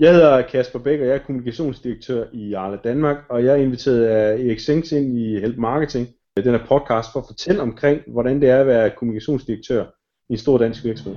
Jeg 0.00 0.12
hedder 0.12 0.42
Kasper 0.42 0.78
Bæk, 0.78 1.00
og 1.00 1.06
jeg 1.06 1.14
er 1.14 1.18
kommunikationsdirektør 1.26 2.24
i 2.32 2.52
Arla 2.52 2.76
Danmark, 2.84 3.16
og 3.30 3.44
jeg 3.44 3.52
er 3.52 3.62
inviteret 3.62 4.04
af 4.04 4.32
Erik 4.34 4.60
Sengs 4.60 4.92
ind 4.92 5.18
i 5.18 5.40
Help 5.40 5.56
Marketing, 5.56 6.08
den 6.44 6.54
er 6.54 6.66
podcast 6.66 7.08
for 7.12 7.20
at 7.20 7.26
fortælle 7.26 7.62
omkring, 7.62 8.00
hvordan 8.06 8.40
det 8.40 8.50
er 8.50 8.60
at 8.60 8.66
være 8.66 8.90
kommunikationsdirektør 8.90 9.84
i 10.30 10.32
en 10.32 10.38
stor 10.38 10.58
dansk 10.58 10.84
virksomhed. 10.84 11.16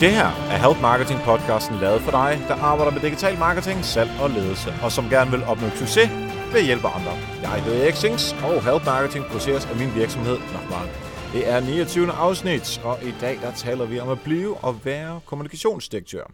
Det 0.00 0.10
her 0.10 0.28
er 0.52 0.58
Help 0.66 0.82
Marketing 0.82 1.20
podcasten 1.20 1.76
lavet 1.80 2.00
for 2.00 2.10
dig, 2.10 2.38
der 2.48 2.54
arbejder 2.54 2.92
med 2.92 3.00
digital 3.00 3.38
marketing, 3.38 3.84
salg 3.84 4.10
og 4.22 4.30
ledelse, 4.30 4.70
og 4.84 4.92
som 4.92 5.04
gerne 5.04 5.30
vil 5.30 5.42
opnå 5.42 5.68
succes 5.68 6.29
ved 6.52 6.60
at 6.60 6.66
hjælpe 6.66 6.88
andre. 6.88 7.12
Jeg 7.42 7.64
hedder 7.64 7.82
Erik 7.84 7.94
Sings, 7.94 8.32
og 8.32 8.64
Help 8.64 8.84
Marketing 8.86 9.24
produceres 9.24 9.66
af 9.66 9.76
min 9.76 9.94
virksomhed 9.94 10.38
Nokmark. 10.52 10.88
Det 11.32 11.48
er 11.48 11.60
29. 11.60 12.12
afsnit, 12.12 12.80
og 12.84 12.98
i 13.02 13.14
dag 13.20 13.38
der 13.42 13.52
taler 13.52 13.84
vi 13.86 13.98
om 13.98 14.08
at 14.08 14.20
blive 14.24 14.56
og 14.56 14.84
være 14.84 15.20
kommunikationsdirektør. 15.26 16.24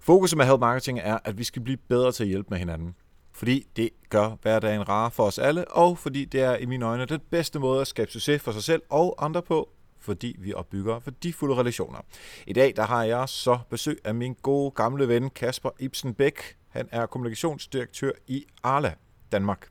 Fokuset 0.00 0.36
med 0.36 0.46
Help 0.46 0.60
Marketing 0.60 1.00
er, 1.02 1.18
at 1.24 1.38
vi 1.38 1.44
skal 1.44 1.62
blive 1.62 1.76
bedre 1.76 2.12
til 2.12 2.22
at 2.24 2.28
hjælpe 2.28 2.46
med 2.50 2.58
hinanden. 2.58 2.94
Fordi 3.32 3.66
det 3.76 3.90
gør 4.08 4.36
hverdagen 4.42 4.88
rar 4.88 5.08
for 5.08 5.24
os 5.24 5.38
alle, 5.38 5.70
og 5.70 5.98
fordi 5.98 6.24
det 6.24 6.40
er 6.40 6.56
i 6.56 6.66
mine 6.66 6.86
øjne 6.86 7.04
den 7.04 7.20
bedste 7.30 7.58
måde 7.58 7.80
at 7.80 7.86
skabe 7.86 8.10
succes 8.10 8.42
for 8.42 8.52
sig 8.52 8.62
selv 8.62 8.82
og 8.90 9.24
andre 9.24 9.42
på, 9.42 9.68
fordi 10.00 10.36
vi 10.38 10.52
opbygger 10.52 11.00
værdifulde 11.04 11.54
relationer. 11.54 11.98
I 12.46 12.52
dag 12.52 12.72
der 12.76 12.82
har 12.82 13.04
jeg 13.04 13.28
så 13.28 13.58
besøg 13.70 13.98
af 14.04 14.14
min 14.14 14.34
gode 14.42 14.70
gamle 14.70 15.08
ven 15.08 15.30
Kasper 15.30 15.70
Ibsen 15.78 16.14
Bæk. 16.14 16.56
Han 16.68 16.88
er 16.92 17.06
kommunikationsdirektør 17.06 18.10
i 18.26 18.44
Arla, 18.62 18.92
Danmark. 19.32 19.68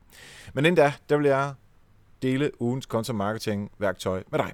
Men 0.54 0.64
inden 0.64 0.76
da, 0.76 0.92
der 1.08 1.16
vil 1.16 1.26
jeg 1.26 1.54
dele 2.22 2.62
ugens 2.62 2.84
content 2.84 3.16
marketing 3.16 3.70
værktøj 3.78 4.22
med 4.30 4.38
dig. 4.38 4.52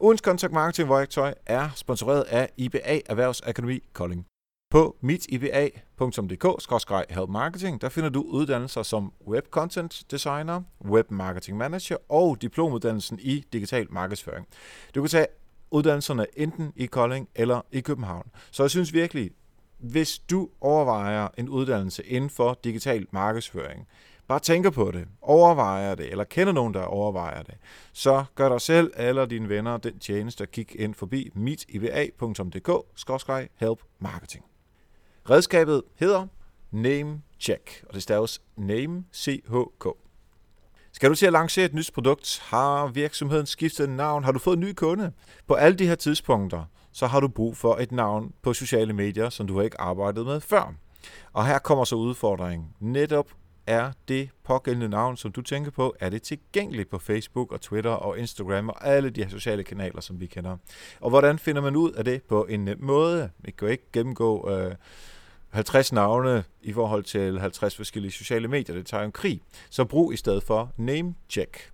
Ugens 0.00 0.20
content 0.20 0.52
marketing 0.52 0.90
værktøj 0.90 1.34
er 1.46 1.68
sponsoreret 1.74 2.22
af 2.22 2.50
IBA 2.56 3.00
Erhvervsakademi 3.06 3.80
Kolding. 3.92 4.26
På 4.70 4.96
mitiba.dk-help 5.00 7.28
marketing, 7.28 7.80
der 7.80 7.88
finder 7.88 8.10
du 8.10 8.22
uddannelser 8.22 8.82
som 8.82 9.12
Web 9.26 9.44
Content 9.50 10.02
Designer, 10.10 10.62
Web 10.84 11.10
Marketing 11.10 11.58
Manager 11.58 11.96
og 12.08 12.42
diplomuddannelsen 12.42 13.18
i 13.22 13.44
digital 13.52 13.86
markedsføring. 13.90 14.46
Du 14.94 15.02
kan 15.02 15.08
tage 15.08 15.26
uddannelserne 15.70 16.26
enten 16.36 16.72
i 16.76 16.86
Kolding 16.86 17.28
eller 17.34 17.60
i 17.72 17.80
København. 17.80 18.30
Så 18.50 18.62
jeg 18.62 18.70
synes 18.70 18.92
virkelig, 18.92 19.30
hvis 19.78 20.18
du 20.18 20.48
overvejer 20.60 21.28
en 21.38 21.48
uddannelse 21.48 22.04
inden 22.04 22.30
for 22.30 22.58
digital 22.64 23.06
markedsføring, 23.10 23.88
bare 24.30 24.40
tænker 24.40 24.70
på 24.70 24.90
det, 24.90 25.08
overvejer 25.22 25.94
det, 25.94 26.10
eller 26.10 26.24
kender 26.24 26.52
nogen, 26.52 26.74
der 26.74 26.82
overvejer 26.82 27.42
det, 27.42 27.54
så 27.92 28.24
gør 28.34 28.48
dig 28.48 28.60
selv 28.60 28.92
eller 28.96 29.26
dine 29.26 29.48
venner 29.48 29.76
den 29.76 29.98
tjeneste 29.98 30.42
at 30.42 30.50
kigge 30.50 30.78
ind 30.78 30.94
forbi 30.94 31.30
mitiba.dk-help 31.34 33.82
marketing. 33.98 34.44
Redskabet 35.30 35.82
hedder 35.96 36.26
Name 36.70 37.22
Check, 37.40 37.84
og 37.88 37.94
det 37.94 38.02
staves 38.02 38.42
Name 38.56 39.04
CHK. 39.14 39.88
Skal 40.92 41.10
du 41.10 41.14
til 41.14 41.26
at 41.26 41.32
lancere 41.32 41.64
et 41.64 41.74
nyt 41.74 41.90
produkt? 41.94 42.42
Har 42.44 42.86
virksomheden 42.86 43.46
skiftet 43.46 43.88
navn? 43.88 44.24
Har 44.24 44.32
du 44.32 44.38
fået 44.38 44.56
en 44.56 44.60
ny 44.60 44.72
kunde? 44.72 45.12
På 45.46 45.54
alle 45.54 45.78
de 45.78 45.86
her 45.86 45.94
tidspunkter, 45.94 46.64
så 46.92 47.06
har 47.06 47.20
du 47.20 47.28
brug 47.28 47.56
for 47.56 47.76
et 47.76 47.92
navn 47.92 48.32
på 48.42 48.52
sociale 48.52 48.92
medier, 48.92 49.30
som 49.30 49.46
du 49.46 49.56
har 49.56 49.62
ikke 49.62 49.80
arbejdet 49.80 50.26
med 50.26 50.40
før. 50.40 50.74
Og 51.32 51.46
her 51.46 51.58
kommer 51.58 51.84
så 51.84 51.96
udfordringen. 51.96 52.68
Netop 52.80 53.26
er 53.66 53.92
det 54.08 54.30
pågældende 54.44 54.88
navn, 54.88 55.16
som 55.16 55.32
du 55.32 55.42
tænker 55.42 55.70
på, 55.70 55.96
er 56.00 56.08
det 56.08 56.22
tilgængeligt 56.22 56.90
på 56.90 56.98
Facebook 56.98 57.52
og 57.52 57.60
Twitter 57.60 57.90
og 57.90 58.18
Instagram 58.18 58.68
og 58.68 58.86
alle 58.86 59.10
de 59.10 59.22
her 59.22 59.30
sociale 59.30 59.64
kanaler, 59.64 60.00
som 60.00 60.20
vi 60.20 60.26
kender. 60.26 60.56
Og 61.00 61.10
hvordan 61.10 61.38
finder 61.38 61.62
man 61.62 61.76
ud 61.76 61.92
af 61.92 62.04
det 62.04 62.22
på 62.22 62.44
en 62.44 62.64
nem 62.64 62.78
måde? 62.80 63.30
Vi 63.38 63.50
kan 63.50 63.68
jo 63.68 63.72
ikke 63.72 63.84
gennemgå 63.92 64.50
øh, 64.50 64.74
50 65.50 65.92
navne 65.92 66.44
i 66.62 66.72
forhold 66.72 67.04
til 67.04 67.40
50 67.40 67.76
forskellige 67.76 68.12
sociale 68.12 68.48
medier. 68.48 68.76
Det 68.76 68.86
tager 68.86 69.04
en 69.04 69.12
krig. 69.12 69.40
Så 69.70 69.84
brug 69.84 70.12
i 70.12 70.16
stedet 70.16 70.42
for 70.42 70.72
Namecheck. 70.76 71.70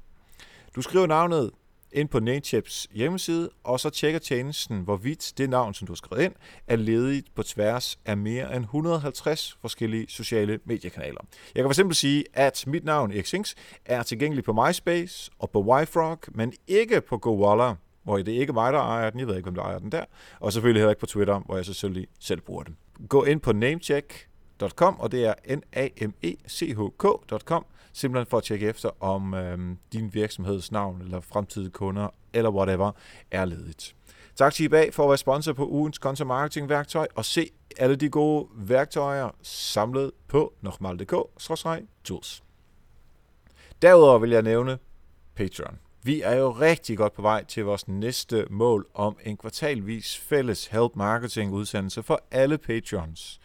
Du 0.77 0.83
skriver 0.83 1.07
navnet 1.07 1.51
ind 1.93 2.09
på 2.09 2.21
Namecheps 2.21 2.89
hjemmeside, 2.93 3.51
og 3.65 3.81
så 3.81 3.91
tjekker 3.91 4.19
tjenesten, 4.19 4.81
hvorvidt 4.81 5.33
det 5.39 5.51
navn, 5.51 5.75
som 5.75 5.87
du 5.87 5.93
har 5.93 5.97
skrevet 5.97 6.25
ind, 6.25 6.33
er 6.67 6.77
ledigt 6.77 7.35
på 7.35 7.43
tværs 7.43 7.99
af 8.05 8.17
mere 8.17 8.57
end 8.57 8.65
150 8.65 9.59
forskellige 9.61 10.07
sociale 10.09 10.59
mediekanaler. 10.65 11.21
Jeg 11.55 11.65
kan 11.65 11.75
fx 11.75 11.97
sige, 11.97 12.25
at 12.33 12.65
mit 12.67 12.85
navn, 12.85 13.13
Erik 13.13 13.27
Sings, 13.27 13.55
er 13.85 14.03
tilgængelig 14.03 14.45
på 14.45 14.53
MySpace 14.53 15.31
og 15.39 15.51
på 15.51 15.81
YFrog, 15.83 16.19
men 16.29 16.53
ikke 16.67 17.01
på 17.01 17.19
GoWalla, 17.19 17.75
hvor 18.03 18.17
det 18.17 18.37
er 18.37 18.41
ikke 18.41 18.53
mig, 18.53 18.73
der 18.73 18.79
ejer 18.79 19.11
den. 19.11 19.21
Jeg 19.21 19.29
ved 19.29 19.37
ikke, 19.37 19.47
hvem 19.47 19.55
der 19.55 19.63
ejer 19.63 19.79
den 19.79 19.93
der. 19.93 20.05
Og 20.41 20.53
selvfølgelig 20.53 20.81
heller 20.81 20.91
ikke 20.91 21.01
på 21.01 21.07
Twitter, 21.07 21.39
hvor 21.39 21.57
jeg 21.57 21.65
selvfølgelig 21.65 22.09
selv 22.21 22.41
bruger 22.41 22.63
den. 22.63 22.77
Gå 23.09 23.25
ind 23.25 23.41
på 23.41 23.53
namecheck.com, 24.61 25.01
og 25.01 25.13
det 25.13 25.27
er 25.27 25.35
n 25.57 25.63
a 25.73 25.89
m 26.07 26.13
e 26.23 26.35
c 26.49 26.75
h 26.77 26.81
k.com, 26.99 27.67
simpelthen 27.93 28.27
for 28.27 28.39
at 28.39 28.45
tjekke 28.45 28.67
efter, 28.67 29.03
om 29.03 29.35
øhm, 29.35 29.79
din 29.93 30.15
virksomheds 30.15 30.73
navn 30.73 31.03
eller 31.03 31.21
fremtidige 31.21 31.71
kunder 31.71 32.09
eller 32.33 32.51
whatever 32.51 32.93
er 33.31 33.45
ledigt. 33.45 33.97
Tak 34.37 34.55
til 34.55 34.65
IBA 34.65 34.89
for 34.93 35.03
at 35.05 35.09
være 35.09 35.19
sponsor 35.19 35.53
på 35.53 35.69
ugens 35.69 35.97
content 35.97 36.27
marketing 36.27 36.69
værktøj 36.69 37.07
og 37.15 37.25
se 37.25 37.51
alle 37.79 37.97
de 37.97 38.09
gode 38.09 38.49
værktøjer 38.55 39.31
samlet 39.43 40.11
på 40.29 40.53
nokmal.dk-tools. 40.61 42.43
Derudover 43.83 44.19
vil 44.19 44.31
jeg 44.31 44.43
nævne 44.43 44.79
Patreon. 45.35 45.79
Vi 46.03 46.23
er 46.23 46.35
jo 46.35 46.51
rigtig 46.51 46.97
godt 46.97 47.13
på 47.13 47.23
vej 47.23 47.45
til 47.45 47.65
vores 47.65 47.89
næste 47.89 48.47
mål 48.51 48.87
om 48.95 49.17
en 49.25 49.37
kvartalvis 49.37 50.19
fælles 50.19 50.67
Help 50.67 50.97
Marketing 50.97 51.53
udsendelse 51.53 52.03
for 52.03 52.23
alle 52.31 52.59
patrons. 52.59 53.41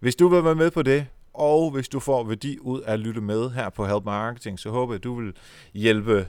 Hvis 0.00 0.16
du 0.16 0.28
vil 0.28 0.44
være 0.44 0.54
med 0.54 0.70
på 0.70 0.82
det, 0.82 1.06
og 1.34 1.70
hvis 1.70 1.88
du 1.88 2.00
får 2.00 2.24
værdi 2.24 2.58
ud 2.58 2.80
af 2.80 2.92
at 2.92 3.00
lytte 3.00 3.20
med 3.20 3.50
her 3.50 3.70
på 3.70 3.86
Help 3.86 4.04
Marketing, 4.04 4.58
så 4.58 4.70
håber 4.70 4.92
jeg, 4.92 4.98
at 4.98 5.04
du 5.04 5.14
vil 5.20 5.32
hjælpe 5.74 6.28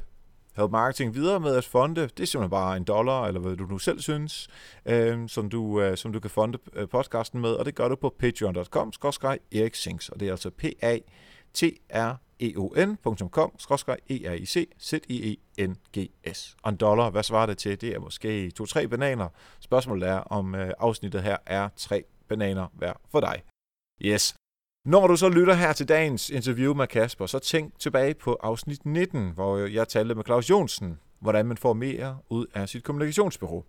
Help 0.55 0.71
Marketing 0.71 1.15
videre 1.15 1.39
med 1.39 1.55
at 1.55 1.65
fonde. 1.65 2.01
Det 2.01 2.19
er 2.19 2.25
simpelthen 2.25 2.49
bare 2.49 2.77
en 2.77 2.83
dollar, 2.83 3.25
eller 3.25 3.41
hvad 3.41 3.55
du 3.55 3.65
nu 3.65 3.77
selv 3.77 3.99
synes, 3.99 4.47
øh, 4.85 5.29
som, 5.29 5.49
du, 5.49 5.81
øh, 5.81 5.97
som 5.97 6.13
du 6.13 6.19
kan 6.19 6.29
fonde 6.29 6.57
øh, 6.73 6.89
podcasten 6.89 7.41
med, 7.41 7.49
og 7.51 7.65
det 7.65 7.75
gør 7.75 7.87
du 7.87 7.95
på 7.95 8.15
patreon.com, 8.19 8.91
Erik 9.51 9.75
Sings, 9.75 10.09
og 10.09 10.19
det 10.19 10.27
er 10.27 10.31
altså 10.31 10.49
P-A-T-R 10.49 12.15
eon.com 12.39 13.51
c 14.45 14.67
z 14.79 14.93
i 15.07 15.39
e 15.57 15.67
n 15.67 15.77
g 15.97 16.09
s 16.33 16.55
Og 16.63 16.69
en 16.69 16.77
dollar, 16.77 17.09
hvad 17.09 17.23
svarer 17.23 17.45
det 17.45 17.57
til? 17.57 17.81
Det 17.81 17.95
er 17.95 17.99
måske 17.99 18.51
to-tre 18.51 18.87
bananer. 18.87 19.27
Spørgsmålet 19.59 20.09
er, 20.09 20.17
om 20.17 20.55
øh, 20.55 20.71
afsnittet 20.79 21.23
her 21.23 21.37
er 21.45 21.69
tre 21.75 22.03
bananer 22.27 22.67
hver 22.73 22.93
for 23.11 23.19
dig. 23.19 23.41
Yes. 24.01 24.33
Når 24.85 25.07
du 25.07 25.15
så 25.15 25.29
lytter 25.29 25.53
her 25.53 25.73
til 25.73 25.87
dagens 25.87 26.29
interview 26.29 26.73
med 26.73 26.87
Kasper, 26.87 27.25
så 27.25 27.39
tænk 27.39 27.79
tilbage 27.79 28.13
på 28.13 28.37
afsnit 28.43 28.85
19, 28.85 29.31
hvor 29.31 29.57
jeg 29.57 29.87
talte 29.87 30.15
med 30.15 30.23
Claus 30.23 30.49
Jonsen, 30.49 30.99
hvordan 31.19 31.45
man 31.45 31.57
får 31.57 31.73
mere 31.73 32.17
ud 32.29 32.45
af 32.53 32.69
sit 32.69 32.83
kommunikationsbureau. 32.83 33.63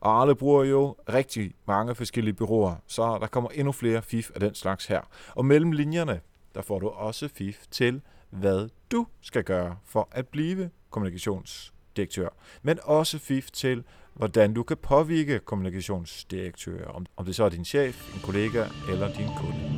Og 0.00 0.20
alle 0.22 0.34
bruger 0.34 0.64
jo 0.64 0.96
rigtig 1.08 1.54
mange 1.66 1.94
forskellige 1.94 2.34
byråer, 2.34 2.74
så 2.86 3.18
der 3.20 3.26
kommer 3.26 3.50
endnu 3.50 3.72
flere 3.72 4.02
fif 4.02 4.30
af 4.34 4.40
den 4.40 4.54
slags 4.54 4.86
her. 4.86 5.00
Og 5.28 5.44
mellem 5.44 5.72
linjerne, 5.72 6.20
der 6.54 6.62
får 6.62 6.78
du 6.78 6.88
også 6.88 7.28
fif 7.28 7.58
til 7.70 8.00
hvad 8.30 8.68
du 8.92 9.06
skal 9.20 9.44
gøre 9.44 9.76
for 9.84 10.08
at 10.12 10.28
blive 10.28 10.70
kommunikationsdirektør, 10.90 12.28
men 12.62 12.78
også 12.82 13.18
fif 13.18 13.50
til, 13.50 13.84
hvordan 14.14 14.54
du 14.54 14.62
kan 14.62 14.76
påvirke 14.76 15.38
kommunikationsdirektører, 15.38 17.06
om 17.16 17.24
det 17.24 17.34
så 17.34 17.44
er 17.44 17.48
din 17.48 17.64
chef, 17.64 18.14
en 18.14 18.20
kollega 18.20 18.64
eller 18.90 19.14
din 19.14 19.28
kunde. 19.38 19.75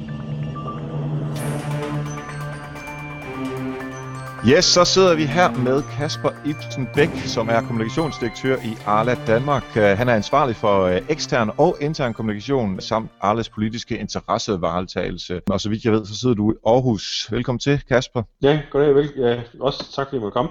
Yes, 4.46 4.64
så 4.64 4.84
sidder 4.84 5.14
vi 5.16 5.24
her 5.24 5.50
med 5.50 5.82
Kasper 5.82 6.30
Ibsen 6.46 6.88
Bæk, 6.94 7.08
som 7.26 7.48
er 7.48 7.60
kommunikationsdirektør 7.60 8.56
i 8.56 8.76
Arla 8.86 9.16
Danmark. 9.26 9.62
Uh, 9.76 9.82
han 9.82 10.08
er 10.08 10.14
ansvarlig 10.14 10.56
for 10.56 10.86
uh, 10.86 10.96
ekstern 11.08 11.50
og 11.58 11.76
intern 11.80 12.14
kommunikation 12.14 12.80
samt 12.80 13.10
Arlas 13.20 13.48
politiske 13.48 13.98
interessevaretagelse. 13.98 15.40
Og 15.50 15.60
så 15.60 15.68
vidt 15.68 15.84
jeg 15.84 15.92
ved, 15.92 16.06
så 16.06 16.16
sidder 16.16 16.34
du 16.34 16.52
i 16.52 16.54
Aarhus. 16.66 17.28
Velkommen 17.30 17.58
til, 17.58 17.82
Kasper. 17.88 18.22
Ja, 18.42 18.60
goddag. 18.70 18.94
Vel. 18.94 19.12
Ja, 19.16 19.40
også 19.60 19.92
tak 19.94 20.06
fordi 20.06 20.16
jeg 20.16 20.22
måtte 20.22 20.34
komme 20.34 20.50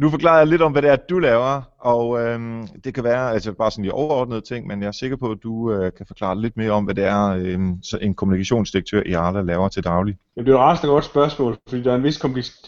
nu 0.00 0.10
forklarer 0.10 0.38
jeg 0.38 0.46
lidt 0.46 0.62
om, 0.62 0.72
hvad 0.72 0.82
det 0.82 0.90
er, 0.90 0.96
du 0.96 1.18
laver, 1.18 1.62
og 1.78 2.20
øhm, 2.20 2.66
det 2.84 2.94
kan 2.94 3.04
være 3.04 3.32
altså 3.32 3.52
bare 3.52 3.70
sådan 3.70 3.84
de 3.84 3.90
overordnede 3.90 4.40
ting, 4.40 4.66
men 4.66 4.80
jeg 4.82 4.88
er 4.88 4.92
sikker 4.92 5.16
på, 5.16 5.30
at 5.30 5.38
du 5.42 5.72
øh, 5.72 5.92
kan 5.96 6.06
forklare 6.06 6.40
lidt 6.40 6.56
mere 6.56 6.70
om, 6.70 6.84
hvad 6.84 6.94
det 6.94 7.04
er, 7.04 7.28
øhm, 7.28 7.82
så 7.82 7.98
en 8.02 8.14
kommunikationsdirektør 8.14 9.02
i 9.06 9.12
Arla 9.12 9.40
laver 9.40 9.68
til 9.68 9.84
daglig. 9.84 10.16
Det 10.36 10.48
er 10.48 10.52
et 10.52 10.58
rasende 10.58 10.92
godt 10.92 11.04
spørgsmål, 11.04 11.58
fordi 11.68 11.82
der 11.82 11.92
er 11.92 11.96
en 11.96 12.04
vis 12.04 12.18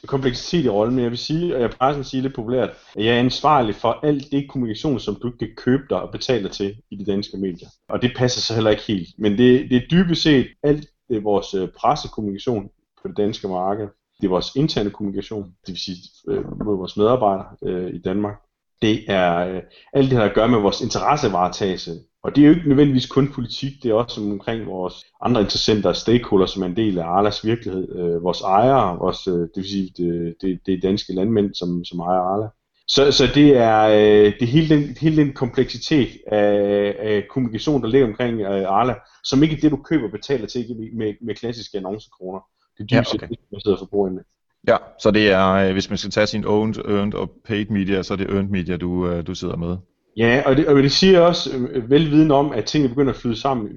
kompleksitet 0.06 0.64
i 0.64 0.68
rollen, 0.68 0.94
men 0.94 1.02
jeg 1.02 1.10
vil 1.10 1.18
sige, 1.18 1.54
og 1.54 1.60
jeg 1.60 1.70
plejer 1.70 1.98
at 1.98 2.06
sige 2.06 2.22
lidt 2.22 2.34
populært, 2.34 2.70
at 2.96 3.04
jeg 3.04 3.14
er 3.14 3.20
ansvarlig 3.20 3.74
for 3.74 3.98
alt 4.02 4.24
det 4.32 4.48
kommunikation, 4.48 5.00
som 5.00 5.16
du 5.22 5.32
kan 5.38 5.48
købe 5.56 5.82
dig 5.90 6.02
og 6.02 6.12
betale 6.12 6.48
til 6.48 6.74
i 6.90 6.96
de 6.96 7.12
danske 7.12 7.36
medier. 7.36 7.68
Og 7.88 8.02
det 8.02 8.12
passer 8.16 8.40
så 8.40 8.54
heller 8.54 8.70
ikke 8.70 8.82
helt, 8.82 9.08
men 9.18 9.32
det, 9.32 9.70
det 9.70 9.76
er 9.76 9.88
dybest 9.90 10.22
set 10.22 10.46
alt 10.62 10.86
det 11.08 11.24
vores 11.24 11.54
øh, 11.54 11.68
pressekommunikation 11.68 12.68
på 13.02 13.08
det 13.08 13.16
danske 13.16 13.48
marked. 13.48 13.88
Det 14.20 14.26
er 14.26 14.30
vores 14.30 14.56
interne 14.56 14.90
kommunikation, 14.90 15.44
det 15.44 15.72
vil 15.72 15.78
sige 15.78 15.96
øh, 16.28 16.44
mod 16.66 16.76
vores 16.76 16.96
medarbejdere 16.96 17.46
øh, 17.64 17.94
i 17.94 17.98
Danmark. 17.98 18.34
Det 18.82 19.04
er 19.08 19.36
øh, 19.36 19.62
alt 19.92 20.10
det, 20.10 20.18
der 20.18 20.34
gør 20.34 20.46
med 20.46 20.58
vores 20.58 20.80
interessevaretagelse. 20.80 21.92
Og 22.24 22.36
det 22.36 22.42
er 22.42 22.48
jo 22.48 22.54
ikke 22.54 22.68
nødvendigvis 22.68 23.06
kun 23.06 23.32
politik, 23.32 23.72
det 23.82 23.90
er 23.90 23.94
også 23.94 24.20
omkring 24.20 24.66
vores 24.66 24.94
andre 25.22 25.40
interessenter 25.40 25.88
og 25.88 25.96
stakeholders, 25.96 26.50
som 26.50 26.62
er 26.62 26.66
en 26.66 26.76
del 26.76 26.98
af 26.98 27.04
Arlas 27.04 27.44
virkelighed. 27.44 27.96
Øh, 27.96 28.22
vores 28.22 28.40
ejere, 28.40 28.98
vores, 28.98 29.26
øh, 29.26 29.32
det 29.34 29.56
vil 29.56 29.68
sige 29.68 29.90
det, 29.96 30.34
det, 30.40 30.60
det 30.66 30.82
danske 30.82 31.14
landmænd, 31.14 31.54
som, 31.54 31.84
som 31.84 32.00
ejer 32.00 32.20
Arla. 32.20 32.48
Så, 32.88 33.12
så 33.12 33.24
det 33.34 33.56
er, 33.56 33.80
øh, 33.82 34.32
det 34.32 34.42
er 34.42 34.46
hele, 34.56 34.76
den, 34.76 34.96
hele 35.00 35.16
den 35.16 35.32
kompleksitet 35.32 36.08
af, 36.26 36.96
af 36.98 37.24
kommunikation, 37.30 37.82
der 37.82 37.88
ligger 37.88 38.06
omkring 38.06 38.40
øh, 38.40 38.68
Arla, 38.68 38.94
som 39.24 39.42
ikke 39.42 39.56
er 39.56 39.60
det, 39.60 39.70
du 39.70 39.76
køber 39.76 40.04
og 40.04 40.12
betaler 40.12 40.46
til 40.46 40.90
med, 40.96 41.14
med 41.20 41.34
klassiske 41.34 41.78
annoncekroner. 41.78 42.40
Det 42.78 42.92
er 42.92 42.96
ja, 42.96 43.00
okay. 43.00 43.26
set, 43.28 43.62
sidder 43.62 43.76
og 43.76 43.78
forbruger 43.78 44.10
med. 44.10 44.22
Ja, 44.68 44.76
så 44.98 45.10
det 45.10 45.30
er, 45.30 45.48
øh, 45.48 45.72
hvis 45.72 45.88
man 45.88 45.98
skal 45.98 46.10
tage 46.10 46.26
sin 46.26 46.44
owned, 46.44 46.74
earned 46.76 47.14
og 47.14 47.30
paid 47.44 47.66
media, 47.66 48.02
så 48.02 48.12
er 48.12 48.16
det 48.16 48.30
earned 48.30 48.50
media, 48.50 48.76
du, 48.76 49.08
øh, 49.08 49.26
du 49.26 49.34
sidder 49.34 49.56
med. 49.56 49.76
Ja, 50.16 50.42
og 50.46 50.56
det, 50.56 50.68
og 50.68 50.82
det 50.82 50.92
siger 50.92 51.20
også 51.20 51.50
øh, 51.56 51.90
velviden 51.90 52.30
om, 52.30 52.52
at 52.52 52.64
tingene 52.64 52.88
begynder 52.88 53.12
at 53.12 53.18
flyde 53.18 53.40
sammen 53.40 53.70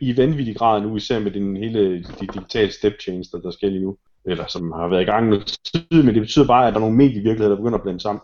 i 0.00 0.16
vanvittig 0.16 0.56
grad 0.56 0.82
nu, 0.82 0.96
især 0.96 1.18
med 1.18 1.30
den 1.30 1.56
hele 1.56 1.98
de 1.98 2.14
digitale 2.20 2.72
step 2.72 2.92
change, 3.00 3.24
der, 3.32 3.38
der 3.38 3.50
sker 3.50 3.68
lige 3.68 3.82
nu, 3.82 3.96
eller 4.26 4.46
som 4.46 4.72
har 4.72 4.88
været 4.88 5.02
i 5.02 5.04
gang 5.04 5.28
noget 5.28 5.46
tid, 5.46 6.02
men 6.02 6.14
det 6.14 6.22
betyder 6.22 6.46
bare, 6.46 6.66
at 6.66 6.72
der 6.72 6.78
er 6.78 6.80
nogle 6.80 6.96
medievirkeligheder, 6.96 7.48
der 7.48 7.56
begynder 7.56 7.78
at 7.78 7.82
blande 7.82 8.00
sammen, 8.00 8.20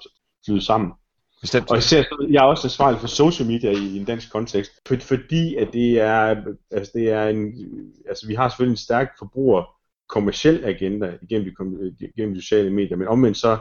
flyde 0.46 0.64
sammen. 0.64 0.92
Bestemt. 1.40 1.70
Og 1.70 1.78
især, 1.78 2.02
jeg 2.30 2.40
er 2.40 2.46
også 2.46 2.66
ansvarlig 2.66 3.00
for 3.00 3.06
social 3.06 3.48
media 3.48 3.70
i, 3.70 3.86
i 3.94 3.98
en 3.98 4.04
dansk 4.04 4.32
kontekst, 4.32 4.72
for, 4.88 4.96
fordi 5.00 5.54
at 5.54 5.68
det 5.72 6.00
er, 6.00 6.36
altså 6.70 6.92
det 6.94 7.10
er 7.10 7.28
en, 7.28 7.52
altså 8.08 8.26
vi 8.26 8.34
har 8.34 8.48
selvfølgelig 8.48 8.72
en 8.72 8.76
stærk 8.76 9.08
forbruger 9.18 9.75
kommersiel 10.08 10.64
agenda 10.64 11.12
igennem 11.22 11.54
de, 11.70 12.06
igennem 12.16 12.34
de 12.34 12.42
sociale 12.42 12.70
medier, 12.70 12.96
men 12.96 13.08
omvendt 13.08 13.36
så 13.36 13.58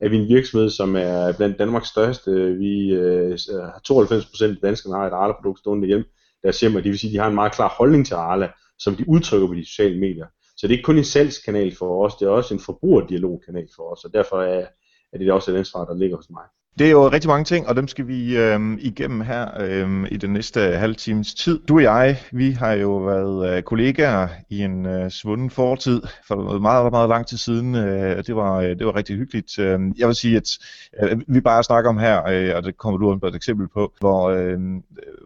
er 0.00 0.08
vi 0.08 0.16
en 0.16 0.28
virksomhed, 0.28 0.70
som 0.70 0.96
er 0.96 1.32
blandt 1.36 1.58
Danmarks 1.58 1.88
største. 1.88 2.30
Vi 2.54 2.90
øh, 2.92 3.30
har 3.50 3.80
92% 3.92 4.44
af 4.44 4.56
danskerne 4.62 4.96
har 4.96 5.06
et 5.06 5.12
Arla-produkt 5.12 5.58
stående 5.58 5.86
hjemme 5.86 6.04
deres 6.42 6.60
hjem, 6.60 6.74
og 6.74 6.84
det 6.84 6.90
vil 6.90 6.98
sige, 6.98 7.10
at 7.10 7.12
de 7.12 7.18
har 7.18 7.28
en 7.28 7.34
meget 7.34 7.52
klar 7.52 7.74
holdning 7.78 8.06
til 8.06 8.14
Arla, 8.14 8.52
som 8.78 8.94
de 8.96 9.08
udtrykker 9.08 9.46
på 9.46 9.54
de 9.54 9.64
sociale 9.64 10.00
medier. 10.00 10.26
Så 10.56 10.66
det 10.66 10.72
er 10.72 10.76
ikke 10.76 10.86
kun 10.86 10.98
en 10.98 11.04
salgskanal 11.04 11.74
for 11.76 12.04
os, 12.04 12.14
det 12.14 12.26
er 12.26 12.30
også 12.30 12.54
en 12.54 12.60
forbrugerdialogkanal 12.60 13.68
for 13.76 13.92
os, 13.92 14.04
og 14.04 14.12
derfor 14.14 14.42
er, 14.42 14.66
er 15.12 15.18
det 15.18 15.32
også 15.32 15.52
et 15.52 15.56
ansvar, 15.56 15.84
der 15.84 15.94
ligger 15.94 16.16
hos 16.16 16.30
mig. 16.30 16.44
Det 16.78 16.86
er 16.86 16.90
jo 16.90 17.08
rigtig 17.08 17.28
mange 17.28 17.44
ting, 17.44 17.68
og 17.68 17.76
dem 17.76 17.88
skal 17.88 18.08
vi 18.08 18.36
øh, 18.36 18.60
igennem 18.78 19.20
her 19.20 19.60
øh, 19.60 20.06
i 20.10 20.16
den 20.16 20.32
næste 20.32 20.60
halve 20.60 20.94
times 20.94 21.34
tid. 21.34 21.60
Du 21.68 21.74
og 21.74 21.82
jeg, 21.82 22.22
vi 22.32 22.50
har 22.50 22.72
jo 22.72 22.96
været 22.96 23.56
øh, 23.56 23.62
kollegaer 23.62 24.28
i 24.50 24.62
en 24.62 24.86
øh, 24.86 25.10
svunden 25.10 25.50
fortid 25.50 26.02
for 26.28 26.58
meget, 26.58 26.92
meget 26.92 27.08
lang 27.08 27.26
tid 27.26 27.36
siden. 27.36 27.74
Øh, 27.74 28.24
det, 28.24 28.36
var, 28.36 28.56
øh, 28.56 28.68
det 28.68 28.86
var 28.86 28.96
rigtig 28.96 29.16
hyggeligt. 29.16 29.58
Øh, 29.58 29.80
jeg 29.98 30.06
vil 30.06 30.14
sige, 30.14 30.36
at 30.36 30.58
øh, 31.02 31.20
vi 31.28 31.40
bare 31.40 31.62
snakker 31.62 31.90
om 31.90 31.98
her, 31.98 32.26
øh, 32.28 32.56
og 32.56 32.62
det 32.62 32.76
kommer 32.76 32.98
du 32.98 33.18
på 33.18 33.26
et 33.26 33.34
eksempel 33.34 33.68
på, 33.68 33.92
hvor, 34.00 34.30
øh, 34.30 34.58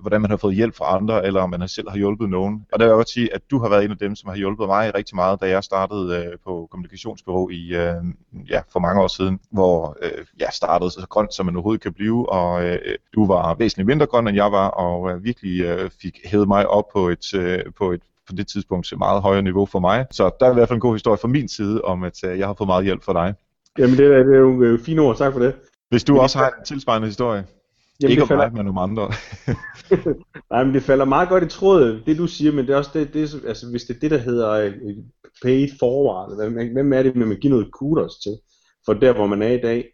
hvordan 0.00 0.20
man 0.20 0.30
har 0.30 0.36
fået 0.36 0.54
hjælp 0.54 0.76
fra 0.76 0.96
andre, 0.96 1.26
eller 1.26 1.40
om 1.40 1.50
man 1.50 1.68
selv 1.68 1.90
har 1.90 1.96
hjulpet 1.96 2.30
nogen. 2.30 2.66
Og 2.72 2.78
der 2.78 2.84
vil 2.84 2.90
jeg 2.90 2.96
godt 2.96 3.10
sige, 3.10 3.34
at 3.34 3.40
du 3.50 3.58
har 3.58 3.68
været 3.68 3.84
en 3.84 3.90
af 3.90 3.98
dem, 3.98 4.16
som 4.16 4.28
har 4.28 4.36
hjulpet 4.36 4.66
mig 4.66 4.94
rigtig 4.94 5.16
meget, 5.16 5.40
da 5.40 5.48
jeg 5.48 5.64
startede 5.64 6.16
øh, 6.16 6.38
på 6.44 6.68
kommunikationsbureau 6.70 7.48
i, 7.50 7.74
øh, 7.74 7.94
ja, 8.50 8.60
for 8.72 8.80
mange 8.80 9.02
år 9.02 9.08
siden, 9.08 9.40
hvor 9.50 9.96
øh, 10.02 10.24
jeg 10.38 10.48
startede 10.52 10.90
så 10.90 11.06
grønt 11.08 11.31
som 11.32 11.46
man 11.46 11.56
overhovedet 11.56 11.82
kan 11.82 11.92
blive, 11.92 12.32
og 12.32 12.64
øh, 12.64 12.78
du 13.14 13.26
var 13.26 13.54
væsentligt 13.54 13.86
mindre 13.86 14.06
grøn 14.06 14.28
end 14.28 14.36
jeg 14.36 14.52
var, 14.52 14.68
og 14.68 15.10
øh, 15.10 15.24
virkelig 15.24 15.60
øh, 15.60 15.90
fik 16.02 16.20
hævet 16.24 16.48
mig 16.48 16.68
op 16.68 16.84
på 16.92 17.08
et, 17.08 17.34
øh, 17.34 17.58
på 17.78 17.92
et 17.92 18.00
på 18.26 18.36
det 18.36 18.46
tidspunkt 18.46 18.92
meget 18.98 19.22
højere 19.22 19.42
niveau 19.42 19.66
for 19.66 19.80
mig. 19.80 20.06
Så 20.10 20.30
der 20.40 20.46
er 20.46 20.50
i 20.50 20.54
hvert 20.54 20.68
fald 20.68 20.76
en 20.76 20.80
god 20.80 20.94
historie 20.94 21.18
fra 21.18 21.28
min 21.28 21.48
side 21.48 21.82
om, 21.82 22.02
at 22.02 22.24
øh, 22.24 22.38
jeg 22.38 22.46
har 22.46 22.54
fået 22.54 22.68
meget 22.68 22.84
hjælp 22.84 23.04
fra 23.04 23.12
dig. 23.12 23.34
Jamen 23.78 23.96
det 23.96 24.06
er, 24.06 24.22
det 24.22 24.34
er 24.34 24.38
jo 24.38 24.62
øh, 24.62 24.80
fine 24.80 25.02
ord, 25.02 25.16
tak 25.16 25.32
for 25.32 25.40
det. 25.40 25.54
Hvis 25.90 26.04
du 26.04 26.18
også 26.18 26.38
har 26.38 26.48
en 26.48 26.64
tilsvarende 26.64 27.08
historie. 27.08 27.44
Jamen, 28.02 28.10
ikke 28.10 28.22
om 28.22 28.28
falder... 28.28 28.50
mig, 28.50 28.56
men 28.56 28.68
om 28.68 28.78
andre. 28.78 29.10
Nej, 30.50 30.64
men 30.64 30.74
det 30.74 30.82
falder 30.82 31.04
meget 31.04 31.28
godt 31.28 31.44
i 31.44 31.48
tråd, 31.48 32.02
det 32.06 32.18
du 32.18 32.26
siger, 32.26 32.52
men 32.52 32.66
det 32.66 32.72
er 32.72 32.76
også 32.76 32.90
det, 32.94 33.14
det 33.14 33.42
altså 33.46 33.70
hvis 33.70 33.84
det 33.84 33.96
er 33.96 34.00
det, 34.00 34.10
der 34.10 34.18
hedder 34.18 34.66
uh, 34.68 35.04
paid 35.42 35.68
forward, 35.78 36.52
hvem 36.72 36.92
er 36.92 37.02
det, 37.02 37.16
man 37.16 37.36
giver 37.40 37.54
noget 37.54 37.72
kudos 37.72 38.12
til, 38.22 38.32
for 38.86 38.92
der, 38.92 39.12
hvor 39.12 39.26
man 39.26 39.42
er 39.42 39.48
i 39.52 39.60
dag. 39.60 39.84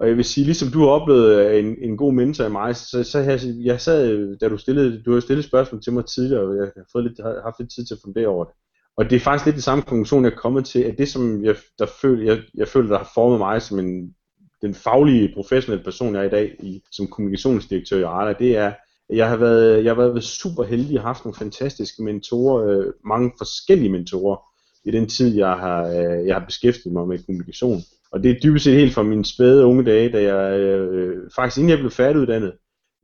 Og 0.00 0.08
jeg 0.08 0.16
vil 0.16 0.24
sige, 0.24 0.44
ligesom 0.44 0.68
du 0.68 0.80
har 0.80 0.88
oplevet 0.88 1.36
øh, 1.36 1.64
en, 1.64 1.76
en 1.82 1.96
god 1.96 2.12
mentor 2.12 2.44
i 2.44 2.50
mig, 2.50 2.76
så, 2.76 3.04
så 3.04 3.18
jeg, 3.18 3.40
jeg 3.64 3.80
sad, 3.80 4.36
da 4.38 4.48
du 4.48 4.58
stillede, 4.58 5.02
du 5.02 5.12
har 5.12 5.20
stillet 5.20 5.44
spørgsmål 5.44 5.82
til 5.82 5.92
mig 5.92 6.06
tidligere, 6.06 6.42
og 6.42 6.56
jeg 6.56 6.70
har 6.76 6.84
fået 6.92 7.04
lidt, 7.04 7.20
har 7.22 7.40
haft 7.44 7.58
lidt 7.58 7.70
tid 7.74 7.86
til 7.86 7.94
at 7.94 8.00
fundere 8.04 8.26
over 8.26 8.44
det. 8.44 8.54
Og 8.96 9.10
det 9.10 9.16
er 9.16 9.20
faktisk 9.20 9.46
lidt 9.46 9.56
det 9.56 9.64
samme 9.64 9.82
konklusion, 9.82 10.24
jeg 10.24 10.32
er 10.32 10.36
kommet 10.36 10.64
til, 10.64 10.80
at 10.80 10.98
det, 10.98 11.08
som 11.08 11.44
jeg, 11.44 11.56
der 11.78 11.86
føler, 12.02 12.32
jeg, 12.32 12.42
jeg 12.54 12.68
føler, 12.68 12.88
der 12.88 12.98
har 12.98 13.10
formet 13.14 13.38
mig 13.38 13.62
som 13.62 13.78
en, 13.78 14.14
den 14.62 14.74
faglige, 14.74 15.32
professionelle 15.34 15.84
person, 15.84 16.14
jeg 16.14 16.20
er 16.20 16.26
i 16.26 16.30
dag 16.30 16.56
i, 16.62 16.82
som 16.92 17.06
kommunikationsdirektør 17.06 17.98
i 17.98 18.02
Arla, 18.02 18.32
det 18.32 18.56
er, 18.56 18.72
at 19.10 19.16
jeg 19.16 19.28
har 19.28 19.36
været, 19.36 19.84
jeg 19.84 19.94
har 19.94 20.02
været 20.02 20.24
super 20.24 20.64
heldig 20.64 20.98
og 20.98 21.04
haft 21.04 21.24
nogle 21.24 21.38
fantastiske 21.38 22.02
mentorer, 22.02 22.66
øh, 22.66 22.92
mange 23.04 23.32
forskellige 23.38 23.92
mentorer, 23.92 24.36
i 24.84 24.90
den 24.90 25.08
tid, 25.08 25.36
jeg 25.36 25.52
har, 25.52 25.88
øh, 25.88 26.26
jeg 26.26 26.34
har 26.34 26.44
beskæftiget 26.46 26.92
mig 26.92 27.08
med 27.08 27.18
kommunikation. 27.18 27.80
Og 28.12 28.22
det 28.22 28.30
er 28.30 28.40
dybest 28.42 28.64
set 28.64 28.74
helt 28.74 28.94
fra 28.94 29.02
mine 29.02 29.24
spæde 29.24 29.66
unge 29.66 29.84
dage, 29.84 30.08
da 30.08 30.22
jeg 30.22 30.60
øh, 30.60 31.30
faktisk 31.36 31.58
inden 31.58 31.70
jeg 31.70 31.78
blev 31.78 31.90
færdiguddannet, 31.90 32.52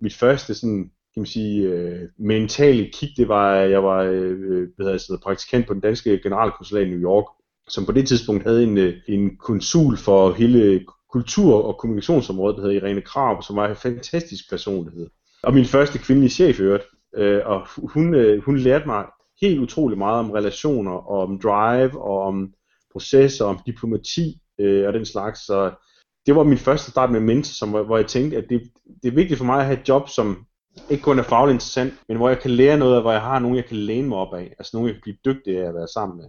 mit 0.00 0.14
første 0.14 0.54
sådan, 0.54 0.90
kan 1.14 1.20
man 1.20 1.26
sige, 1.26 1.68
øh, 1.68 2.00
mentale 2.18 2.90
kig, 2.92 3.08
det 3.16 3.28
var, 3.28 3.54
at 3.54 3.70
jeg 3.70 3.84
var 3.84 4.02
øh, 4.02 4.30
øh 4.30 4.68
hvad 4.76 4.86
hedder, 4.86 5.18
praktikant 5.22 5.66
på 5.66 5.74
den 5.74 5.80
danske 5.80 6.20
generalkonsulat 6.22 6.86
i 6.86 6.90
New 6.90 7.00
York, 7.00 7.24
som 7.68 7.86
på 7.86 7.92
det 7.92 8.08
tidspunkt 8.08 8.42
havde 8.42 8.62
en, 8.62 8.78
øh, 8.78 8.94
en 9.08 9.36
konsul 9.36 9.96
for 9.96 10.32
hele 10.32 10.84
kultur- 11.12 11.62
og 11.62 11.78
kommunikationsområdet, 11.78 12.56
der 12.56 12.62
hedder 12.62 12.76
Irene 12.76 13.00
Krav, 13.00 13.42
som 13.42 13.56
var 13.56 13.68
en 13.68 13.76
fantastisk 13.76 14.50
personlighed. 14.50 15.06
Og 15.42 15.54
min 15.54 15.64
første 15.64 15.98
kvindelige 15.98 16.30
chef, 16.30 16.60
øvrigt. 16.60 16.84
Øh, 17.16 17.40
og 17.44 17.66
hun, 17.76 18.14
øh, 18.14 18.42
hun 18.42 18.58
lærte 18.58 18.86
mig 18.86 19.04
helt 19.40 19.60
utrolig 19.60 19.98
meget 19.98 20.18
om 20.18 20.30
relationer, 20.30 20.92
og 20.92 21.22
om 21.22 21.40
drive, 21.40 22.02
og 22.02 22.22
om 22.22 22.52
processer, 22.92 23.44
om 23.44 23.60
diplomati, 23.66 24.38
øh, 24.60 24.86
og 24.86 24.92
den 24.92 25.04
slags. 25.04 25.40
Så 25.40 25.72
det 26.26 26.36
var 26.36 26.42
min 26.42 26.58
første 26.58 26.90
start 26.90 27.10
med 27.10 27.20
mentor, 27.20 27.52
som, 27.52 27.70
hvor 27.70 27.96
jeg 27.96 28.06
tænkte, 28.06 28.36
at 28.36 28.44
det, 28.48 28.62
det 29.02 29.08
er 29.08 29.14
vigtigt 29.14 29.38
for 29.38 29.44
mig 29.44 29.58
at 29.58 29.66
have 29.66 29.80
et 29.80 29.88
job, 29.88 30.08
som 30.08 30.46
ikke 30.90 31.02
kun 31.02 31.18
er 31.18 31.22
fagligt 31.22 31.54
interessant, 31.54 31.94
men 32.08 32.16
hvor 32.16 32.28
jeg 32.28 32.40
kan 32.40 32.50
lære 32.50 32.78
noget, 32.78 33.02
hvor 33.02 33.12
jeg 33.12 33.20
har 33.20 33.38
nogen, 33.38 33.56
jeg 33.56 33.64
kan 33.64 33.76
læne 33.76 34.08
mig 34.08 34.18
op 34.18 34.34
af. 34.34 34.54
Altså 34.58 34.70
nogen, 34.74 34.88
jeg 34.88 34.94
kan 34.94 35.02
blive 35.02 35.34
dygtig 35.34 35.58
af 35.58 35.68
at 35.68 35.74
være 35.74 35.88
sammen 35.88 36.16
med. 36.16 36.28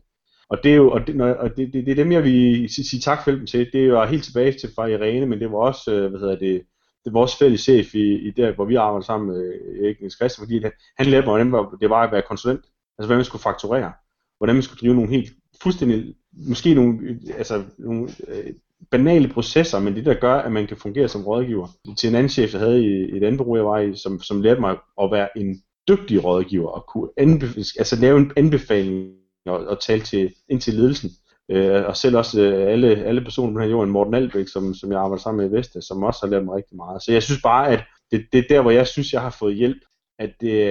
Og 0.50 0.58
det 0.64 0.72
er 0.72 0.76
jo, 0.76 0.92
og 0.92 1.08
det, 1.08 1.22
og 1.22 1.58
det, 1.58 1.74
det, 1.74 1.86
det 1.86 1.92
er 1.92 1.96
dem, 1.96 2.12
jeg 2.12 2.24
vil 2.24 2.70
sige, 2.70 2.86
sige 2.86 3.00
tak 3.00 3.24
for 3.24 3.32
dem 3.32 3.46
til. 3.46 3.70
Det 3.74 3.82
er 3.82 3.86
jo 3.86 4.06
helt 4.06 4.24
tilbage 4.24 4.52
til 4.52 4.70
fra 4.76 4.86
Irene, 4.86 5.26
men 5.26 5.40
det 5.40 5.52
var 5.52 5.58
også, 5.58 5.92
øh, 5.94 6.10
hvad 6.10 6.20
hedder 6.20 6.36
det, 6.36 6.62
det 7.06 7.14
var 7.14 7.20
vores 7.20 7.36
fælles 7.36 7.62
chef 7.62 7.96
i, 7.96 8.28
i 8.28 8.32
der, 8.32 8.56
hvor 8.56 8.66
vi 8.66 8.76
arbejder 8.76 9.06
sammen 9.06 9.28
med 9.28 9.54
øh, 9.54 9.86
Erik 9.86 10.00
Niels 10.00 10.16
Christian, 10.16 10.46
fordi 10.46 10.62
han 10.98 11.06
lærte 11.06 11.28
mig, 11.28 11.50
hvordan 11.50 11.80
det 11.82 11.90
var 11.90 12.04
at 12.04 12.12
være 12.12 12.22
konsulent. 12.28 12.66
Altså, 12.98 13.08
hvordan 13.08 13.18
man 13.18 13.26
skulle 13.26 13.42
fakturere. 13.42 13.92
Hvordan 14.38 14.56
man 14.56 14.64
skulle 14.64 14.80
drive 14.80 14.96
nogle 14.96 15.10
helt 15.10 15.34
fuldstændig 15.62 16.16
måske 16.38 16.74
nogle, 16.74 17.20
altså, 17.38 17.64
nogle 17.78 18.10
øh, 18.28 18.54
banale 18.92 19.28
processer, 19.28 19.80
men 19.80 19.96
det 19.96 20.06
der 20.06 20.14
gør, 20.14 20.36
at 20.36 20.52
man 20.52 20.68
kan 20.68 20.78
fungere 20.78 21.08
som 21.08 21.24
rådgiver. 21.24 21.68
Til 21.98 22.10
en 22.10 22.16
anden 22.16 22.30
chef, 22.30 22.54
jeg 22.54 22.62
havde 22.62 22.84
i, 22.84 23.14
i 23.14 23.18
et 23.18 23.24
andet 23.24 23.38
bureau, 23.38 23.56
jeg 23.56 23.66
var 23.66 23.80
i, 23.80 23.96
som, 23.96 24.22
som 24.22 24.42
lærte 24.42 24.62
mig 24.62 24.78
at 25.02 25.12
være 25.12 25.38
en 25.38 25.62
dygtig 25.88 26.24
rådgiver, 26.24 26.70
og 26.70 26.86
kunne 26.88 27.10
anbefale, 27.18 27.66
altså 27.80 27.96
lave 27.96 28.18
en 28.18 28.32
anbefaling 28.38 29.14
og, 29.46 29.68
og 29.68 29.82
tale 29.82 30.02
til, 30.02 30.34
ind 30.50 30.62
til 30.62 30.74
ledelsen. 30.74 31.10
Øh, 31.52 31.86
og 31.86 31.98
selv 31.98 32.18
også 32.18 32.42
øh, 32.42 32.72
alle, 32.72 32.88
alle 32.88 33.22
personer 33.22 33.54
på 33.54 33.60
den 33.60 33.64
her 33.64 33.72
jorden, 33.72 33.92
Morten 33.92 34.14
Albæk, 34.14 34.48
som, 34.48 34.74
som 34.74 34.92
jeg 34.92 35.00
arbejder 35.00 35.22
sammen 35.22 35.44
med 35.44 35.52
i 35.52 35.58
Veste, 35.58 35.82
som 35.82 36.04
også 36.04 36.20
har 36.24 36.30
lært 36.32 36.46
mig 36.46 36.56
rigtig 36.56 36.78
meget. 36.78 37.04
Så 37.04 37.12
jeg 37.12 37.24
synes 37.24 37.42
bare, 37.42 37.70
at 37.70 37.84
det, 38.12 38.26
det 38.32 38.40
er 38.40 38.48
der, 38.50 38.62
hvor 38.62 38.72
jeg 38.72 38.88
synes, 38.88 39.14
jeg 39.14 39.22
har 39.22 39.36
fået 39.40 39.56
hjælp 39.56 39.78
at 40.20 40.32
det, 40.42 40.62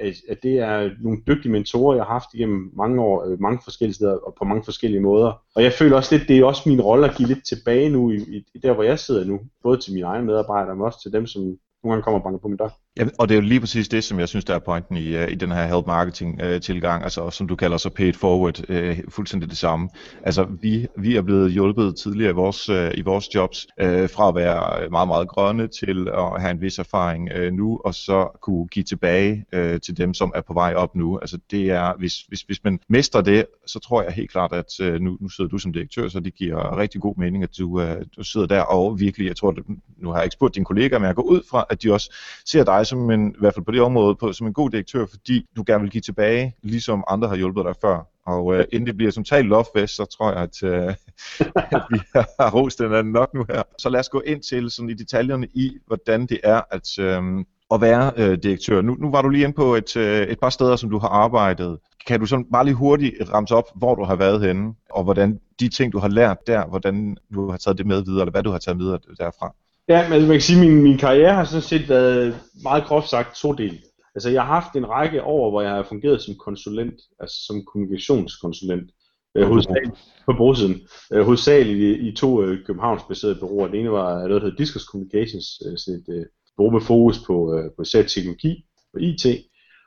at, 0.00 0.14
at 0.28 0.42
det 0.42 0.58
er 0.58 0.90
nogle 1.00 1.18
dygtige 1.26 1.52
mentorer, 1.52 1.96
jeg 1.96 2.04
har 2.04 2.12
haft 2.12 2.34
igennem 2.34 2.70
mange 2.76 3.02
år, 3.02 3.24
øh, 3.24 3.40
mange 3.40 3.60
forskellige 3.64 3.94
steder 3.94 4.16
og 4.16 4.34
på 4.38 4.44
mange 4.44 4.64
forskellige 4.64 5.00
måder. 5.00 5.42
Og 5.54 5.62
jeg 5.62 5.72
føler 5.72 5.96
også 5.96 6.16
lidt, 6.16 6.28
det 6.28 6.38
er 6.38 6.44
også 6.44 6.68
min 6.68 6.80
rolle 6.80 7.08
at 7.08 7.16
give 7.16 7.28
lidt 7.28 7.46
tilbage 7.46 7.90
nu, 7.90 8.10
i, 8.10 8.44
i 8.54 8.58
der 8.58 8.72
hvor 8.72 8.82
jeg 8.82 8.98
sidder 8.98 9.24
nu, 9.24 9.40
både 9.62 9.78
til 9.78 9.94
mine 9.94 10.06
egne 10.06 10.26
medarbejdere, 10.26 10.76
men 10.76 10.84
også 10.84 11.02
til 11.02 11.12
dem, 11.12 11.26
som 11.26 11.42
nogle 11.42 11.58
gange 11.94 12.02
kommer 12.02 12.18
og 12.18 12.24
banker 12.24 12.38
på 12.38 12.48
min 12.48 12.56
dør. 12.56 12.68
Ja, 12.98 13.04
og 13.18 13.28
det 13.28 13.34
er 13.34 13.40
jo 13.40 13.46
lige 13.46 13.60
præcis 13.60 13.88
det, 13.88 14.04
som 14.04 14.18
jeg 14.20 14.28
synes, 14.28 14.44
der 14.44 14.54
er 14.54 14.58
pointen 14.58 14.96
i, 14.96 15.16
uh, 15.16 15.30
i 15.30 15.34
den 15.34 15.50
her 15.50 15.66
help 15.66 15.86
marketing 15.86 16.40
uh, 16.44 16.60
tilgang, 16.60 17.02
altså 17.02 17.30
som 17.30 17.48
du 17.48 17.56
kalder 17.56 17.76
så 17.76 17.90
paid 17.90 18.12
forward, 18.12 18.70
uh, 18.70 18.96
fuldstændig 19.08 19.50
det 19.50 19.58
samme. 19.58 19.88
Altså 20.22 20.46
vi, 20.62 20.86
vi 20.98 21.16
er 21.16 21.22
blevet 21.22 21.52
hjulpet 21.52 21.96
tidligere 21.96 22.30
i 22.30 22.34
vores, 22.34 22.68
uh, 22.68 22.88
i 22.94 23.00
vores 23.00 23.34
jobs 23.34 23.66
uh, 23.82 23.86
fra 23.86 24.28
at 24.28 24.34
være 24.34 24.90
meget, 24.90 25.08
meget 25.08 25.28
grønne 25.28 25.68
til 25.68 26.08
at 26.08 26.40
have 26.40 26.50
en 26.50 26.60
vis 26.60 26.78
erfaring 26.78 27.28
uh, 27.36 27.52
nu, 27.52 27.80
og 27.84 27.94
så 27.94 28.38
kunne 28.42 28.66
give 28.66 28.82
tilbage 28.82 29.44
uh, 29.56 29.80
til 29.84 29.96
dem, 29.96 30.14
som 30.14 30.32
er 30.34 30.40
på 30.40 30.52
vej 30.54 30.74
op 30.74 30.94
nu. 30.96 31.18
Altså 31.18 31.38
det 31.50 31.70
er, 31.70 31.92
hvis, 31.98 32.14
hvis, 32.28 32.40
hvis 32.42 32.64
man 32.64 32.78
mestrer 32.88 33.20
det, 33.20 33.46
så 33.66 33.78
tror 33.78 34.02
jeg 34.02 34.12
helt 34.12 34.30
klart, 34.30 34.52
at 34.52 34.80
uh, 34.82 35.00
nu, 35.00 35.16
nu 35.20 35.28
sidder 35.28 35.50
du 35.50 35.58
som 35.58 35.72
direktør, 35.72 36.08
så 36.08 36.20
det 36.20 36.34
giver 36.34 36.78
rigtig 36.78 37.00
god 37.00 37.14
mening, 37.16 37.42
at 37.42 37.58
du, 37.58 37.80
uh, 37.80 37.90
du 38.16 38.24
sidder 38.24 38.46
der 38.46 38.62
og 38.62 39.00
virkelig, 39.00 39.26
jeg 39.26 39.36
tror, 39.36 39.50
at, 39.50 39.56
nu 39.98 40.08
har 40.08 40.16
jeg 40.16 40.24
ikke 40.24 40.34
spurgt 40.34 40.54
dine 40.54 40.64
kollegaer, 40.64 40.98
men 40.98 41.06
jeg 41.06 41.14
går 41.14 41.22
ud 41.22 41.40
fra, 41.50 41.64
at 41.70 41.82
de 41.82 41.92
også 41.92 42.14
ser 42.46 42.64
dig 42.64 42.79
dig 42.80 42.86
som 42.86 43.10
en, 43.10 43.28
i 43.28 43.38
hvert 43.38 43.54
fald 43.54 43.64
på 43.64 43.72
det 43.72 43.80
område, 43.80 44.14
på, 44.14 44.32
som 44.32 44.46
en 44.46 44.52
god 44.52 44.70
direktør, 44.70 45.06
fordi 45.06 45.46
du 45.56 45.64
gerne 45.66 45.82
vil 45.82 45.90
give 45.90 46.00
tilbage, 46.00 46.54
ligesom 46.62 47.04
andre 47.08 47.28
har 47.28 47.36
hjulpet 47.36 47.64
dig 47.64 47.74
før. 47.80 48.06
Og 48.26 48.54
øh, 48.54 48.64
inden 48.72 48.86
det 48.86 48.96
bliver 48.96 49.12
som 49.12 49.24
talt 49.24 49.46
lovefest, 49.46 49.96
så 49.96 50.04
tror 50.04 50.32
jeg, 50.32 50.42
at, 50.42 50.62
øh, 50.62 50.94
at 51.76 51.82
vi 51.90 52.00
har 52.14 52.50
rost 52.50 52.78
den 52.78 52.94
anden 52.94 53.12
nok 53.12 53.34
nu 53.34 53.44
her. 53.50 53.62
Så 53.78 53.88
lad 53.88 54.00
os 54.00 54.08
gå 54.08 54.20
ind 54.20 54.42
til 54.42 54.70
sådan 54.70 54.90
i 54.90 54.94
detaljerne 54.94 55.46
i, 55.54 55.78
hvordan 55.86 56.26
det 56.26 56.40
er 56.44 56.60
at, 56.70 56.98
øh, 56.98 57.44
at 57.70 57.80
være 57.80 58.12
øh, 58.16 58.38
direktør. 58.42 58.82
Nu, 58.82 58.94
nu 58.94 59.10
var 59.10 59.22
du 59.22 59.28
lige 59.28 59.44
inde 59.44 59.54
på 59.54 59.74
et, 59.74 59.96
øh, 59.96 60.26
et 60.26 60.40
par 60.40 60.50
steder, 60.50 60.76
som 60.76 60.90
du 60.90 60.98
har 60.98 61.08
arbejdet. 61.08 61.78
Kan 62.06 62.20
du 62.20 62.26
sådan 62.26 62.46
bare 62.52 62.64
lige 62.64 62.74
hurtigt 62.74 63.14
ramse 63.32 63.54
op, 63.54 63.64
hvor 63.74 63.94
du 63.94 64.04
har 64.04 64.16
været 64.16 64.40
henne, 64.40 64.74
og 64.90 65.04
hvordan 65.04 65.40
de 65.60 65.68
ting, 65.68 65.92
du 65.92 65.98
har 65.98 66.08
lært 66.08 66.46
der, 66.46 66.66
hvordan 66.66 67.16
du 67.34 67.50
har 67.50 67.56
taget 67.56 67.78
det 67.78 67.86
med 67.86 68.04
videre, 68.04 68.22
eller 68.22 68.30
hvad 68.30 68.42
du 68.42 68.50
har 68.50 68.58
taget 68.58 68.78
videre 68.78 68.98
derfra? 69.18 69.54
Ja, 69.90 70.08
men 70.08 70.20
man 70.20 70.30
kan 70.30 70.40
sige, 70.40 70.60
at 70.60 70.66
min, 70.66 70.82
min 70.82 70.98
karriere 70.98 71.34
har 71.34 71.44
sådan 71.44 71.62
set 71.62 71.88
været 71.88 72.34
meget 72.62 72.84
groft 72.84 73.08
sagt 73.08 73.36
to 73.36 73.52
del. 73.52 73.78
Altså 74.14 74.30
jeg 74.30 74.42
har 74.42 74.60
haft 74.60 74.76
en 74.76 74.88
række 74.88 75.22
år, 75.22 75.50
hvor 75.50 75.62
jeg 75.62 75.70
har 75.70 75.82
fungeret 75.82 76.22
som 76.22 76.34
konsulent, 76.34 77.00
altså 77.20 77.36
som 77.46 77.64
kommunikationskonsulent, 77.64 78.90
øh, 79.36 79.46
hovedsageligt 79.46 79.98
på 80.26 80.32
brogsiden, 80.36 80.80
øh, 81.12 81.22
hovedsageligt 81.24 81.78
i, 81.78 82.08
i 82.08 82.14
to 82.16 82.42
øh, 82.42 82.66
københavnsbaserede 82.66 83.40
bureauer. 83.40 83.68
Det 83.68 83.80
ene 83.80 83.92
var 83.92 84.28
noget, 84.28 84.42
der 84.42 84.46
hedder 84.46 84.56
Discus 84.56 84.82
Communications, 84.82 85.46
øh, 85.66 85.78
sådan 85.78 86.00
et 86.00 86.08
øh, 86.14 86.26
bureau 86.56 86.72
med 86.72 86.80
fokus 86.80 87.18
på, 87.26 87.54
øh, 87.54 87.64
på 87.76 87.82
især 87.82 88.02
teknologi 88.02 88.64
og 88.94 89.00
IT, 89.00 89.26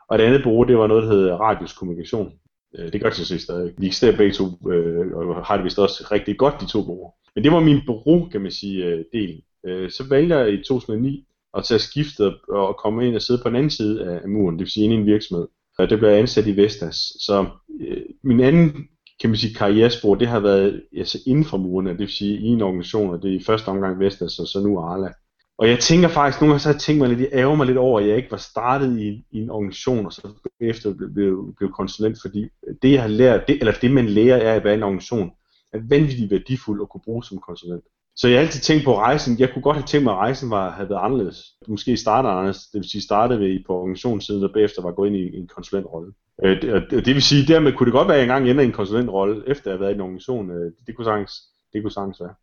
og 0.09 0.19
det 0.19 0.23
andet 0.25 0.43
bureau, 0.43 0.63
det 0.63 0.77
var 0.77 0.87
noget, 0.87 1.03
der 1.03 1.09
hedder 1.09 1.35
Radius 1.35 1.73
Kommunikation. 1.73 2.31
Øh, 2.75 2.93
det 2.93 3.01
gør 3.01 3.09
det 3.09 3.41
stadig. 3.41 3.73
Vi 3.77 3.87
eksisterer 3.87 4.17
begge 4.17 4.33
to, 4.33 4.45
øh, 4.71 5.17
og 5.17 5.45
har 5.45 5.55
det 5.55 5.63
vist 5.63 5.79
også 5.79 6.07
rigtig 6.11 6.37
godt, 6.37 6.61
de 6.61 6.65
to 6.65 6.83
bureauer. 6.83 7.11
Men 7.35 7.43
det 7.43 7.51
var 7.51 7.59
min 7.59 7.81
bureau, 7.85 8.29
kan 8.29 8.41
man 8.41 8.51
sige, 8.51 8.85
øh, 8.85 9.03
del. 9.13 9.41
Øh, 9.67 9.91
så 9.91 10.03
vælger 10.09 10.39
jeg 10.39 10.53
i 10.53 10.57
2009 10.57 11.25
at 11.57 11.63
tage 11.63 11.79
skiftet 11.79 12.35
og 12.49 12.77
komme 12.83 13.07
ind 13.07 13.15
og 13.15 13.21
sidde 13.21 13.41
på 13.43 13.49
den 13.49 13.55
anden 13.55 13.69
side 13.69 14.05
af 14.05 14.29
muren, 14.29 14.55
det 14.55 14.59
vil 14.59 14.71
sige 14.71 14.83
ind 14.83 14.93
i 14.93 14.95
en 14.95 15.05
virksomhed. 15.05 15.47
Og 15.77 15.89
det 15.89 15.99
blev 15.99 16.09
jeg 16.09 16.19
ansat 16.19 16.47
i 16.47 16.57
Vestas. 16.57 16.95
Så 16.95 17.45
øh, 17.81 18.03
min 18.23 18.39
anden 18.39 18.87
kan 19.21 19.29
man 19.29 19.37
sige, 19.37 19.53
karrierespor, 19.53 20.15
det 20.15 20.27
har 20.27 20.39
været 20.39 20.83
altså 20.97 21.19
inden 21.25 21.45
for 21.45 21.57
murene, 21.57 21.89
det 21.89 21.99
vil 21.99 22.09
sige 22.09 22.39
i 22.39 22.45
en 22.45 22.61
organisation, 22.61 23.13
og 23.13 23.21
det 23.21 23.31
er 23.31 23.39
i 23.39 23.43
første 23.43 23.67
omgang 23.67 23.99
Vestas, 23.99 24.39
og 24.39 24.47
så 24.47 24.59
nu 24.63 24.79
Arla. 24.79 25.13
Og 25.57 25.69
jeg 25.69 25.79
tænker 25.79 26.07
faktisk, 26.07 26.41
nogle 26.41 26.51
gange 26.51 26.59
så 26.59 26.67
har 26.69 26.73
jeg 26.73 26.81
tænkt 26.81 26.99
mig 26.99 27.09
lidt, 27.09 27.19
jeg 27.19 27.29
ærger 27.33 27.55
mig 27.55 27.65
lidt 27.65 27.77
over, 27.77 27.99
at 27.99 28.07
jeg 28.07 28.17
ikke 28.17 28.31
var 28.31 28.37
startet 28.37 28.99
i, 28.99 29.25
i 29.31 29.37
en 29.41 29.49
organisation, 29.49 30.05
og 30.05 30.13
så 30.13 30.27
efter 30.59 30.93
blev, 30.93 31.13
blev, 31.13 31.55
blev 31.57 31.71
konsulent, 31.71 32.17
fordi 32.21 32.47
det 32.81 32.91
jeg 32.91 33.01
har 33.01 33.09
lært, 33.09 33.47
det, 33.47 33.59
eller 33.59 33.73
det 33.81 33.91
man 33.91 34.09
lærer 34.09 34.37
er 34.37 34.53
at 34.53 34.63
være 34.63 34.73
en 34.73 34.83
organisation, 34.83 35.31
er 35.73 35.79
vanvittigt 35.89 36.31
værdifuldt 36.31 36.81
at 36.81 36.89
kunne 36.89 37.01
bruge 37.05 37.23
som 37.23 37.37
konsulent. 37.37 37.83
Så 38.15 38.27
jeg 38.27 38.37
har 38.37 38.45
altid 38.45 38.61
tænkt 38.61 38.85
på 38.85 38.97
rejsen. 38.97 39.39
Jeg 39.39 39.49
kunne 39.53 39.61
godt 39.61 39.77
have 39.77 39.85
tænkt 39.85 40.03
mig, 40.03 40.13
at 40.13 40.17
rejsen 40.17 40.49
var, 40.49 40.71
havde 40.71 40.89
været 40.89 41.05
anderledes. 41.05 41.37
Måske 41.67 41.97
startede 41.97 42.31
anderledes. 42.31 42.57
Det 42.57 42.79
vil 42.79 42.89
sige, 42.89 43.01
startede 43.01 43.39
vi 43.39 43.63
på 43.67 43.73
organisationssiden, 43.73 44.43
og 44.43 44.51
bagefter 44.53 44.81
var 44.81 44.91
gået 44.91 45.07
ind 45.07 45.17
i 45.17 45.37
en 45.37 45.47
konsulentrolle. 45.47 46.13
Øh, 46.43 46.61
det, 46.61 47.05
det 47.05 47.15
vil 47.15 47.21
sige, 47.21 47.53
dermed 47.53 47.73
kunne 47.73 47.85
det 47.85 47.93
godt 47.93 48.07
være, 48.07 48.17
at 48.17 48.19
jeg 48.19 48.35
engang 48.35 48.49
ender 48.49 48.63
i 48.63 48.65
en 48.65 48.71
konsulentrolle, 48.71 49.43
efter 49.47 49.71
at 49.71 49.73
have 49.73 49.81
været 49.81 49.91
i 49.91 49.95
en 49.95 50.01
organisation. 50.01 50.51
Øh, 50.51 50.71
det 50.87 50.95
kunne 50.95 51.05
sagtens, 51.05 51.33
det 51.73 51.81
kunne 51.81 51.91
sagtens 51.91 52.21
være. 52.21 52.35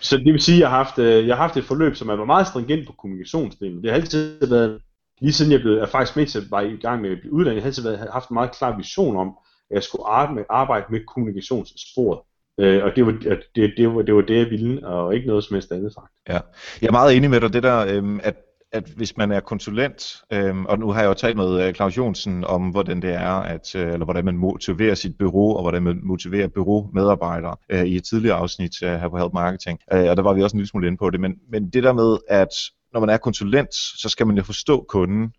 Så 0.00 0.16
det 0.16 0.32
vil 0.32 0.42
sige, 0.42 0.56
at 0.56 0.60
jeg 0.60 0.70
har 0.70 0.76
haft, 0.76 0.98
øh, 0.98 1.26
jeg 1.26 1.36
har 1.36 1.42
haft 1.42 1.56
et 1.56 1.64
forløb, 1.64 1.94
som 1.94 2.08
er 2.08 2.24
meget 2.24 2.46
stringent 2.46 2.86
på 2.86 2.92
kommunikationsdelen. 2.92 3.82
Det 3.82 3.90
har 3.90 3.96
altid 3.96 4.46
været, 4.46 4.80
lige 5.20 5.32
siden 5.32 5.52
jeg 5.52 5.60
blev, 5.60 5.72
er 5.78 5.86
faktisk 5.86 6.16
med 6.16 6.26
til 6.26 6.38
at 6.38 6.66
i 6.66 6.76
gang 6.76 7.02
med 7.02 7.10
at 7.10 7.18
blive 7.20 7.32
uddannet, 7.32 7.56
jeg 7.56 7.62
har 7.62 7.66
altid 7.66 7.82
været, 7.82 8.08
haft 8.12 8.28
en 8.28 8.34
meget 8.34 8.52
klar 8.52 8.76
vision 8.76 9.16
om, 9.16 9.28
at 9.70 9.74
jeg 9.74 9.82
skulle 9.82 10.06
arbejde 10.06 10.34
med, 10.34 10.44
arbejde 10.50 10.86
med 10.90 11.00
kommunikationssporet. 11.06 12.20
Øh, 12.60 12.84
og 12.84 12.92
det 12.96 13.06
var 13.06 13.12
det, 13.54 13.72
det, 13.76 13.94
var, 13.94 14.02
det 14.02 14.14
var 14.14 14.20
det, 14.20 14.36
jeg 14.36 14.50
ville, 14.50 14.86
og 14.86 15.14
ikke 15.14 15.26
noget 15.26 15.44
som 15.44 15.54
helst 15.54 15.72
andet 15.72 15.92
sagt. 15.92 16.12
Ja. 16.28 16.40
Jeg 16.82 16.88
er 16.88 16.92
meget 16.92 17.16
enig 17.16 17.30
med 17.30 17.40
dig, 17.40 17.52
det 17.52 17.62
der, 17.62 17.96
øhm, 17.96 18.20
at 18.22 18.36
at 18.72 18.88
hvis 18.96 19.16
man 19.16 19.32
er 19.32 19.40
konsulent, 19.40 20.22
øhm, 20.32 20.66
og 20.66 20.78
nu 20.78 20.90
har 20.90 21.00
jeg 21.00 21.08
jo 21.08 21.14
talt 21.14 21.36
med 21.36 21.66
øh, 21.66 21.74
Claus 21.74 21.96
Jonsen 21.96 22.44
om, 22.44 22.70
hvordan 22.70 23.02
det 23.02 23.10
er, 23.14 23.30
at, 23.30 23.74
øh, 23.74 23.92
eller 23.92 24.04
hvordan 24.04 24.24
man 24.24 24.36
motiverer 24.36 24.94
sit 24.94 25.18
bureau, 25.18 25.56
og 25.56 25.62
hvordan 25.62 25.82
man 25.82 26.00
motiverer 26.02 26.48
bureau-medarbejdere 26.48 27.56
øh, 27.70 27.84
i 27.84 27.96
et 27.96 28.04
tidligere 28.04 28.36
afsnit 28.36 28.82
øh, 28.82 28.90
her 28.90 29.08
på 29.08 29.18
Help 29.18 29.32
Marketing, 29.32 29.78
øh, 29.92 30.10
og 30.10 30.16
der 30.16 30.22
var 30.22 30.32
vi 30.32 30.42
også 30.42 30.56
en 30.56 30.58
lille 30.58 30.68
smule 30.68 30.86
inde 30.86 30.98
på 30.98 31.10
det, 31.10 31.20
men, 31.20 31.34
men 31.50 31.70
det 31.70 31.82
der 31.82 31.92
med, 31.92 32.16
at 32.28 32.48
når 32.92 33.00
man 33.00 33.08
er 33.08 33.16
konsulent, 33.16 33.74
så 33.74 34.08
skal 34.08 34.26
man 34.26 34.36
jo 34.36 34.42
forstå 34.42 34.84
kunden, 34.88 35.32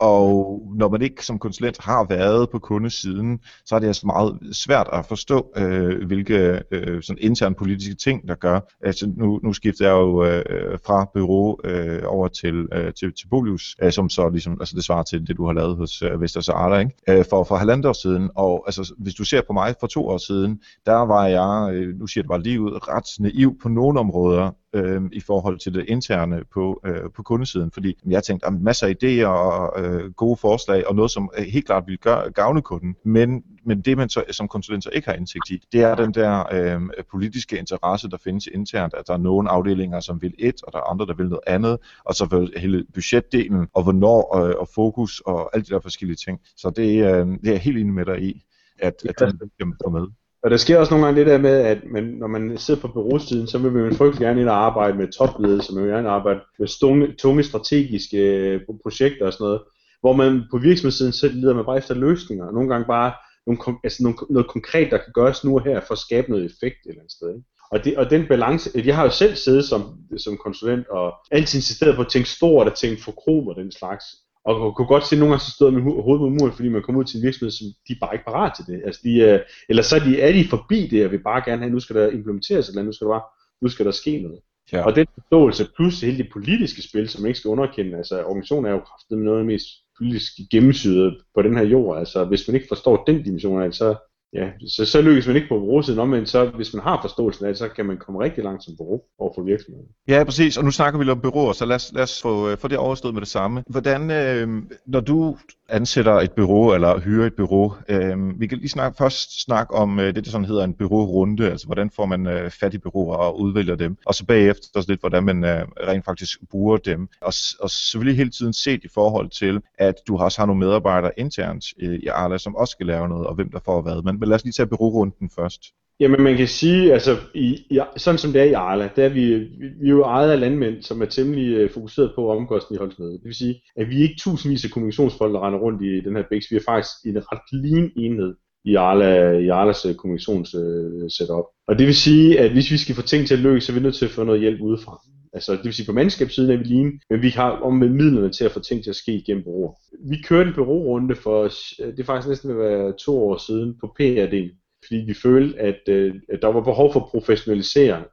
og 0.00 0.62
når 0.74 0.88
man 0.88 1.02
ikke 1.02 1.26
som 1.26 1.38
konsulent 1.38 1.80
har 1.80 2.06
været 2.08 2.50
på 2.50 2.58
kundesiden, 2.58 3.38
så 3.64 3.74
er 3.74 3.78
det 3.78 3.86
altså 3.86 4.06
meget 4.06 4.38
svært 4.52 4.88
at 4.92 5.06
forstå, 5.06 5.52
øh, 5.56 6.06
hvilke 6.06 6.62
øh, 6.70 7.02
sådan 7.02 7.18
interne 7.20 7.54
politiske 7.54 7.94
ting, 7.94 8.28
der 8.28 8.34
gør. 8.34 8.60
Altså, 8.84 9.12
nu, 9.16 9.40
nu 9.42 9.52
skifter 9.52 9.86
jeg 9.86 9.92
jo 9.92 10.24
øh, 10.24 10.78
fra 10.86 11.04
bureau 11.14 11.58
øh, 11.64 12.02
over 12.06 12.28
til, 12.28 12.68
øh, 12.72 12.92
til, 12.94 13.12
til 13.14 13.28
Bolius, 13.30 13.76
øh, 13.82 13.92
som 13.92 14.10
så 14.10 14.28
ligesom, 14.28 14.56
altså 14.60 14.76
det 14.76 14.84
svarer 14.84 15.02
til 15.02 15.26
det, 15.26 15.36
du 15.36 15.46
har 15.46 15.52
lavet 15.52 15.76
hos 15.76 16.02
øh, 16.02 16.20
Vestas 16.20 16.48
Arla, 16.48 16.78
ikke? 16.78 16.92
Øh, 17.08 17.24
for, 17.30 17.44
for 17.44 17.56
halvandet 17.56 17.86
år 17.86 17.92
siden. 17.92 18.30
Og 18.34 18.64
altså, 18.66 18.94
hvis 18.98 19.14
du 19.14 19.24
ser 19.24 19.42
på 19.46 19.52
mig 19.52 19.74
for 19.80 19.86
to 19.86 20.08
år 20.08 20.18
siden, 20.18 20.60
der 20.86 21.06
var 21.06 21.26
jeg, 21.26 21.74
øh, 21.74 21.98
nu 21.98 22.06
siger 22.06 22.20
jeg 22.20 22.24
det 22.24 22.28
bare 22.28 22.42
lige 22.42 22.60
ud, 22.60 22.88
ret 22.88 23.20
naiv 23.20 23.58
på 23.62 23.68
nogle 23.68 24.00
områder, 24.00 24.50
øh, 24.74 25.02
i 25.12 25.20
forhold 25.20 25.58
til 25.58 25.74
det 25.74 25.84
interne 25.88 26.44
på, 26.54 26.80
øh, 26.86 27.10
på 27.14 27.22
kundesiden, 27.22 27.70
fordi 27.70 27.94
jeg 28.06 28.24
tænkte, 28.24 28.46
at 28.46 28.52
masser 28.52 28.86
af 28.86 28.94
idéer 29.02 29.26
og 29.26 29.84
øh, 29.84 30.12
gode 30.12 30.36
forslag, 30.36 30.86
og 30.86 30.94
noget, 30.94 31.10
som 31.10 31.30
helt 31.38 31.66
klart 31.66 31.84
vil 31.86 31.98
gøre, 31.98 32.30
gavne 32.30 32.62
kunden, 32.62 32.96
men, 33.04 33.42
men 33.64 33.80
det 33.80 33.96
man 33.96 34.08
så, 34.08 34.24
som 34.30 34.48
konsulent 34.48 34.84
så 34.84 34.90
ikke 34.92 35.08
har 35.08 35.14
indsigt 35.14 35.50
i, 35.50 35.62
det 35.72 35.82
er 35.82 35.94
den 35.94 36.14
der 36.14 36.44
øh, 36.52 36.80
politiske 37.10 37.58
interesse, 37.58 38.08
der 38.08 38.16
findes 38.16 38.46
internt, 38.46 38.94
at 38.94 39.06
der 39.06 39.14
er 39.14 39.18
nogle 39.18 39.50
afdelinger, 39.50 40.00
som 40.00 40.22
vil 40.22 40.34
et, 40.38 40.62
og 40.62 40.72
der 40.72 40.78
er 40.78 40.90
andre, 40.90 41.06
der 41.06 41.14
vil 41.14 41.28
noget 41.28 41.44
andet, 41.46 41.78
og 42.04 42.14
så 42.14 42.50
hele 42.56 42.84
budgetdelen, 42.94 43.68
og 43.74 43.82
hvornår, 43.82 44.36
øh, 44.36 44.54
og 44.58 44.68
fokus, 44.74 45.20
og 45.20 45.50
alle 45.54 45.64
de 45.64 45.70
der 45.70 45.80
forskellige 45.80 46.16
ting. 46.16 46.40
Så 46.56 46.70
det, 46.70 47.04
øh, 47.04 47.26
det 47.26 47.46
er 47.48 47.52
jeg 47.52 47.60
helt 47.60 47.78
enig 47.78 47.94
med 47.94 48.04
dig 48.04 48.22
i, 48.22 48.44
at, 48.78 48.94
at 49.08 49.18
den 49.18 49.50
kan 49.58 49.74
få 49.84 49.90
med. 49.90 50.06
Og 50.42 50.50
der 50.50 50.56
sker 50.56 50.78
også 50.78 50.92
nogle 50.92 51.06
gange 51.06 51.20
det 51.20 51.26
der 51.26 51.38
med, 51.38 51.50
at 51.50 51.78
man, 51.84 52.04
når 52.04 52.26
man 52.26 52.58
sidder 52.58 52.80
på 52.80 52.88
bureaustiden, 52.88 53.46
så 53.46 53.58
vil 53.58 53.72
man 53.72 53.94
frygtelig 53.94 54.26
gerne 54.26 54.40
ind 54.40 54.48
og 54.48 54.64
arbejde 54.64 54.98
med 54.98 55.08
topledelse, 55.08 55.74
man 55.74 55.84
vil 55.84 55.92
gerne 55.92 56.08
arbejde 56.08 56.40
med 56.58 56.68
stunge, 56.68 57.14
tunge 57.18 57.42
strategiske 57.42 58.18
øh, 58.18 58.60
projekter 58.82 59.26
og 59.26 59.32
sådan 59.32 59.44
noget, 59.44 59.60
hvor 60.00 60.12
man 60.12 60.42
på 60.50 60.58
virksomhedssiden 60.58 61.12
selv 61.12 61.34
lider 61.34 61.54
man 61.54 61.64
bare 61.64 61.78
efter 61.78 61.94
løsninger, 61.94 62.46
og 62.46 62.54
nogle 62.54 62.68
gange 62.68 62.86
bare 62.86 63.12
nogle, 63.46 63.78
altså 63.84 64.02
nogle, 64.02 64.18
noget 64.30 64.48
konkret, 64.48 64.90
der 64.90 64.98
kan 64.98 65.12
gøres 65.14 65.44
nu 65.44 65.54
og 65.54 65.64
her 65.64 65.80
for 65.80 65.92
at 65.92 65.98
skabe 65.98 66.30
noget 66.30 66.44
effekt 66.44 66.76
et 66.84 66.88
eller 66.88 67.00
andet 67.00 67.12
sted. 67.12 67.28
Ikke? 67.34 67.46
Og, 67.72 67.84
det, 67.84 67.96
og 67.96 68.10
den 68.10 68.26
balance, 68.26 68.70
jeg 68.84 68.96
har 68.96 69.04
jo 69.04 69.10
selv 69.10 69.34
siddet 69.34 69.64
som, 69.64 69.82
som 70.18 70.36
konsulent 70.36 70.88
og 70.88 71.14
altid 71.30 71.58
insisteret 71.58 71.96
på 71.96 72.02
at 72.02 72.08
tænke 72.08 72.28
stort 72.28 72.68
og 72.68 72.78
tænke 72.78 73.02
for 73.02 73.12
og 73.28 73.56
den 73.56 73.72
slags 73.72 74.04
og 74.44 74.76
kunne 74.76 74.86
godt 74.86 75.06
se, 75.06 75.16
at 75.16 75.18
nogle 75.18 75.32
gange 75.32 75.44
så 75.44 75.50
stod 75.50 75.70
med 75.70 75.82
hovedet 75.82 76.20
på 76.20 76.28
muren, 76.28 76.52
fordi 76.52 76.68
man 76.68 76.82
kom 76.82 76.96
ud 76.96 77.04
til 77.04 77.18
en 77.18 77.22
virksomhed, 77.22 77.50
som 77.50 77.66
de 77.88 77.92
er 77.92 78.00
bare 78.00 78.14
ikke 78.14 78.24
parat 78.24 78.52
til 78.56 78.64
det. 78.66 78.82
Altså 78.86 79.00
de, 79.04 79.22
er, 79.22 79.40
eller 79.68 79.82
så 79.82 79.96
er 79.96 80.00
de, 80.00 80.20
er 80.20 80.32
de 80.32 80.48
forbi 80.48 80.86
det, 80.86 81.04
og 81.04 81.10
vil 81.10 81.22
bare 81.22 81.42
gerne 81.44 81.62
have, 81.62 81.72
nu 81.72 81.80
skal 81.80 81.96
der 81.96 82.10
implementeres 82.10 82.68
eller 82.68 82.82
nu 82.82 82.92
skal 82.92 83.06
der, 83.06 83.12
bare, 83.12 83.26
nu 83.62 83.68
skal 83.68 83.86
der 83.86 83.92
ske 83.92 84.22
noget. 84.22 84.40
Ja. 84.72 84.84
Og 84.86 84.96
den 84.96 85.06
forståelse, 85.14 85.68
plus 85.76 86.00
hele 86.00 86.18
det 86.18 86.28
politiske 86.32 86.82
spil, 86.82 87.08
som 87.08 87.22
man 87.22 87.28
ikke 87.28 87.38
skal 87.38 87.48
underkende, 87.48 87.96
altså 87.96 88.24
organisationen 88.24 88.66
er 88.66 88.70
jo 88.70 88.78
kraftigt 88.78 89.18
med 89.18 89.24
noget 89.24 89.38
af 89.38 89.42
det 89.42 89.52
mest 89.52 89.66
politisk 89.98 90.32
gennemsyret 90.50 91.22
på 91.34 91.42
den 91.42 91.56
her 91.56 91.64
jord, 91.64 91.98
altså 91.98 92.24
hvis 92.24 92.48
man 92.48 92.54
ikke 92.54 92.68
forstår 92.68 93.04
den 93.04 93.22
dimension 93.24 93.62
af 93.62 93.74
så, 93.74 93.96
ja, 94.32 94.50
så, 94.68 94.84
så 94.84 95.02
lykkes 95.02 95.26
man 95.26 95.36
ikke 95.36 95.48
på 95.48 95.58
bureausiden, 95.58 96.10
men 96.10 96.26
så 96.26 96.44
hvis 96.44 96.74
man 96.74 96.82
har 96.82 96.98
forståelsen 97.02 97.44
af 97.44 97.50
det, 97.50 97.58
så 97.58 97.68
kan 97.68 97.86
man 97.86 97.96
komme 97.98 98.20
rigtig 98.20 98.44
langt 98.44 98.64
som 98.64 98.74
bureau 98.76 99.00
over 99.18 99.32
for 99.34 99.42
virksomheden. 99.42 99.86
Ja, 100.08 100.24
præcis, 100.24 100.56
og 100.56 100.64
nu 100.64 100.70
snakker 100.70 101.00
vi 101.00 101.10
om 101.10 101.20
bureauer, 101.20 101.52
så 101.52 101.64
lad 101.64 101.76
os, 101.76 101.92
lad 101.94 102.02
os 102.02 102.22
få, 102.22 102.50
øh, 102.50 102.58
få 102.58 102.68
det 102.68 102.78
overstået 102.78 103.14
med 103.14 103.20
det 103.20 103.28
samme. 103.28 103.64
Hvordan, 103.66 104.10
øh, 104.10 104.62
når 104.86 105.00
du 105.00 105.36
ansætter 105.68 106.12
et 106.12 106.32
bureau 106.32 106.74
eller 106.74 107.00
hyrer 107.00 107.26
et 107.26 107.34
bureau, 107.34 107.74
øh, 107.88 108.40
vi 108.40 108.46
kan 108.46 108.58
lige 108.58 108.68
snakke, 108.68 108.96
først 108.98 109.44
snakke 109.44 109.74
om 109.74 109.98
øh, 110.00 110.14
det, 110.14 110.24
der 110.24 110.30
sådan 110.30 110.44
hedder 110.44 110.64
en 110.64 110.74
bureaurunde, 110.74 111.50
altså 111.50 111.66
hvordan 111.66 111.90
får 111.90 112.06
man 112.06 112.26
øh, 112.26 112.50
fat 112.50 112.74
i 112.74 112.78
bureauer 112.78 113.16
og 113.16 113.40
udvælger 113.40 113.74
dem, 113.74 113.96
og 114.06 114.14
så 114.14 114.24
bagefter 114.26 114.66
også 114.74 114.90
lidt, 114.90 115.00
hvordan 115.00 115.24
man 115.24 115.44
øh, 115.44 115.66
rent 115.88 116.04
faktisk 116.04 116.38
bruger 116.50 116.76
dem, 116.76 117.08
og, 117.20 117.32
og 117.60 117.70
selvfølgelig 117.70 118.16
hele 118.16 118.30
tiden 118.30 118.52
set 118.52 118.84
i 118.84 118.88
forhold 118.94 119.30
til, 119.30 119.60
at 119.78 119.94
du 120.08 120.18
også 120.18 120.40
har 120.40 120.46
nogle 120.46 120.60
medarbejdere 120.60 121.12
internt 121.16 121.64
øh, 121.82 121.94
i 121.94 122.06
Arla, 122.06 122.38
som 122.38 122.56
også 122.56 122.72
skal 122.72 122.86
lave 122.86 123.08
noget, 123.08 123.26
og 123.26 123.34
hvem 123.34 123.50
der 123.50 123.60
får 123.64 123.82
hvad, 123.82 124.02
men 124.02 124.19
men 124.20 124.28
lad 124.28 124.36
os 124.36 124.44
lige 124.44 124.52
tage 124.52 124.66
bureaurunden 124.66 125.30
først. 125.36 125.62
Jamen 126.00 126.22
man 126.22 126.36
kan 126.36 126.48
sige, 126.48 126.92
altså 126.92 127.16
i, 127.34 127.46
i, 127.70 127.80
sådan 127.96 128.18
som 128.18 128.32
det 128.32 128.40
er 128.40 128.44
i 128.44 128.52
Arla, 128.52 128.88
der 128.96 129.04
er 129.04 129.08
vi, 129.08 129.34
vi, 129.34 129.66
vi 129.80 129.86
er 129.86 129.90
jo 129.90 130.02
ejet 130.02 130.30
af 130.30 130.40
landmænd, 130.40 130.82
som 130.82 131.02
er 131.02 131.06
temmelig 131.06 131.46
øh, 131.54 131.70
fokuseret 131.70 132.12
på 132.14 132.30
omkostningsholdsmøde. 132.30 133.12
Det 133.12 133.24
vil 133.24 133.34
sige, 133.34 133.62
at 133.76 133.88
vi 133.88 133.98
er 133.98 134.02
ikke 134.02 134.18
tusindvis 134.18 134.64
af 134.64 134.70
kommunikationsfolk, 134.70 135.34
der 135.34 135.46
render 135.46 135.58
rundt 135.58 135.82
i 135.82 136.00
den 136.00 136.16
her 136.16 136.24
bæks. 136.30 136.50
Vi 136.50 136.56
er 136.56 136.60
faktisk 136.68 136.94
en 137.06 137.16
ret 137.32 137.46
lean 137.52 137.90
enhed 137.96 138.34
i, 138.64 138.74
Arla, 138.74 139.38
i 139.38 139.48
Arlas 139.48 139.86
øh, 139.86 139.94
kommunikationssetup. 139.94 141.46
Uh, 141.48 141.68
og 141.68 141.78
det 141.78 141.86
vil 141.86 141.94
sige, 141.94 142.40
at 142.40 142.52
hvis 142.52 142.70
vi 142.70 142.76
skal 142.76 142.94
få 142.94 143.02
ting 143.02 143.26
til 143.26 143.34
at 143.34 143.40
lykkes, 143.40 143.64
så 143.64 143.72
er 143.72 143.74
vi 143.74 143.80
nødt 143.80 143.94
til 143.94 144.04
at 144.04 144.10
få 144.10 144.24
noget 144.24 144.40
hjælp 144.40 144.60
udefra. 144.60 145.00
Altså, 145.32 145.52
det 145.52 145.64
vil 145.64 145.74
sige, 145.74 145.86
på 145.86 145.92
mandskabssiden 145.92 146.50
er 146.50 146.56
vi 146.56 146.64
lean, 146.64 147.00
men 147.10 147.22
vi 147.22 147.28
har 147.28 147.50
om 147.50 147.76
med 147.76 147.88
midlerne 147.88 148.32
til 148.32 148.44
at 148.44 148.52
få 148.52 148.60
ting 148.60 148.82
til 148.82 148.90
at 148.90 148.96
ske 148.96 149.22
gennem 149.26 149.44
bureauer. 149.44 149.74
Vi 150.10 150.16
kørte 150.28 150.48
en 150.48 150.54
bureaurunde 150.54 151.16
for, 151.16 151.44
øh, 151.82 151.92
det 151.92 152.00
er 152.00 152.04
faktisk 152.04 152.28
næsten 152.28 152.48
ved 152.48 152.64
at 152.64 152.70
være 152.70 152.92
to 152.92 153.28
år 153.28 153.36
siden, 153.36 153.76
på 153.80 153.86
PRD, 153.86 154.50
fordi 154.86 154.96
vi 155.06 155.14
følte, 155.14 155.58
at, 155.58 155.80
øh, 155.88 156.14
at 156.28 156.42
der 156.42 156.48
var 156.48 156.60
behov 156.60 156.92
for 156.92 157.00
at 157.00 157.10
professionalisere 157.10 158.04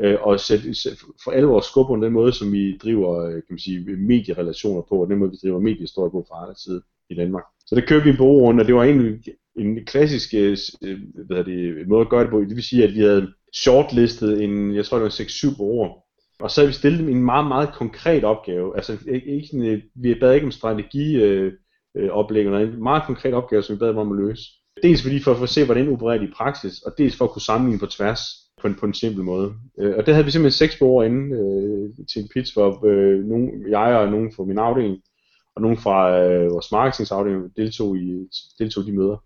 øh, 0.00 0.16
og 0.22 0.40
sætte, 0.40 0.64
for 1.00 1.06
for 1.24 1.30
alvor 1.30 1.60
skub 1.60 1.86
på 1.86 1.96
den 2.04 2.12
måde, 2.12 2.32
som 2.32 2.52
vi 2.52 2.76
driver 2.76 3.26
øh, 3.26 3.32
kan 3.32 3.50
man 3.50 3.58
sige, 3.58 3.96
medierelationer 3.96 4.82
på, 4.88 5.02
og 5.02 5.08
den 5.10 5.18
måde, 5.18 5.30
vi 5.30 5.36
driver 5.42 5.60
mediehistorie 5.60 6.10
på 6.10 6.26
fra 6.28 6.42
andre 6.42 6.54
side 6.54 6.82
i 7.10 7.14
Danmark. 7.14 7.44
Så 7.66 7.74
det 7.74 7.88
kørte 7.88 8.04
vi 8.04 8.10
en 8.10 8.16
bureaurunde, 8.16 8.62
og 8.62 8.66
det 8.66 8.74
var 8.74 8.84
egentlig 8.84 9.34
en 9.58 9.84
klassisk 9.84 10.34
øh, 10.34 10.56
hvad 11.26 11.44
det, 11.44 11.88
måde 11.88 12.00
at 12.00 12.08
gøre 12.08 12.22
det 12.22 12.30
på. 12.30 12.40
Det 12.40 12.56
vil 12.56 12.62
sige, 12.62 12.84
at 12.84 12.94
vi 12.94 13.00
havde 13.00 13.32
shortlistet 13.54 14.42
en, 14.42 14.74
jeg 14.74 14.84
tror 14.84 14.98
det 14.98 15.04
var 15.04 15.50
6-7 15.52 15.56
bureauer, 15.56 16.03
og 16.40 16.50
så 16.50 16.60
havde 16.60 16.68
vi 16.68 16.74
stillet 16.74 17.00
dem 17.00 17.08
en 17.08 17.24
meget, 17.24 17.46
meget 17.46 17.74
konkret 17.74 18.24
opgave. 18.24 18.76
Altså 18.76 18.98
ikke, 19.08 19.26
ikke 19.26 19.46
sådan, 19.46 19.66
øh, 19.66 19.82
vi 19.94 20.14
bad 20.20 20.34
ikke 20.34 20.46
om 20.46 20.52
strategi 20.52 21.22
øh, 21.22 21.52
øh, 21.96 22.10
oplæg, 22.10 22.46
en 22.46 22.82
meget 22.82 23.02
konkret 23.06 23.34
opgave, 23.34 23.62
som 23.62 23.74
vi 23.74 23.78
bad 23.78 23.88
dem 23.88 23.98
om 23.98 24.12
at 24.12 24.26
løse. 24.26 24.42
Dels 24.82 25.02
fordi 25.02 25.22
for, 25.22 25.34
for 25.34 25.42
at 25.42 25.48
se, 25.48 25.64
hvordan 25.64 25.86
det 25.86 26.20
de 26.20 26.26
i 26.26 26.32
praksis, 26.36 26.82
og 26.82 26.92
dels 26.98 27.16
for 27.16 27.24
at 27.24 27.30
kunne 27.30 27.42
sammenligne 27.42 27.80
på 27.80 27.86
tværs 27.86 28.20
på 28.60 28.68
en, 28.68 28.74
på 28.74 28.86
en 28.86 28.94
simpel 28.94 29.24
måde. 29.24 29.54
Øh, 29.78 29.96
og 29.96 30.06
det 30.06 30.14
havde 30.14 30.24
vi 30.24 30.30
simpelthen 30.30 30.58
seks 30.58 30.78
borgere 30.78 31.06
inde 31.06 31.36
øh, 31.36 32.06
til 32.06 32.22
en 32.22 32.28
pitch, 32.34 32.52
hvor 32.54 32.86
øh, 32.86 33.24
nogen, 33.24 33.70
jeg 33.70 33.96
og 33.96 34.08
nogen 34.08 34.32
fra 34.32 34.44
min 34.44 34.58
afdeling, 34.58 34.96
og 35.56 35.62
nogen 35.62 35.76
fra 35.76 36.20
øh, 36.20 36.50
vores 36.50 36.72
marketingsafdeling 36.72 37.56
deltog 37.56 37.96
i 37.96 38.28
deltog 38.58 38.86
de 38.86 38.92
møder. 38.92 39.16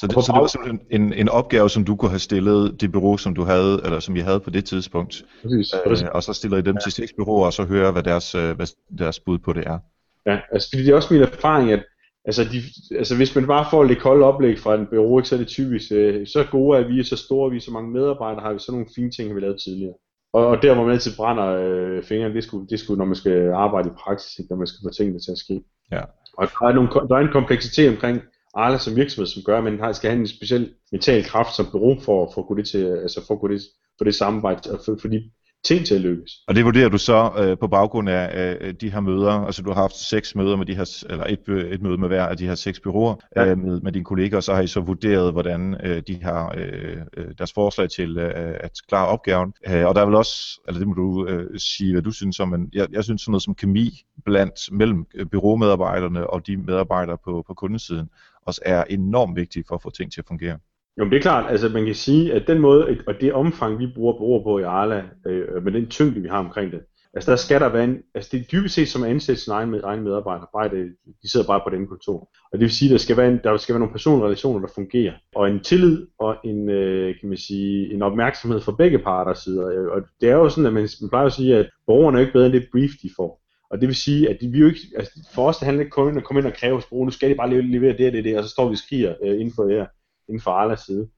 Så 0.00 0.06
det, 0.06 0.14
så 0.14 0.32
det 0.34 0.40
var 0.40 0.46
simpelthen 0.46 1.02
en, 1.02 1.12
en 1.12 1.28
opgave, 1.28 1.70
som 1.70 1.84
du 1.84 1.96
kunne 1.96 2.10
have 2.10 2.18
stillet 2.18 2.80
det 2.80 2.92
bureau, 2.92 3.16
som 3.16 3.34
du 3.34 3.44
havde, 3.44 3.80
eller 3.84 4.00
som 4.00 4.16
I 4.16 4.20
havde 4.20 4.40
på 4.40 4.50
det 4.50 4.64
tidspunkt. 4.64 5.24
Præcis. 5.42 5.74
Øh, 5.86 6.08
og 6.12 6.22
så 6.22 6.32
stiller 6.32 6.58
I 6.58 6.62
dem 6.62 6.74
ja. 6.74 6.80
til 6.80 6.92
seks 6.92 7.12
bureauer, 7.16 7.46
og 7.46 7.52
så 7.52 7.64
hører, 7.64 7.92
hvad 7.92 8.02
deres, 8.02 8.34
øh, 8.34 8.56
hvad 8.56 8.66
deres 8.98 9.20
bud 9.20 9.38
på 9.38 9.52
det 9.52 9.66
er. 9.66 9.78
Ja, 10.26 10.38
altså 10.52 10.68
fordi 10.70 10.84
det 10.84 10.90
er 10.90 10.94
også 10.94 11.14
min 11.14 11.22
erfaring, 11.22 11.72
at 11.72 11.82
altså, 12.24 12.44
de, 12.44 12.58
altså 12.98 13.16
hvis 13.16 13.34
man 13.34 13.46
bare 13.46 13.66
får 13.70 13.84
lidt 13.84 14.00
koldt 14.00 14.22
oplæg 14.22 14.58
fra 14.58 14.74
en 14.74 14.86
bureau, 14.86 15.22
så 15.22 15.34
er 15.34 15.38
det 15.38 15.48
typisk, 15.48 15.92
øh, 15.92 16.26
så 16.26 16.44
gode 16.50 16.78
er 16.78 16.88
vi, 16.88 17.04
så 17.04 17.16
store 17.16 17.50
vi, 17.50 17.60
så 17.60 17.70
mange 17.70 17.90
medarbejdere 17.90 18.42
har 18.42 18.52
vi, 18.52 18.58
så 18.58 18.72
nogle 18.72 18.86
fine 18.96 19.10
ting, 19.10 19.28
har 19.28 19.34
vi 19.34 19.40
lavet 19.40 19.60
tidligere. 19.64 19.94
Og, 20.32 20.46
og 20.46 20.62
der, 20.62 20.74
hvor 20.74 20.84
man 20.84 20.92
altid 20.92 21.16
brænder 21.16 21.46
øh, 21.46 22.02
fingrene, 22.02 22.34
det 22.34 22.44
skulle, 22.44 22.66
det 22.68 22.80
skulle, 22.80 22.98
når 22.98 23.04
man 23.04 23.14
skal 23.14 23.50
arbejde 23.50 23.88
i 23.88 23.98
praksis, 23.98 24.38
ikke, 24.38 24.50
når 24.50 24.56
man 24.56 24.66
skal 24.66 24.80
få 24.84 24.90
tingene 24.90 25.20
til 25.20 25.32
at 25.32 25.38
ske. 25.38 25.62
Ja. 25.92 26.02
Og 26.38 26.48
der 26.60 26.66
er, 26.66 26.72
nogle, 26.72 26.88
der 27.08 27.16
er 27.16 27.20
en 27.20 27.32
kompleksitet 27.32 27.88
omkring 27.88 28.20
Arla 28.54 28.78
som 28.78 28.96
virksomhed, 28.96 29.26
som 29.26 29.42
gør, 29.42 29.58
at 29.58 29.64
man 29.64 29.94
skal 29.94 30.10
have 30.10 30.20
en 30.20 30.26
speciel 30.26 30.74
mental 30.92 31.24
kraft 31.24 31.56
som 31.56 31.66
bureau 31.72 32.00
for, 32.00 32.30
for 32.34 32.40
at 32.40 32.46
gå 32.46 32.54
det 32.54 32.68
til, 32.68 32.84
altså 32.84 33.26
for 33.26 33.34
at 33.34 33.40
gå 33.40 33.48
det, 33.48 33.60
for 33.98 34.04
det 34.04 34.14
samarbejde, 34.14 34.70
og 34.70 34.80
for, 34.84 34.98
for 35.00 35.08
de 35.08 35.30
ting 35.64 35.86
til 35.86 35.94
at 35.94 36.00
lykkes. 36.00 36.32
Og 36.48 36.54
det 36.54 36.64
vurderer 36.64 36.88
du 36.88 36.98
så 36.98 37.30
øh, 37.38 37.58
på 37.58 37.66
baggrund 37.68 38.08
af 38.08 38.56
øh, 38.60 38.74
de 38.80 38.90
her 38.90 39.00
møder, 39.00 39.32
altså 39.32 39.62
du 39.62 39.70
har 39.72 39.80
haft 39.80 39.96
seks 39.96 40.34
møder 40.34 40.56
med 40.56 40.66
de 40.66 40.74
her, 40.74 41.04
eller 41.10 41.24
et, 41.24 41.72
et 41.72 41.82
møde 41.82 41.98
med 41.98 42.08
hver 42.08 42.26
af 42.26 42.36
de 42.36 42.46
her 42.46 42.54
seks 42.54 42.80
byråer 42.80 43.14
ja. 43.36 43.46
øh, 43.46 43.58
med, 43.58 43.80
med 43.80 43.92
dine 43.92 44.04
kolleger, 44.04 44.36
og 44.36 44.42
så 44.42 44.54
har 44.54 44.62
I 44.62 44.66
så 44.66 44.80
vurderet, 44.80 45.32
hvordan 45.32 45.76
øh, 45.84 46.02
de 46.06 46.22
har 46.22 46.54
øh, 46.56 46.96
øh, 47.16 47.26
deres 47.38 47.52
forslag 47.52 47.90
til 47.90 48.18
øh, 48.18 48.54
at 48.60 48.70
klare 48.88 49.06
opgaven. 49.06 49.52
Øh, 49.68 49.86
og 49.86 49.94
der 49.94 50.00
er 50.00 50.06
vel 50.06 50.14
også, 50.14 50.60
eller 50.68 50.78
det 50.78 50.88
må 50.88 50.94
du 50.94 51.26
øh, 51.26 51.58
sige, 51.58 51.92
hvad 51.92 52.02
du 52.02 52.10
synes 52.10 52.40
om, 52.40 52.48
men 52.48 52.70
jeg, 52.72 52.86
jeg 52.92 53.04
synes 53.04 53.22
sådan 53.22 53.32
noget 53.32 53.42
som 53.42 53.54
kemi 53.54 53.90
blandt 54.24 54.72
mellem 54.72 55.06
øh, 55.14 55.26
byråmedarbejderne 55.26 56.30
og 56.30 56.46
de 56.46 56.56
medarbejdere 56.56 57.18
på, 57.24 57.44
på 57.46 57.54
kundesiden 57.54 58.08
også 58.50 58.62
er 58.64 58.84
enormt 58.84 59.36
vigtigt 59.36 59.68
for 59.68 59.74
at 59.74 59.82
få 59.82 59.90
ting 59.90 60.12
til 60.12 60.20
at 60.20 60.26
fungere. 60.28 60.58
Jo, 60.98 61.04
men 61.04 61.10
det 61.10 61.16
er 61.16 61.22
klart, 61.22 61.50
altså 61.50 61.68
man 61.68 61.86
kan 61.86 61.94
sige, 61.94 62.32
at 62.32 62.46
den 62.46 62.58
måde, 62.58 62.96
og 63.06 63.14
det 63.20 63.32
omfang, 63.32 63.78
vi 63.78 63.86
bruger 63.94 64.18
bruger 64.18 64.42
på 64.42 64.58
i 64.58 64.62
Arla, 64.62 65.04
øh, 65.26 65.62
med 65.64 65.72
den 65.72 65.86
tyngde, 65.86 66.20
vi 66.20 66.28
har 66.28 66.38
omkring 66.38 66.72
det, 66.72 66.80
altså 67.14 67.30
der 67.30 67.36
skal 67.36 67.60
der 67.60 67.68
være 67.68 67.84
en, 67.84 67.98
altså 68.14 68.28
det 68.32 68.40
er 68.40 68.44
dybest 68.52 68.74
set 68.74 68.88
som 68.88 69.02
at 69.02 69.10
ansætte 69.10 69.42
sin 69.42 69.52
egen, 69.52 69.70
med, 69.70 69.80
egen 69.84 70.02
medarbejder, 70.02 70.46
bare 70.54 70.68
det, 70.68 70.94
de 71.22 71.30
sidder 71.30 71.46
bare 71.46 71.60
på 71.66 71.70
den 71.76 71.86
kontor. 71.86 72.18
Og 72.52 72.58
det 72.58 72.60
vil 72.60 72.70
sige, 72.70 72.92
der 72.92 72.98
skal 72.98 73.16
være, 73.16 73.28
en, 73.28 73.40
der 73.44 73.56
skal 73.56 73.72
være 73.72 73.80
nogle 73.80 73.92
personrelationer, 73.92 74.60
der 74.60 74.72
fungerer, 74.74 75.12
og 75.34 75.50
en 75.50 75.60
tillid 75.60 76.06
og 76.18 76.36
en, 76.44 76.70
øh, 76.70 77.14
kan 77.20 77.28
man 77.28 77.38
sige, 77.38 77.94
en 77.94 78.02
opmærksomhed 78.02 78.60
fra 78.60 78.72
begge 78.72 78.98
parter 78.98 79.34
sider. 79.34 79.66
Øh, 79.68 79.88
og 79.88 80.02
det 80.20 80.28
er 80.28 80.34
jo 80.34 80.48
sådan, 80.48 80.66
at 80.66 80.72
man, 80.72 80.88
man 81.00 81.10
plejer 81.10 81.26
at 81.26 81.32
sige, 81.32 81.56
at 81.56 81.70
borgerne 81.86 82.18
er 82.18 82.20
ikke 82.20 82.32
bedre 82.32 82.46
end 82.46 82.54
det 82.54 82.68
brief, 82.72 82.90
de 83.02 83.10
får. 83.16 83.39
Og 83.70 83.80
det 83.80 83.88
vil 83.88 83.96
sige, 83.96 84.30
at 84.30 84.36
vi 84.40 84.58
jo 84.58 84.66
ikke, 84.66 84.80
altså 84.96 85.28
for 85.34 85.48
os 85.48 85.58
det 85.58 85.66
handler 85.66 85.84
ikke 85.84 85.90
kun 85.90 86.08
om 86.08 86.16
at 86.16 86.24
komme 86.24 86.40
ind 86.40 86.46
og 86.46 86.54
kræve 86.54 86.82
sprog, 86.82 87.04
nu 87.04 87.10
skal 87.10 87.30
de 87.30 87.34
bare 87.34 87.62
levere 87.62 87.96
det 87.96 88.06
og 88.06 88.12
det, 88.12 88.24
det, 88.24 88.38
og 88.38 88.44
så 88.44 88.50
står 88.50 88.68
vi 88.68 88.72
og 88.72 88.78
skriger 88.78 89.14
øh, 89.22 89.34
inden 89.40 89.54
for 89.54 89.68
jer 89.68 89.86
inden 90.28 90.40
for 90.40 90.50
Arlas 90.50 90.80
side. 90.80 91.08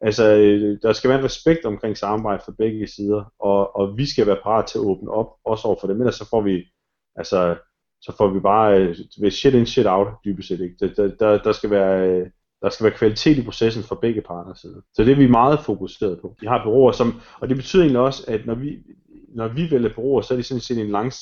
Altså, 0.00 0.36
øh, 0.36 0.78
der 0.82 0.92
skal 0.92 1.10
være 1.10 1.18
en 1.18 1.24
respekt 1.24 1.64
omkring 1.64 1.96
samarbejde 1.96 2.42
fra 2.44 2.52
begge 2.58 2.86
sider, 2.86 3.32
og, 3.38 3.76
og 3.76 3.98
vi 3.98 4.06
skal 4.06 4.26
være 4.26 4.42
parat 4.42 4.66
til 4.66 4.78
at 4.78 4.82
åbne 4.84 5.10
op, 5.10 5.26
også 5.44 5.68
over 5.68 5.76
for 5.80 5.86
dem, 5.86 6.00
ellers 6.00 6.14
så 6.14 6.28
får 6.28 6.40
vi, 6.40 6.64
altså, 7.16 7.56
så 8.00 8.16
får 8.16 8.28
vi 8.28 8.40
bare, 8.40 8.78
øh, 9.22 9.30
shit 9.30 9.54
in, 9.54 9.66
shit 9.66 9.86
out, 9.86 10.08
dybest 10.24 10.48
set, 10.48 10.60
ikke? 10.60 10.76
Der, 10.80 11.08
der, 11.20 11.42
der, 11.42 11.52
skal 11.52 11.70
være, 11.70 12.08
øh, 12.08 12.26
der 12.62 12.70
skal 12.70 12.84
være 12.84 12.98
kvalitet 12.98 13.38
i 13.38 13.44
processen 13.44 13.82
fra 13.82 13.98
begge 14.02 14.20
parters 14.20 14.60
side. 14.60 14.82
Så 14.94 15.04
det 15.04 15.12
er 15.12 15.16
vi 15.16 15.26
meget 15.26 15.60
fokuseret 15.60 16.20
på. 16.20 16.36
Vi 16.40 16.46
har 16.46 16.64
bureauer, 16.64 16.92
som, 16.92 17.20
og 17.40 17.48
det 17.48 17.56
betyder 17.56 17.82
egentlig 17.82 18.00
også, 18.00 18.24
at 18.28 18.46
når 18.46 18.54
vi, 18.54 18.78
når 19.34 19.48
vi 19.48 19.70
vælger 19.70 19.94
bureauer, 19.94 20.20
så 20.20 20.34
er 20.34 20.36
det 20.36 20.46
sådan 20.46 20.60
set 20.60 20.78
en 20.78 20.90
lang, 20.90 21.12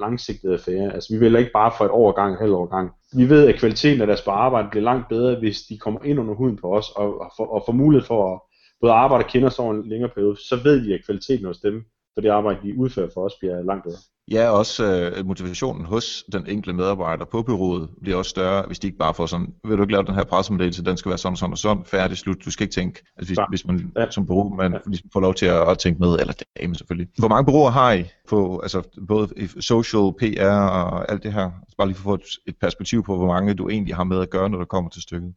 langsigtet 0.00 0.52
affære. 0.52 0.94
Altså 0.94 1.14
vi 1.14 1.20
vælger 1.20 1.38
ikke 1.38 1.52
bare 1.52 1.72
for 1.78 1.84
et 1.84 1.90
år 1.90 2.12
gang, 2.12 2.38
halv 2.38 2.52
år 2.52 2.66
gang 2.66 2.90
vi 3.16 3.28
ved, 3.28 3.48
at 3.48 3.58
kvaliteten 3.58 4.00
af 4.00 4.06
deres 4.06 4.26
arbejde 4.26 4.68
bliver 4.70 4.84
langt 4.84 5.08
bedre, 5.08 5.38
hvis 5.38 5.60
de 5.62 5.78
kommer 5.78 6.00
ind 6.04 6.20
under 6.20 6.34
huden 6.34 6.56
på 6.56 6.76
os, 6.76 6.90
og, 6.96 7.20
og, 7.20 7.32
får, 7.36 7.46
og 7.46 7.62
får 7.66 7.72
mulighed 7.72 8.06
for 8.06 8.34
at 8.34 8.40
både 8.80 8.92
arbejde 8.92 9.24
og 9.24 9.30
kende 9.30 9.46
os 9.46 9.58
over 9.58 9.74
en 9.74 9.88
længere 9.88 10.10
periode, 10.14 10.36
så 10.36 10.56
ved 10.64 10.78
vi, 10.78 10.92
at 10.92 11.04
kvaliteten 11.06 11.46
hos 11.46 11.58
dem 11.58 11.84
for 12.14 12.20
det 12.20 12.28
arbejde, 12.28 12.60
de 12.62 12.78
udfører 12.78 13.10
for 13.14 13.24
os, 13.24 13.32
bliver 13.40 13.62
langt 13.62 13.84
bedre. 13.84 13.98
Ja, 14.32 14.48
også 14.50 14.84
øh, 14.84 15.26
motivationen 15.26 15.84
hos 15.84 16.24
den 16.32 16.46
enkelte 16.46 16.76
medarbejder 16.76 17.24
på 17.24 17.42
byrådet 17.42 17.90
bliver 18.02 18.16
også 18.16 18.28
større, 18.28 18.62
hvis 18.66 18.78
de 18.78 18.86
ikke 18.86 18.98
bare 18.98 19.14
får 19.14 19.26
sådan, 19.26 19.54
vil 19.64 19.76
du 19.76 19.82
ikke 19.82 19.92
lave 19.92 20.04
den 20.04 20.14
her 20.14 20.24
pressemeddelelse, 20.24 20.84
den 20.84 20.96
skal 20.96 21.08
være 21.08 21.18
sådan, 21.18 21.36
sådan 21.36 21.52
og 21.52 21.58
sådan, 21.58 21.84
færdig, 21.84 22.16
slut. 22.16 22.36
Du 22.44 22.50
skal 22.50 22.64
ikke 22.64 22.74
tænke, 22.74 23.02
altså 23.16 23.30
hvis, 23.34 23.38
hvis 23.48 23.66
man 23.66 23.92
ja. 23.96 24.10
som 24.10 24.26
bureau, 24.26 24.54
man 24.54 24.72
ja. 24.72 24.78
ligesom 24.86 25.10
får 25.12 25.20
lov 25.20 25.34
til 25.34 25.46
at, 25.46 25.68
at 25.68 25.78
tænke 25.78 26.00
med, 26.00 26.18
eller 26.18 26.34
dame 26.60 26.74
selvfølgelig. 26.74 27.08
Hvor 27.18 27.28
mange 27.28 27.44
bureauer 27.44 27.70
har 27.70 27.92
I 27.92 28.04
på, 28.28 28.60
altså 28.60 28.82
både 29.08 29.28
social, 29.60 30.12
PR 30.18 30.46
og 30.46 31.10
alt 31.12 31.22
det 31.22 31.32
her? 31.32 31.50
Bare 31.78 31.88
lige 31.88 31.96
for 31.96 32.12
at 32.12 32.20
få 32.20 32.24
et, 32.24 32.50
et 32.52 32.56
perspektiv 32.60 33.04
på, 33.04 33.16
hvor 33.16 33.26
mange 33.26 33.54
du 33.54 33.68
egentlig 33.68 33.96
har 33.96 34.04
med 34.04 34.20
at 34.20 34.30
gøre, 34.30 34.50
når 34.50 34.58
der 34.58 34.64
kommer 34.64 34.90
til 34.90 35.02
stykket. 35.02 35.32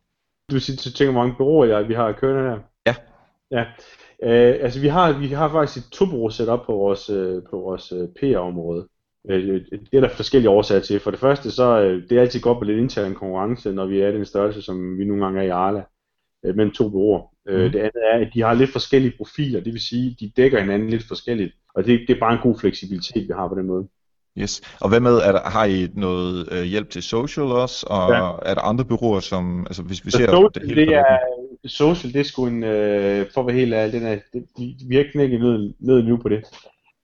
Du 0.50 0.56
vil 0.56 0.62
sige, 0.62 0.76
tænker, 0.78 1.12
hvor 1.12 1.22
mange 1.22 1.36
bureauer 1.38 1.66
jeg, 1.66 1.88
vi 1.88 1.94
har 1.94 2.06
at 2.06 2.18
køre 2.18 2.50
her? 2.50 2.60
Ja. 2.88 2.96
Ja, 3.52 3.66
Øh, 4.24 4.56
altså 4.62 4.80
vi 4.80 4.88
har, 4.88 5.20
vi 5.20 5.28
har 5.28 5.50
faktisk 5.50 5.86
et 5.86 5.92
tubo 5.92 6.30
sat 6.30 6.50
op 6.50 6.66
på 6.66 6.74
vores, 6.74 7.10
øh, 7.10 7.44
på 7.50 7.60
vores 7.60 7.92
øh, 7.92 8.08
PR-område. 8.20 8.88
Øh, 9.30 9.62
det 9.92 9.98
er 9.98 10.02
der 10.02 10.10
forskellige 10.10 10.50
årsager 10.50 10.82
til. 10.82 11.00
For 11.00 11.12
det 11.12 11.20
første, 11.20 11.52
så 11.52 11.82
øh, 11.82 12.10
det 12.10 12.18
er 12.18 12.22
altid 12.22 12.42
godt 12.42 12.60
med 12.60 12.68
lidt 12.68 12.80
intern 12.80 13.16
konkurrence, 13.16 13.72
når 13.72 13.86
vi 13.86 14.00
er 14.02 14.12
den 14.12 14.26
størrelse, 14.26 14.62
som 14.62 14.98
vi 14.98 15.06
nogle 15.06 15.26
gange 15.26 15.40
er 15.40 15.46
i 15.46 15.50
Arla, 15.50 15.84
øh, 16.46 16.56
mellem 16.56 16.74
to 16.74 16.90
bureauer. 16.90 17.32
Øh, 17.48 17.62
mhm. 17.62 17.72
det 17.72 17.80
andet 17.80 18.02
er, 18.14 18.26
at 18.26 18.32
de 18.34 18.42
har 18.42 18.54
lidt 18.54 18.72
forskellige 18.72 19.14
profiler, 19.18 19.60
det 19.62 19.74
vil 19.74 19.82
sige, 19.82 20.16
de 20.20 20.32
dækker 20.38 20.60
hinanden 20.60 20.90
lidt 20.90 21.08
forskelligt. 21.08 21.54
Og 21.76 21.86
det, 21.86 22.00
det 22.08 22.16
er 22.16 22.20
bare 22.20 22.34
en 22.34 22.40
god 22.44 22.60
fleksibilitet, 22.60 23.28
vi 23.28 23.34
har 23.36 23.48
på 23.48 23.56
den 23.56 23.66
måde. 23.66 23.88
Yes. 24.38 24.62
Og 24.82 24.90
hvad 24.90 25.00
med, 25.00 25.18
er 25.18 25.32
der, 25.32 25.50
har 25.50 25.66
I 25.66 25.88
noget 25.94 26.50
øh, 26.52 26.64
hjælp 26.64 26.90
til 26.90 27.04
social 27.04 27.46
også, 27.46 27.88
og 27.90 28.12
ja. 28.12 28.50
er 28.50 28.54
der 28.54 28.62
andre 28.62 28.86
bureauer, 28.86 29.20
som, 29.20 29.66
altså 29.70 29.84
hvis 29.84 30.06
vi 30.06 30.12
ser 30.12 30.18
social, 30.18 30.50
det 30.56 30.64
hele 30.64 30.86
det 30.86 30.96
er, 30.96 31.18
social, 31.68 32.14
det 32.14 32.20
er 32.20 32.24
sgu 32.24 32.48
en, 32.48 32.64
øh, 32.64 33.26
for 33.34 33.42
at 33.42 33.48
være 33.48 33.56
helt 33.56 33.74
ærlig, 33.74 33.94
den 33.94 34.04
er, 34.04 34.20
det, 34.34 34.46
de, 34.58 34.76
vi 34.88 34.96
har 34.96 35.06
knækket 35.12 35.40
ned, 35.40 35.74
ned 35.80 36.04
nu 36.04 36.18
på 36.18 36.30
det. 36.30 36.44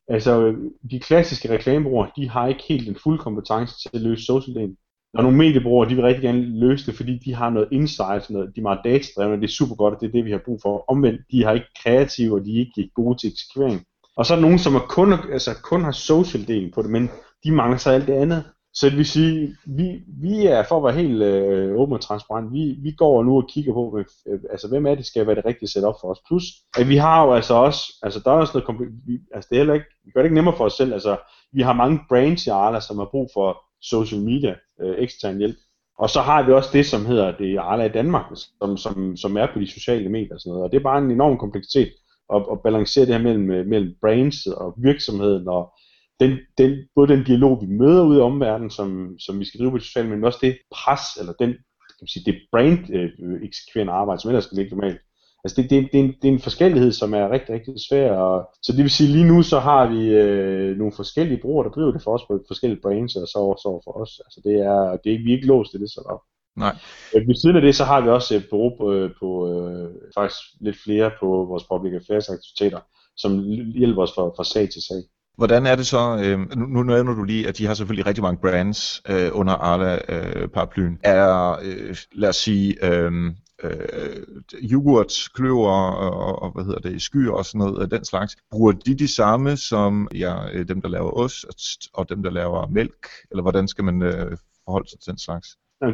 Altså, 0.07 0.55
de 0.91 0.99
klassiske 0.99 1.49
reklamebrugere, 1.49 2.11
de 2.15 2.29
har 2.29 2.47
ikke 2.47 2.63
helt 2.69 2.87
den 2.87 2.97
fulde 3.03 3.17
kompetence 3.17 3.79
til 3.79 3.89
at 3.93 4.01
løse 4.01 4.33
social-delen. 4.33 4.75
Der 5.13 5.19
er 5.19 5.21
nogle 5.21 5.37
mediebrugere, 5.37 5.89
de 5.89 5.95
vil 5.95 6.03
rigtig 6.03 6.21
gerne 6.21 6.59
løse 6.59 6.85
det, 6.85 6.95
fordi 6.95 7.17
de 7.17 7.33
har 7.33 7.49
noget 7.49 7.67
insight, 7.71 8.29
noget, 8.29 8.55
de 8.55 8.59
er 8.59 8.63
meget 8.63 8.79
datadrevne, 8.83 9.41
det 9.41 9.43
er 9.43 9.57
super 9.59 9.75
godt, 9.75 9.93
og 9.93 10.01
det 10.01 10.07
er 10.07 10.11
det, 10.11 10.25
vi 10.25 10.31
har 10.31 10.41
brug 10.45 10.59
for. 10.61 10.83
Omvendt, 10.87 11.21
de 11.31 11.43
har 11.43 11.51
ikke 11.53 11.73
kreative, 11.83 12.35
og 12.35 12.45
de 12.45 12.55
er 12.55 12.59
ikke 12.59 12.91
gode 12.95 13.17
til 13.17 13.31
eksekvering. 13.31 13.85
Og 14.17 14.25
så 14.25 14.33
er 14.33 14.35
der 14.37 14.41
nogen, 14.41 14.59
som 14.59 14.75
er 14.75 14.79
kun, 14.79 15.13
altså, 15.13 15.51
kun 15.63 15.83
har 15.83 15.91
social-delen 15.91 16.71
på 16.73 16.81
det, 16.81 16.89
men 16.89 17.09
de 17.43 17.51
mangler 17.51 17.77
så 17.77 17.89
alt 17.89 18.07
det 18.07 18.13
andet. 18.13 18.43
Så 18.73 18.89
det 18.89 18.97
vil 18.97 19.05
sige, 19.05 19.55
vi, 19.65 20.01
vi 20.21 20.45
er 20.45 20.63
for 20.63 20.77
at 20.77 20.83
være 20.83 21.03
helt 21.03 21.21
øh, 21.21 21.79
åben 21.79 21.93
og 21.93 22.01
transparent, 22.01 22.53
vi, 22.53 22.75
vi 22.83 22.91
går 22.91 23.23
nu 23.23 23.37
og 23.37 23.49
kigger 23.49 23.73
på, 23.73 23.99
øh, 24.27 24.39
altså 24.49 24.67
hvem 24.67 24.85
er 24.85 24.95
det, 24.95 25.05
skal 25.05 25.27
være 25.27 25.35
det 25.35 25.45
rigtige 25.45 25.69
setup 25.69 25.95
for 26.01 26.11
os. 26.11 26.19
Plus, 26.27 26.43
at 26.77 26.89
vi 26.89 26.97
har 26.97 27.25
jo 27.25 27.33
altså 27.33 27.53
også, 27.53 27.81
altså 28.03 28.19
der 28.23 28.31
er 28.31 28.35
også 28.35 28.61
noget, 28.69 28.91
vi, 29.05 29.19
altså 29.33 29.47
det 29.49 29.55
er 29.55 29.59
heller 29.59 29.73
ikke, 29.73 29.85
vi 30.05 30.11
gør 30.11 30.21
det 30.21 30.25
ikke 30.25 30.35
nemmere 30.35 30.57
for 30.57 30.65
os 30.65 30.73
selv, 30.73 30.93
altså 30.93 31.17
vi 31.53 31.61
har 31.61 31.73
mange 31.73 31.99
brands 32.09 32.47
i 32.47 32.49
Arla, 32.49 32.79
som 32.79 32.97
har 32.97 33.07
brug 33.11 33.29
for 33.33 33.57
social 33.81 34.21
media, 34.21 34.55
øh, 34.81 34.95
ekstern 34.97 35.37
hjælp. 35.37 35.57
Og 35.99 36.09
så 36.09 36.21
har 36.21 36.43
vi 36.43 36.51
også 36.51 36.69
det, 36.73 36.85
som 36.85 37.05
hedder 37.05 37.37
det 37.37 37.57
Arla 37.57 37.83
i 37.83 37.89
Danmark, 37.89 38.25
som, 38.61 38.77
som, 38.77 39.17
som 39.17 39.37
er 39.37 39.47
på 39.53 39.59
de 39.59 39.71
sociale 39.71 40.09
medier 40.09 40.33
og 40.33 40.39
sådan 40.39 40.51
noget. 40.51 40.63
Og 40.63 40.71
det 40.71 40.77
er 40.77 40.83
bare 40.83 40.97
en 40.97 41.11
enorm 41.11 41.37
kompleksitet 41.37 41.91
at, 42.35 42.45
at 42.51 42.61
balancere 42.63 43.05
det 43.05 43.15
her 43.15 43.23
mellem, 43.23 43.51
øh, 43.51 43.65
mellem 43.65 43.95
brands 44.01 44.45
og 44.45 44.73
virksomheden 44.77 45.47
og 45.47 45.73
den, 46.21 46.31
den, 46.57 46.71
både 46.95 47.13
den 47.13 47.23
dialog, 47.23 47.61
vi 47.61 47.67
møder 47.67 48.03
ude 48.03 48.17
i 48.17 48.21
omverdenen, 48.21 48.69
som, 48.69 49.19
som 49.19 49.39
vi 49.39 49.45
skal 49.45 49.59
drive 49.59 49.71
på 49.71 49.77
de 49.77 49.83
sociale, 49.83 50.09
men 50.09 50.23
også 50.23 50.39
det 50.41 50.57
pres, 50.71 51.01
eller 51.19 51.33
den, 51.33 51.49
kan 51.87 52.01
man 52.01 52.07
sige, 52.07 52.31
det 52.31 52.41
brand 52.51 52.79
øh, 52.95 53.09
eksekverende 53.47 53.93
arbejde, 53.93 54.21
som 54.21 54.29
ellers 54.29 54.43
skal 54.43 54.57
ligge 54.57 54.75
normalt. 54.75 55.01
Altså 55.43 55.61
det, 55.61 55.69
det, 55.69 55.89
det, 55.91 55.99
er 55.99 56.03
en, 56.03 56.13
det 56.21 56.27
er 56.27 56.33
en 56.33 56.47
forskellighed, 56.49 56.91
som 56.91 57.13
er 57.13 57.31
rigtig, 57.31 57.55
rigtig 57.55 57.73
svær. 57.89 58.11
Og, 58.11 58.49
så 58.63 58.71
det 58.71 58.83
vil 58.83 58.91
sige, 58.91 59.11
lige 59.11 59.31
nu 59.33 59.43
så 59.43 59.59
har 59.59 59.89
vi 59.93 60.01
øh, 60.09 60.77
nogle 60.77 60.93
forskellige 60.95 61.41
brugere, 61.41 61.65
der 61.67 61.73
driver 61.73 61.91
det 61.91 62.03
for 62.03 62.13
os 62.13 62.25
på 62.27 62.43
forskellige 62.47 62.81
brands, 62.81 63.15
og 63.15 63.27
så 63.27 63.37
også 63.37 63.81
for 63.85 64.01
os. 64.01 64.21
Altså 64.25 64.41
det 64.43 64.55
er, 64.71 64.97
det 65.03 65.13
er 65.13 65.23
vi 65.23 65.31
er 65.31 65.35
ikke 65.35 65.47
låst 65.47 65.71
til 65.71 65.79
det 65.79 65.89
så 65.89 66.01
op. 66.13 66.21
Nej. 66.57 66.75
Øh, 67.15 67.27
ved 67.27 67.35
siden 67.35 67.55
af 67.55 67.61
det, 67.61 67.75
så 67.75 67.83
har 67.83 68.01
vi 68.01 68.09
også 68.09 68.35
et 68.35 68.47
bureau 68.49 68.69
på, 68.77 68.85
på 69.19 69.27
øh, 69.51 69.89
faktisk 70.17 70.41
lidt 70.59 70.77
flere 70.83 71.11
på 71.19 71.27
vores 71.51 71.63
public 71.71 71.93
affairs 71.93 72.29
aktiviteter, 72.29 72.79
som 73.17 73.31
hjælper 73.81 74.01
os 74.01 74.13
fra, 74.15 74.23
fra 74.37 74.43
sag 74.43 74.69
til 74.69 74.81
sag. 74.87 75.01
Hvordan 75.41 75.65
er 75.65 75.75
det 75.75 75.87
så, 75.87 76.21
øh, 76.23 76.57
nu, 76.57 76.65
nu 76.65 76.83
nævner 76.83 77.13
du 77.13 77.23
lige, 77.23 77.47
at 77.47 77.57
de 77.57 77.65
har 77.65 77.73
selvfølgelig 77.73 78.05
rigtig 78.05 78.21
mange 78.21 78.41
brands 78.41 79.01
øh, 79.09 79.29
under 79.33 79.53
Arla-paraplyen. 79.53 80.93
Øh, 80.93 80.99
er, 81.03 81.59
øh, 81.63 81.95
lad 82.11 82.29
os 82.29 82.35
sige, 82.35 82.85
øh, 82.85 83.11
øh, 83.63 84.23
yoghurt, 84.71 85.13
kløver 85.33 85.71
og, 85.71 86.41
og 86.41 86.51
hvad 86.51 86.63
hedder 86.63 86.79
det, 86.79 87.01
skyer 87.01 87.31
og 87.31 87.45
sådan 87.45 87.59
noget 87.59 87.81
af 87.81 87.89
den 87.89 88.05
slags. 88.05 88.37
Bruger 88.51 88.71
de 88.71 88.95
de 88.95 89.07
samme 89.07 89.57
som 89.57 90.07
ja, 90.15 90.49
øh, 90.53 90.67
dem, 90.67 90.81
der 90.81 90.89
laver 90.89 91.11
ost 91.11 91.89
og 91.93 92.09
dem, 92.09 92.23
der 92.23 92.31
laver 92.31 92.67
mælk? 92.67 93.07
Eller 93.31 93.41
hvordan 93.41 93.67
skal 93.67 93.83
man 93.83 94.01
øh, 94.01 94.37
forholde 94.65 94.89
sig 94.89 94.99
til 94.99 95.11
den 95.11 95.19
slags? 95.19 95.47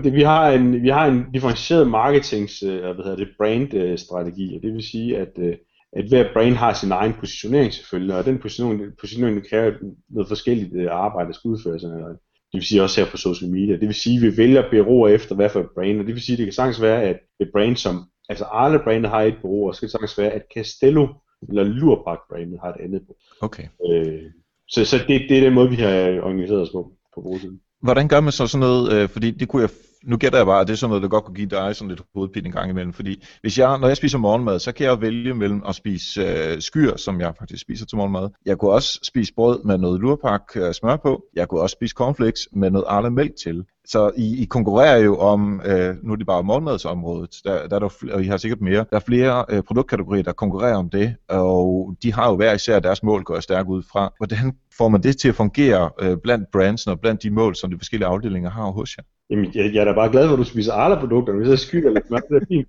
Det, 0.03 0.13
vi, 0.13 0.21
har 0.21 0.49
en, 0.49 0.83
vi 0.83 0.89
har 0.89 1.05
en 1.05 1.25
differentieret 1.33 1.87
marketings 1.87 2.63
øh, 2.63 2.81
hvad 2.81 3.03
hedder 3.03 3.15
det, 3.15 3.29
brand 3.37 3.97
strategi 3.97 4.55
og 4.55 4.61
det 4.63 4.73
vil 4.73 4.83
sige, 4.83 5.17
at, 5.17 5.31
øh, 5.37 5.55
at 5.97 6.05
hver 6.09 6.33
brand 6.33 6.55
har 6.55 6.73
sin 6.73 6.91
egen 6.91 7.13
positionering 7.19 7.73
selvfølgelig, 7.73 8.15
og 8.15 8.25
den 8.25 8.39
positionering, 8.39 8.97
positionering 8.99 9.49
kræver 9.49 9.71
noget 10.09 10.27
forskelligt 10.27 10.87
arbejde, 10.89 11.27
der 11.27 11.33
skal 11.33 11.49
udføres. 11.49 11.81
Det 11.81 12.53
vil 12.53 12.63
sige 12.63 12.83
også 12.83 13.01
her 13.01 13.11
på 13.11 13.17
social 13.17 13.51
media. 13.51 13.73
Det 13.73 13.87
vil 13.87 13.93
sige, 13.93 14.15
at 14.17 14.23
vi 14.23 14.37
vælger 14.37 14.69
bureauer 14.71 15.07
efter, 15.07 15.35
hvad 15.35 15.49
for 15.49 15.59
et 15.59 15.69
brand. 15.75 15.99
Og 15.99 16.05
det 16.05 16.15
vil 16.15 16.23
sige, 16.23 16.33
at 16.33 16.37
det 16.37 16.45
kan 16.45 16.53
sagtens 16.53 16.81
være, 16.81 17.01
at 17.03 17.19
et 17.39 17.49
brand 17.53 17.75
som, 17.75 18.03
altså 18.29 18.45
alle 18.51 18.79
brandet 18.79 19.09
har 19.09 19.21
et 19.21 19.37
bureau, 19.41 19.67
og 19.67 19.73
det 19.73 19.79
kan 19.79 19.89
sagtens 19.89 20.17
være, 20.17 20.31
at 20.31 20.43
Castello 20.53 21.07
eller 21.49 21.63
Lurpak 21.63 22.19
brandet 22.29 22.59
har 22.63 22.69
et 22.69 22.81
andet 22.83 23.01
bureau. 23.01 23.19
Okay. 23.41 23.67
Øh, 23.89 24.21
så, 24.67 24.85
så 24.85 24.97
det, 25.07 25.21
det 25.29 25.37
er 25.37 25.41
den 25.41 25.53
måde, 25.53 25.69
vi 25.69 25.75
har 25.75 25.91
organiseret 26.21 26.61
os 26.61 26.69
på, 26.69 26.91
på 27.15 27.21
brugersiden. 27.21 27.59
Hvordan 27.81 28.07
gør 28.07 28.21
man 28.21 28.31
så 28.31 28.47
sådan 28.47 28.59
noget, 28.67 28.93
øh, 28.93 29.09
fordi 29.09 29.31
det 29.31 29.47
kunne 29.47 29.61
jeg 29.61 29.69
nu 30.03 30.17
gætter 30.17 30.39
jeg 30.39 30.45
bare, 30.45 30.61
at 30.61 30.67
det 30.67 30.73
er 30.73 30.77
sådan 30.77 30.89
noget, 30.89 31.03
der 31.03 31.09
godt 31.09 31.23
kunne 31.25 31.35
give 31.35 31.47
dig 31.47 31.75
sådan 31.75 31.89
lidt 31.89 32.01
hovedpine 32.15 32.45
en 32.45 32.51
gang 32.51 32.69
imellem, 32.69 32.93
fordi 32.93 33.23
hvis 33.41 33.59
jeg, 33.59 33.77
når 33.79 33.87
jeg 33.87 33.97
spiser 33.97 34.17
morgenmad, 34.17 34.59
så 34.59 34.71
kan 34.71 34.85
jeg 34.85 35.01
vælge 35.01 35.33
mellem 35.33 35.61
at 35.67 35.75
spise 35.75 36.21
øh, 36.21 36.61
skyr, 36.61 36.95
som 36.97 37.21
jeg 37.21 37.33
faktisk 37.39 37.61
spiser 37.61 37.85
til 37.85 37.97
morgenmad. 37.97 38.29
Jeg 38.45 38.57
kunne 38.57 38.71
også 38.71 38.99
spise 39.03 39.33
brød 39.33 39.63
med 39.63 39.77
noget 39.77 40.01
lurpak 40.01 40.43
øh, 40.55 40.73
smør 40.73 40.95
på. 40.95 41.23
Jeg 41.35 41.47
kunne 41.47 41.61
også 41.61 41.73
spise 41.73 41.93
cornflakes 41.93 42.47
med 42.53 42.71
noget 42.71 42.85
arla 42.87 43.09
mælk 43.09 43.35
til. 43.43 43.65
Så 43.87 44.11
I, 44.17 44.41
I 44.41 44.45
konkurrerer 44.45 44.97
jo 44.97 45.17
om, 45.17 45.61
øh, 45.65 45.95
nu 46.03 46.13
er 46.13 46.15
det 46.15 46.25
bare 46.25 46.43
morgenmadsområdet, 46.43 47.35
der, 47.43 47.67
der 47.67 47.75
er 47.75 47.79
der, 47.79 47.89
og 48.13 48.23
I 48.23 48.27
har 48.27 48.37
sikkert 48.37 48.61
mere, 48.61 48.85
der 48.89 48.95
er 48.95 48.99
flere 48.99 49.45
øh, 49.49 49.63
produktkategorier, 49.63 50.23
der 50.23 50.33
konkurrerer 50.33 50.75
om 50.75 50.89
det, 50.89 51.15
og 51.29 51.95
de 52.03 52.13
har 52.13 52.29
jo 52.29 52.35
hver 52.35 52.53
især 52.53 52.79
deres 52.79 53.03
mål, 53.03 53.23
går 53.23 53.33
jeg 53.33 53.43
stærkt 53.43 53.69
ud 53.69 53.83
fra. 53.91 54.13
Hvordan 54.17 54.53
får 54.77 54.87
man 54.87 55.03
det 55.03 55.17
til 55.17 55.29
at 55.29 55.35
fungere 55.35 55.89
øh, 56.01 56.17
blandt 56.23 56.51
brands 56.51 56.87
og 56.87 56.99
blandt 56.99 57.23
de 57.23 57.29
mål, 57.29 57.55
som 57.55 57.71
de 57.71 57.77
forskellige 57.77 58.07
afdelinger 58.07 58.49
har 58.49 58.71
hos 58.71 58.97
jer? 58.97 59.03
Jamen, 59.29 59.51
jeg, 59.55 59.73
jeg 59.73 59.81
er 59.81 59.85
da 59.85 59.93
bare 59.93 60.11
glad 60.11 60.27
for, 60.27 60.33
at 60.33 60.39
du 60.39 60.43
spiser 60.43 60.73
Arla-produkter, 60.73 61.33
hvis 61.33 61.49
jeg 61.49 61.59
skylder 61.59 61.89
lidt 61.93 62.11
mørkt, 62.11 62.29
det 62.29 62.35
er 62.41 62.45
fint. 62.47 62.67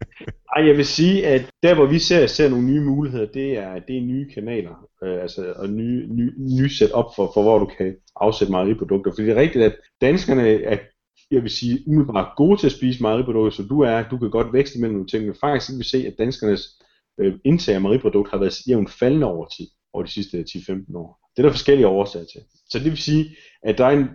Ej, 0.56 0.66
jeg 0.66 0.76
vil 0.76 0.84
sige, 0.84 1.26
at 1.26 1.50
der 1.62 1.74
hvor 1.74 1.86
vi 1.86 1.98
ser, 1.98 2.26
ser 2.26 2.48
nogle 2.48 2.66
nye 2.66 2.80
muligheder, 2.80 3.26
det 3.34 3.58
er, 3.58 3.72
det 3.88 3.96
er 3.96 4.02
nye 4.02 4.26
kanaler, 4.34 4.86
øh, 5.04 5.22
altså 5.22 5.52
og 5.56 5.68
nye, 5.68 6.06
nye, 6.08 6.32
nye 6.38 6.70
setup 6.70 7.04
for, 7.16 7.30
for, 7.34 7.42
hvor 7.42 7.58
du 7.58 7.68
kan 7.78 7.94
afsætte 8.16 8.52
mejeriprodukter. 8.52 9.10
Fordi 9.10 9.26
det 9.26 9.36
er 9.36 9.40
rigtigt, 9.40 9.64
at 9.64 9.76
danskerne 10.00 10.62
er, 10.62 10.76
jeg 11.30 11.42
vil 11.42 11.50
sige, 11.50 11.82
umiddelbart 11.86 12.36
gode 12.36 12.60
til 12.60 12.66
at 12.66 12.72
spise 12.72 13.02
mejeriprodukter, 13.02 13.56
så 13.56 13.62
du 13.62 13.80
er, 13.80 14.08
du 14.08 14.18
kan 14.18 14.30
godt 14.30 14.52
vækste 14.52 14.80
mellem 14.80 14.94
nogle 14.94 15.08
ting, 15.08 15.24
men 15.24 15.34
faktisk 15.40 15.70
kan 15.70 15.78
vi 15.78 15.84
se, 15.84 16.06
at 16.06 16.14
danskernes 16.18 16.62
øh, 17.20 17.34
indtag 17.44 17.74
af 17.74 17.80
mejeriprodukt 17.80 18.30
har 18.30 18.38
været 18.38 18.66
jævnt 18.68 18.90
faldende 18.90 19.26
over 19.26 19.46
tid, 19.46 19.66
over 19.92 20.04
de 20.04 20.10
sidste 20.10 20.44
10-15 20.50 20.96
år. 20.96 21.30
Det 21.36 21.42
er 21.42 21.48
der 21.48 21.52
forskellige 21.52 21.86
årsager 21.86 22.26
til. 22.26 22.40
Så 22.70 22.78
det 22.78 22.84
vil 22.86 22.96
sige, 22.96 23.36
at 23.62 23.78
der 23.78 23.84
er 23.84 23.90
en, 23.90 24.08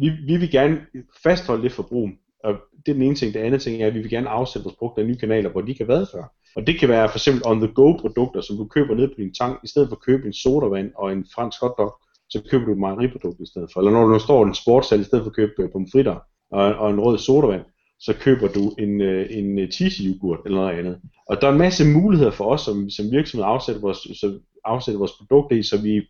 vi, 0.00 0.10
vi 0.26 0.36
vil 0.36 0.50
gerne 0.50 0.80
fastholde 1.22 1.62
det 1.62 1.72
forbrug, 1.72 2.08
og 2.44 2.52
det 2.86 2.92
er 2.92 2.94
den 2.94 3.02
ene 3.02 3.14
ting. 3.14 3.34
Det 3.34 3.40
andet 3.40 3.62
ting 3.62 3.82
er, 3.82 3.86
at 3.86 3.94
vi 3.94 3.98
vil 3.98 4.10
gerne 4.10 4.28
afsætte 4.28 4.64
vores 4.64 4.76
produkter 4.76 5.02
af 5.02 5.08
nye 5.08 5.18
kanaler, 5.18 5.50
hvor 5.50 5.60
de 5.60 5.74
kan 5.74 5.88
være 5.88 6.06
før. 6.12 6.24
Og 6.56 6.66
det 6.66 6.80
kan 6.80 6.88
være 6.88 7.08
for 7.08 7.16
eksempel 7.18 7.46
on-the-go 7.46 7.92
produkter, 7.92 8.40
som 8.40 8.56
du 8.56 8.64
køber 8.64 8.94
ned 8.94 9.08
på 9.08 9.14
din 9.16 9.34
tank, 9.34 9.60
i 9.64 9.68
stedet 9.68 9.88
for 9.88 9.96
at 9.96 10.02
købe 10.02 10.26
en 10.26 10.32
sodavand 10.32 10.92
og 10.96 11.12
en 11.12 11.26
fransk 11.34 11.60
hotdog, 11.60 11.94
så 12.30 12.42
køber 12.50 12.64
du 12.64 12.72
et 12.72 12.78
mejeriprodukt 12.78 13.40
i 13.40 13.46
stedet 13.46 13.70
for. 13.72 13.80
Eller 13.80 13.92
når 13.92 14.06
du 14.06 14.18
står 14.18 14.44
i 14.44 14.48
en 14.48 14.54
sportshal, 14.54 15.00
i 15.00 15.04
stedet 15.04 15.24
for 15.24 15.30
at 15.30 15.36
købe 15.36 15.52
øh, 15.58 15.70
pomfritter 15.72 16.16
og, 16.50 16.74
og 16.74 16.90
en 16.90 17.00
rød 17.00 17.18
sodavand, 17.18 17.62
så 18.00 18.14
køber 18.20 18.48
du 18.48 18.74
en, 18.78 19.00
øh, 19.00 19.26
en 19.30 19.58
øh, 19.58 19.70
cheesy 19.70 20.00
yoghurt 20.02 20.40
eller 20.44 20.58
noget 20.58 20.78
andet. 20.78 21.00
Og 21.26 21.40
der 21.40 21.48
er 21.48 21.52
en 21.52 21.58
masse 21.58 21.84
muligheder 21.84 22.30
for 22.30 22.44
os 22.44 22.60
som, 22.60 22.90
som 22.90 23.10
virksomhed 23.10 23.44
at 23.44 23.50
afsætte 23.50 23.80
vores, 23.80 23.98
så 23.98 24.40
afsætte 24.64 24.98
vores 24.98 25.12
produkter 25.18 25.56
i, 25.56 25.62
så 25.62 25.82
vi 25.82 26.08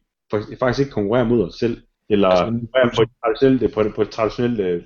faktisk 0.59 0.81
ikke 0.81 0.93
konkurrerer 0.93 1.25
mod 1.25 1.43
os 1.43 1.55
selv, 1.55 1.83
eller 2.11 2.29
altså, 2.29 2.67
på, 2.97 3.03
et 3.03 3.09
traditionelt, 3.25 3.75
på, 3.75 3.83
på 3.95 4.03
et 4.03 4.11
traditionelt 4.11 4.61
øh, 4.61 4.83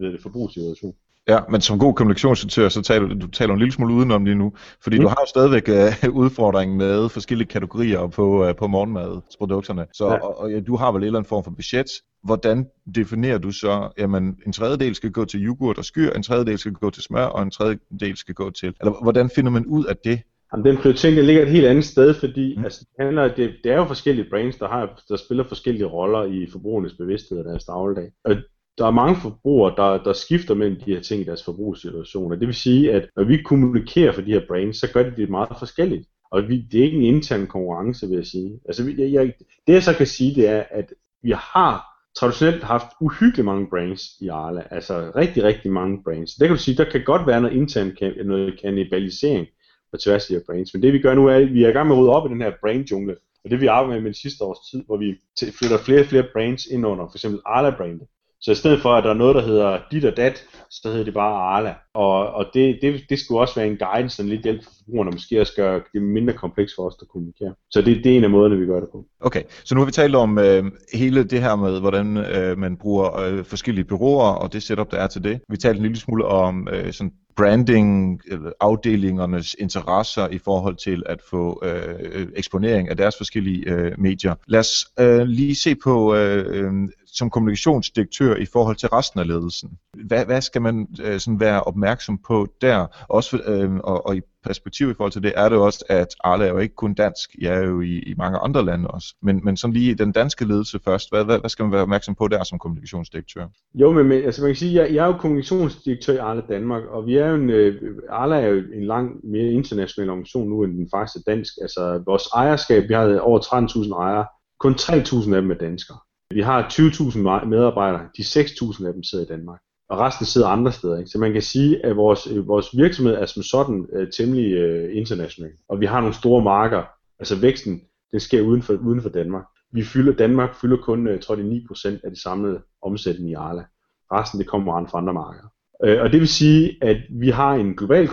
ved 0.00 0.12
det, 0.12 0.22
forbrugssituation. 0.22 0.94
Ja, 1.30 1.38
men 1.50 1.60
som 1.60 1.78
god 1.78 1.94
kommunikationsdirektør, 1.94 2.68
så 2.68 2.82
taler 2.82 3.14
du, 3.14 3.26
taler 3.26 3.52
en 3.52 3.58
lille 3.58 3.72
smule 3.72 3.94
udenom 3.94 4.24
lige 4.24 4.34
nu, 4.34 4.52
fordi 4.82 4.96
mm. 4.96 5.02
du 5.02 5.08
har 5.08 5.16
jo 5.20 5.26
stadigvæk 5.26 5.68
uh, 5.68 6.14
udfordringen 6.22 6.78
med 6.78 7.08
forskellige 7.08 7.48
kategorier 7.48 8.06
på, 8.06 8.48
uh, 8.48 8.54
på 8.56 8.66
morgenmadsprodukterne. 8.66 9.86
Så 9.92 10.06
ja. 10.06 10.12
og, 10.12 10.40
og, 10.40 10.52
ja, 10.52 10.60
du 10.60 10.76
har 10.76 10.92
vel 10.92 11.02
en 11.02 11.06
eller 11.06 11.18
anden 11.18 11.28
form 11.28 11.44
for 11.44 11.50
budget. 11.50 11.86
Hvordan 12.24 12.66
definerer 12.94 13.38
du 13.38 13.50
så, 13.50 13.88
jamen 13.98 14.36
en 14.46 14.52
tredjedel 14.52 14.94
skal 14.94 15.10
gå 15.10 15.24
til 15.24 15.46
yoghurt 15.46 15.78
og 15.78 15.84
skyr, 15.84 16.10
en 16.10 16.22
tredjedel 16.22 16.58
skal 16.58 16.72
gå 16.72 16.90
til 16.90 17.02
smør, 17.02 17.24
og 17.24 17.42
en 17.42 17.50
tredjedel 17.50 18.16
skal 18.16 18.34
gå 18.34 18.50
til... 18.50 18.74
Eller 18.80 19.02
hvordan 19.02 19.30
finder 19.34 19.50
man 19.50 19.66
ud 19.66 19.84
af 19.84 19.96
det? 20.04 20.20
Jamen, 20.52 20.66
den 20.66 20.76
prioritering 20.76 21.16
der 21.16 21.22
ligger 21.22 21.42
et 21.42 21.50
helt 21.50 21.66
andet 21.66 21.84
sted, 21.84 22.14
fordi 22.14 22.56
mm. 22.56 22.64
altså, 22.64 22.80
det, 22.80 23.04
handler, 23.04 23.34
det, 23.34 23.56
det 23.64 23.72
er 23.72 23.76
jo 23.76 23.84
forskellige 23.84 24.30
brands, 24.30 24.56
der, 24.56 24.68
har, 24.68 25.02
der 25.08 25.16
spiller 25.16 25.44
forskellige 25.48 25.86
roller 25.86 26.24
i 26.24 26.48
forbrugernes 26.52 26.94
bevidsthed 26.94 27.38
af 27.38 27.44
deres 27.44 27.64
dagligdag. 27.64 28.10
Og 28.24 28.36
der 28.78 28.86
er 28.86 28.90
mange 28.90 29.16
forbrugere, 29.16 29.74
der, 29.76 30.02
der 30.02 30.12
skifter 30.12 30.54
mellem 30.54 30.76
de 30.76 30.94
her 30.94 31.00
ting 31.00 31.20
i 31.20 31.24
deres 31.24 31.44
forbrugssituationer. 31.44 32.36
Det 32.36 32.46
vil 32.46 32.54
sige, 32.54 32.92
at 32.92 33.08
når 33.16 33.24
vi 33.24 33.42
kommunikerer 33.42 34.12
for 34.12 34.20
de 34.20 34.32
her 34.32 34.46
brands, 34.48 34.76
så 34.76 34.92
gør 34.92 35.02
de 35.02 35.16
det 35.16 35.30
meget 35.30 35.58
forskelligt. 35.58 36.08
Og 36.30 36.48
vi, 36.48 36.66
det 36.72 36.80
er 36.80 36.84
ikke 36.84 36.96
en 36.96 37.14
intern 37.14 37.46
konkurrence, 37.46 38.06
vil 38.08 38.16
jeg 38.16 38.26
sige. 38.26 38.60
Altså, 38.64 38.94
jeg, 38.98 39.12
jeg, 39.12 39.32
det 39.66 39.72
jeg 39.72 39.82
så 39.82 39.94
kan 39.94 40.06
sige, 40.06 40.34
det 40.34 40.48
er, 40.48 40.64
at 40.70 40.92
vi 41.22 41.30
har 41.30 41.90
traditionelt 42.16 42.62
haft 42.62 42.86
uhyggeligt 43.00 43.44
mange 43.44 43.66
brands 43.70 44.02
i 44.20 44.28
Arla. 44.28 44.62
Altså 44.70 45.12
rigtig, 45.16 45.42
rigtig 45.42 45.72
mange 45.72 46.02
brands. 46.04 46.34
Det 46.34 46.48
kan 46.48 46.56
du 46.56 46.62
sige, 46.62 46.76
der 46.76 46.90
kan 46.90 47.04
godt 47.04 47.26
være 47.26 47.40
noget 47.40 47.56
intern 47.56 47.96
noget 48.24 48.60
kannibalisering 48.62 49.46
på 49.92 49.96
tværs 49.96 50.24
af 50.24 50.28
de 50.28 50.34
her 50.34 50.42
brands. 50.46 50.74
Men 50.74 50.82
det 50.82 50.92
vi 50.92 50.98
gør 50.98 51.14
nu 51.14 51.26
er, 51.26 51.34
at 51.34 51.54
vi 51.54 51.64
er 51.64 51.68
i 51.68 51.72
gang 51.72 51.88
med 51.88 51.96
at 51.96 52.00
rydde 52.02 52.12
op 52.12 52.26
i 52.30 52.32
den 52.32 52.42
her 52.42 52.52
brand 52.60 52.84
jungle. 52.90 53.16
Og 53.44 53.50
det 53.50 53.60
vi 53.60 53.66
arbejder 53.66 53.94
med 53.94 54.02
med 54.02 54.12
de 54.12 54.20
sidste 54.20 54.44
års 54.44 54.70
tid, 54.70 54.82
hvor 54.86 54.96
vi 54.96 55.16
flytter 55.58 55.78
flere 55.78 56.00
og 56.00 56.06
flere 56.06 56.26
brands 56.32 56.66
ind 56.66 56.86
under 56.86 57.06
for 57.06 57.16
eksempel 57.16 57.40
Arla 57.46 57.76
brandet. 57.76 58.06
Så 58.40 58.52
i 58.52 58.54
stedet 58.54 58.82
for, 58.82 58.94
at 58.94 59.04
der 59.04 59.10
er 59.10 59.14
noget, 59.14 59.34
der 59.34 59.42
hedder 59.42 59.78
dit 59.90 60.04
og 60.04 60.16
dat, 60.16 60.44
så 60.70 60.88
hedder 60.88 61.04
det 61.04 61.14
bare 61.14 61.56
Arla. 61.56 61.74
Og, 61.94 62.30
og 62.32 62.46
det, 62.54 62.78
det, 62.82 63.00
det 63.08 63.18
skulle 63.18 63.40
også 63.40 63.54
være 63.54 63.66
en 63.66 63.76
guidance, 63.76 64.16
sådan 64.16 64.30
lidt 64.30 64.42
hjælp 64.42 64.64
for 64.64 64.70
forbrugerne, 64.78 65.10
måske 65.10 65.40
også 65.40 65.52
gøre 65.56 65.80
det 65.92 66.02
mindre 66.02 66.32
kompleks 66.32 66.72
for 66.76 66.86
os 66.86 66.94
at 67.02 67.08
kommunikere. 67.08 67.54
Så 67.70 67.82
det, 67.82 68.04
det 68.04 68.12
er 68.12 68.16
en 68.16 68.24
af 68.24 68.30
måderne, 68.30 68.58
vi 68.58 68.66
gør 68.66 68.80
det 68.80 68.88
på. 68.92 69.06
Okay, 69.20 69.42
så 69.64 69.74
nu 69.74 69.80
har 69.80 69.86
vi 69.86 69.92
talt 69.92 70.14
om 70.14 70.38
øh, 70.38 70.64
hele 70.94 71.24
det 71.24 71.40
her 71.40 71.56
med, 71.56 71.80
hvordan 71.80 72.16
øh, 72.16 72.58
man 72.58 72.76
bruger 72.76 73.18
øh, 73.18 73.44
forskellige 73.44 73.84
bureauer, 73.84 74.32
og 74.32 74.52
det 74.52 74.62
setup, 74.62 74.90
der 74.90 74.96
er 74.96 75.06
til 75.06 75.24
det. 75.24 75.40
Vi 75.48 75.56
talte 75.56 75.76
en 75.76 75.82
lille 75.82 75.98
smule 75.98 76.24
om 76.24 76.68
øh, 76.72 76.92
sådan 76.92 77.12
branding, 77.36 78.20
øh, 78.30 78.38
afdelingernes 78.60 79.56
interesser 79.58 80.28
i 80.28 80.38
forhold 80.38 80.76
til 80.76 81.02
at 81.06 81.22
få 81.30 81.62
øh, 81.64 82.26
eksponering 82.36 82.88
af 82.88 82.96
deres 82.96 83.16
forskellige 83.16 83.70
øh, 83.70 83.92
medier. 83.98 84.34
Lad 84.46 84.60
os 84.60 84.86
øh, 85.00 85.20
lige 85.20 85.54
se 85.54 85.74
på 85.74 86.14
øh, 86.14 86.64
øh 86.64 86.72
som 87.14 87.30
kommunikationsdirektør 87.30 88.36
i 88.36 88.46
forhold 88.46 88.76
til 88.76 88.88
resten 88.88 89.20
af 89.20 89.26
ledelsen. 89.26 89.78
Hvad, 90.06 90.26
hvad 90.26 90.40
skal 90.40 90.62
man 90.62 90.86
øh, 91.02 91.20
sådan 91.20 91.40
være 91.40 91.62
opmærksom 91.62 92.18
på 92.18 92.46
der? 92.60 92.86
Også, 93.08 93.40
øh, 93.46 93.74
og, 93.74 94.06
og 94.06 94.16
i 94.16 94.20
perspektiv 94.44 94.90
i 94.90 94.94
forhold 94.94 95.12
til 95.12 95.22
det, 95.22 95.32
er 95.36 95.48
det 95.48 95.58
også, 95.58 95.84
at 95.88 96.06
Arla 96.24 96.44
er 96.44 96.48
jo 96.48 96.58
ikke 96.58 96.74
kun 96.74 96.94
dansk, 96.94 97.36
jeg 97.40 97.54
er 97.54 97.66
jo 97.66 97.80
i, 97.80 97.98
i 97.98 98.14
mange 98.14 98.38
andre 98.38 98.64
lande 98.64 98.88
også. 98.88 99.14
Men, 99.22 99.40
men 99.44 99.56
sådan 99.56 99.74
lige 99.74 99.94
den 99.94 100.12
danske 100.12 100.44
ledelse 100.44 100.80
først, 100.84 101.10
hvad, 101.10 101.24
hvad, 101.24 101.38
hvad 101.38 101.50
skal 101.50 101.62
man 101.62 101.72
være 101.72 101.82
opmærksom 101.82 102.14
på 102.14 102.28
der 102.28 102.44
som 102.44 102.58
kommunikationsdirektør? 102.58 103.46
Jo, 103.74 103.92
men 103.92 104.12
altså 104.12 104.42
man 104.42 104.48
kan 104.48 104.56
sige, 104.56 104.82
jeg, 104.82 104.94
jeg 104.94 105.02
er 105.02 105.06
jo 105.06 105.16
kommunikationsdirektør 105.16 106.14
i 106.14 106.16
Arla 106.16 106.42
Danmark, 106.48 106.82
og 106.84 107.06
vi 107.06 107.16
er 107.16 107.28
jo 107.28 107.34
en, 107.34 107.50
øh, 107.50 107.96
Arla 108.08 108.40
er 108.40 108.46
jo 108.46 108.62
en 108.74 108.84
langt 108.84 109.24
mere 109.24 109.52
international 109.52 110.10
organisation 110.10 110.48
nu, 110.48 110.64
end 110.64 110.72
den 110.72 110.88
faktisk 110.90 111.16
er 111.16 111.32
dansk. 111.32 111.54
Altså 111.62 112.02
vores 112.06 112.22
ejerskab, 112.34 112.88
vi 112.88 112.94
har 112.94 113.18
over 113.18 113.40
13.000 113.40 113.94
ejere, 113.94 114.26
kun 114.60 114.72
3.000 114.72 115.34
af 115.34 115.42
dem 115.42 115.50
er 115.50 115.54
danskere. 115.54 115.98
Vi 116.34 116.40
har 116.40 116.68
20.000 116.68 117.44
medarbejdere, 117.44 118.08
de 118.16 118.22
6.000 118.22 118.86
af 118.86 118.92
dem 118.92 119.02
sidder 119.02 119.24
i 119.24 119.28
Danmark, 119.28 119.60
og 119.88 119.98
resten 119.98 120.26
sidder 120.26 120.48
andre 120.48 120.72
steder. 120.72 120.98
Ikke? 120.98 121.10
Så 121.10 121.18
man 121.18 121.32
kan 121.32 121.42
sige, 121.42 121.86
at 121.86 121.96
vores, 121.96 122.26
øh, 122.26 122.48
vores 122.48 122.76
virksomhed 122.76 123.14
er 123.14 123.26
som 123.26 123.42
sådan 123.42 123.86
uh, 123.92 124.08
temmelig 124.16 124.46
uh, 124.64 124.96
international, 124.96 125.50
og 125.68 125.80
vi 125.80 125.86
har 125.86 126.00
nogle 126.00 126.14
store 126.14 126.42
marker. 126.42 126.82
Altså 127.18 127.36
væksten, 127.36 127.82
den 128.12 128.20
sker 128.20 128.42
uden 128.42 128.62
for, 128.62 128.74
uden 128.74 129.02
for 129.02 129.08
Danmark. 129.08 129.44
Vi 129.72 129.84
fylder, 129.84 130.12
Danmark 130.12 130.54
fylder 130.54 130.76
kun, 130.76 131.08
uh, 131.08 131.20
tror 131.20 131.36
jeg, 131.36 131.44
9% 131.44 132.00
af 132.04 132.10
det 132.10 132.18
samlede 132.18 132.60
omsætning 132.82 133.30
i 133.30 133.34
Arla. 133.34 133.64
Resten, 134.12 134.40
det 134.40 134.46
kommer 134.46 134.86
fra 134.88 134.98
andre 134.98 135.12
markeder. 135.12 135.48
Uh, 135.84 136.02
og 136.02 136.12
det 136.12 136.20
vil 136.20 136.28
sige, 136.28 136.76
at 136.82 136.96
vi 137.10 137.30
har 137.30 137.54
en 137.54 137.76
global 137.76 138.08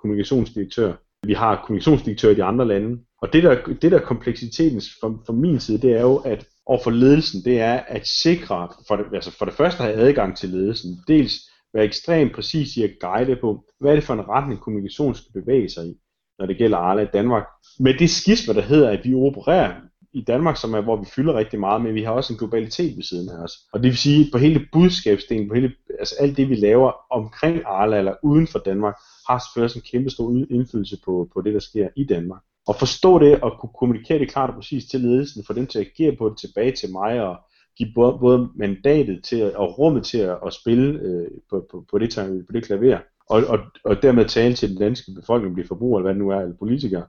kommunikationsdirektør, 0.00 0.92
vi 1.26 1.32
har 1.32 1.62
kommunikationsdirektør 1.66 2.30
i 2.30 2.34
de 2.34 2.44
andre 2.44 2.68
lande, 2.68 2.98
og 3.22 3.32
det 3.32 3.42
der, 3.42 3.56
det 3.82 3.92
der 3.92 4.00
kompleksiteten 4.00 4.80
fra, 5.00 5.08
fra 5.26 5.32
min 5.32 5.60
side, 5.60 5.78
det 5.78 5.92
er 5.92 6.00
jo, 6.00 6.16
at 6.16 6.46
og 6.68 6.80
for 6.84 6.90
ledelsen, 6.90 7.44
det 7.44 7.60
er 7.60 7.80
at 7.88 8.06
sikre, 8.06 8.68
for 8.88 8.96
det, 8.96 9.04
altså 9.14 9.30
for 9.38 9.44
det 9.44 9.54
første 9.54 9.82
at 9.82 9.88
have 9.88 10.08
adgang 10.08 10.36
til 10.36 10.48
ledelsen, 10.48 10.98
dels 11.08 11.32
være 11.74 11.84
ekstremt 11.84 12.34
præcis 12.34 12.76
i 12.76 12.82
at 12.82 12.90
guide 13.00 13.36
på, 13.36 13.64
hvad 13.80 13.90
er 13.90 13.94
det 13.94 14.04
for 14.04 14.14
en 14.14 14.28
retning 14.28 14.60
kommunikation 14.60 15.14
skal 15.14 15.42
bevæge 15.42 15.68
sig 15.70 15.86
i. 15.86 15.94
når 16.38 16.46
det 16.46 16.58
gælder 16.58 16.78
Arla 16.78 17.02
i 17.02 17.08
Danmark. 17.12 17.44
Med 17.80 17.94
det 17.94 18.10
skisme, 18.10 18.54
der 18.54 18.60
hedder, 18.60 18.90
at 18.90 19.00
vi 19.04 19.14
opererer 19.14 19.74
i 20.12 20.20
Danmark, 20.20 20.56
som 20.56 20.74
er, 20.74 20.80
hvor 20.80 20.96
vi 20.96 21.06
fylder 21.14 21.34
rigtig 21.34 21.60
meget, 21.60 21.82
men 21.82 21.94
vi 21.94 22.02
har 22.02 22.12
også 22.12 22.32
en 22.32 22.38
globalitet 22.38 22.96
ved 22.96 23.02
siden 23.02 23.28
af 23.28 23.42
os. 23.42 23.52
Og 23.72 23.82
det 23.82 23.88
vil 23.88 23.98
sige, 23.98 24.24
at 24.24 24.28
på 24.32 24.38
hele 24.38 24.66
budskabsdelen, 24.72 25.48
på 25.48 25.54
hele, 25.54 25.72
altså 25.98 26.14
alt 26.20 26.36
det, 26.36 26.48
vi 26.48 26.54
laver 26.54 26.92
omkring 27.10 27.62
Arla 27.66 27.98
eller 27.98 28.14
uden 28.22 28.46
for 28.46 28.58
Danmark, 28.58 28.94
har 29.28 29.38
selvfølgelig 29.38 29.76
en 29.76 29.90
kæmpe 29.92 30.10
stor 30.10 30.30
indflydelse 30.30 30.96
på, 31.04 31.28
på 31.34 31.40
det, 31.40 31.54
der 31.54 31.60
sker 31.60 31.88
i 31.96 32.04
Danmark. 32.04 32.42
Og 32.68 32.76
forstå 32.76 33.18
det 33.18 33.40
og 33.40 33.52
kunne 33.60 33.70
kommunikere 33.78 34.18
det 34.18 34.30
klart 34.30 34.50
og 34.50 34.56
præcist 34.56 34.90
til 34.90 35.00
ledelsen, 35.00 35.44
for 35.46 35.54
dem 35.54 35.66
til 35.66 35.78
at 35.78 35.86
agere 35.86 36.16
på 36.16 36.28
det 36.28 36.38
tilbage 36.38 36.72
til 36.72 36.92
mig 36.92 37.22
og 37.22 37.36
give 37.76 37.88
både, 37.94 38.18
både 38.20 38.48
mandatet 38.54 39.24
til 39.24 39.36
at, 39.36 39.54
og 39.54 39.78
rummet 39.78 40.04
til 40.04 40.18
at, 40.18 40.38
at 40.46 40.52
spille 40.52 41.00
øh, 41.00 41.30
på, 41.50 41.66
på, 41.70 41.84
på, 41.90 41.98
det, 41.98 42.14
på 42.46 42.52
det 42.52 42.64
klaver, 42.64 42.98
og, 43.30 43.42
og, 43.48 43.58
og 43.84 44.02
dermed 44.02 44.24
tale 44.24 44.54
til 44.54 44.68
den 44.68 44.78
danske 44.78 45.12
befolkning, 45.20 45.54
blive 45.54 45.68
forbruger 45.68 45.98
eller 45.98 46.04
hvad 46.04 46.14
det 46.14 46.22
nu 46.22 46.30
er, 46.30 46.40
eller 46.40 46.56
politikere. 46.56 47.06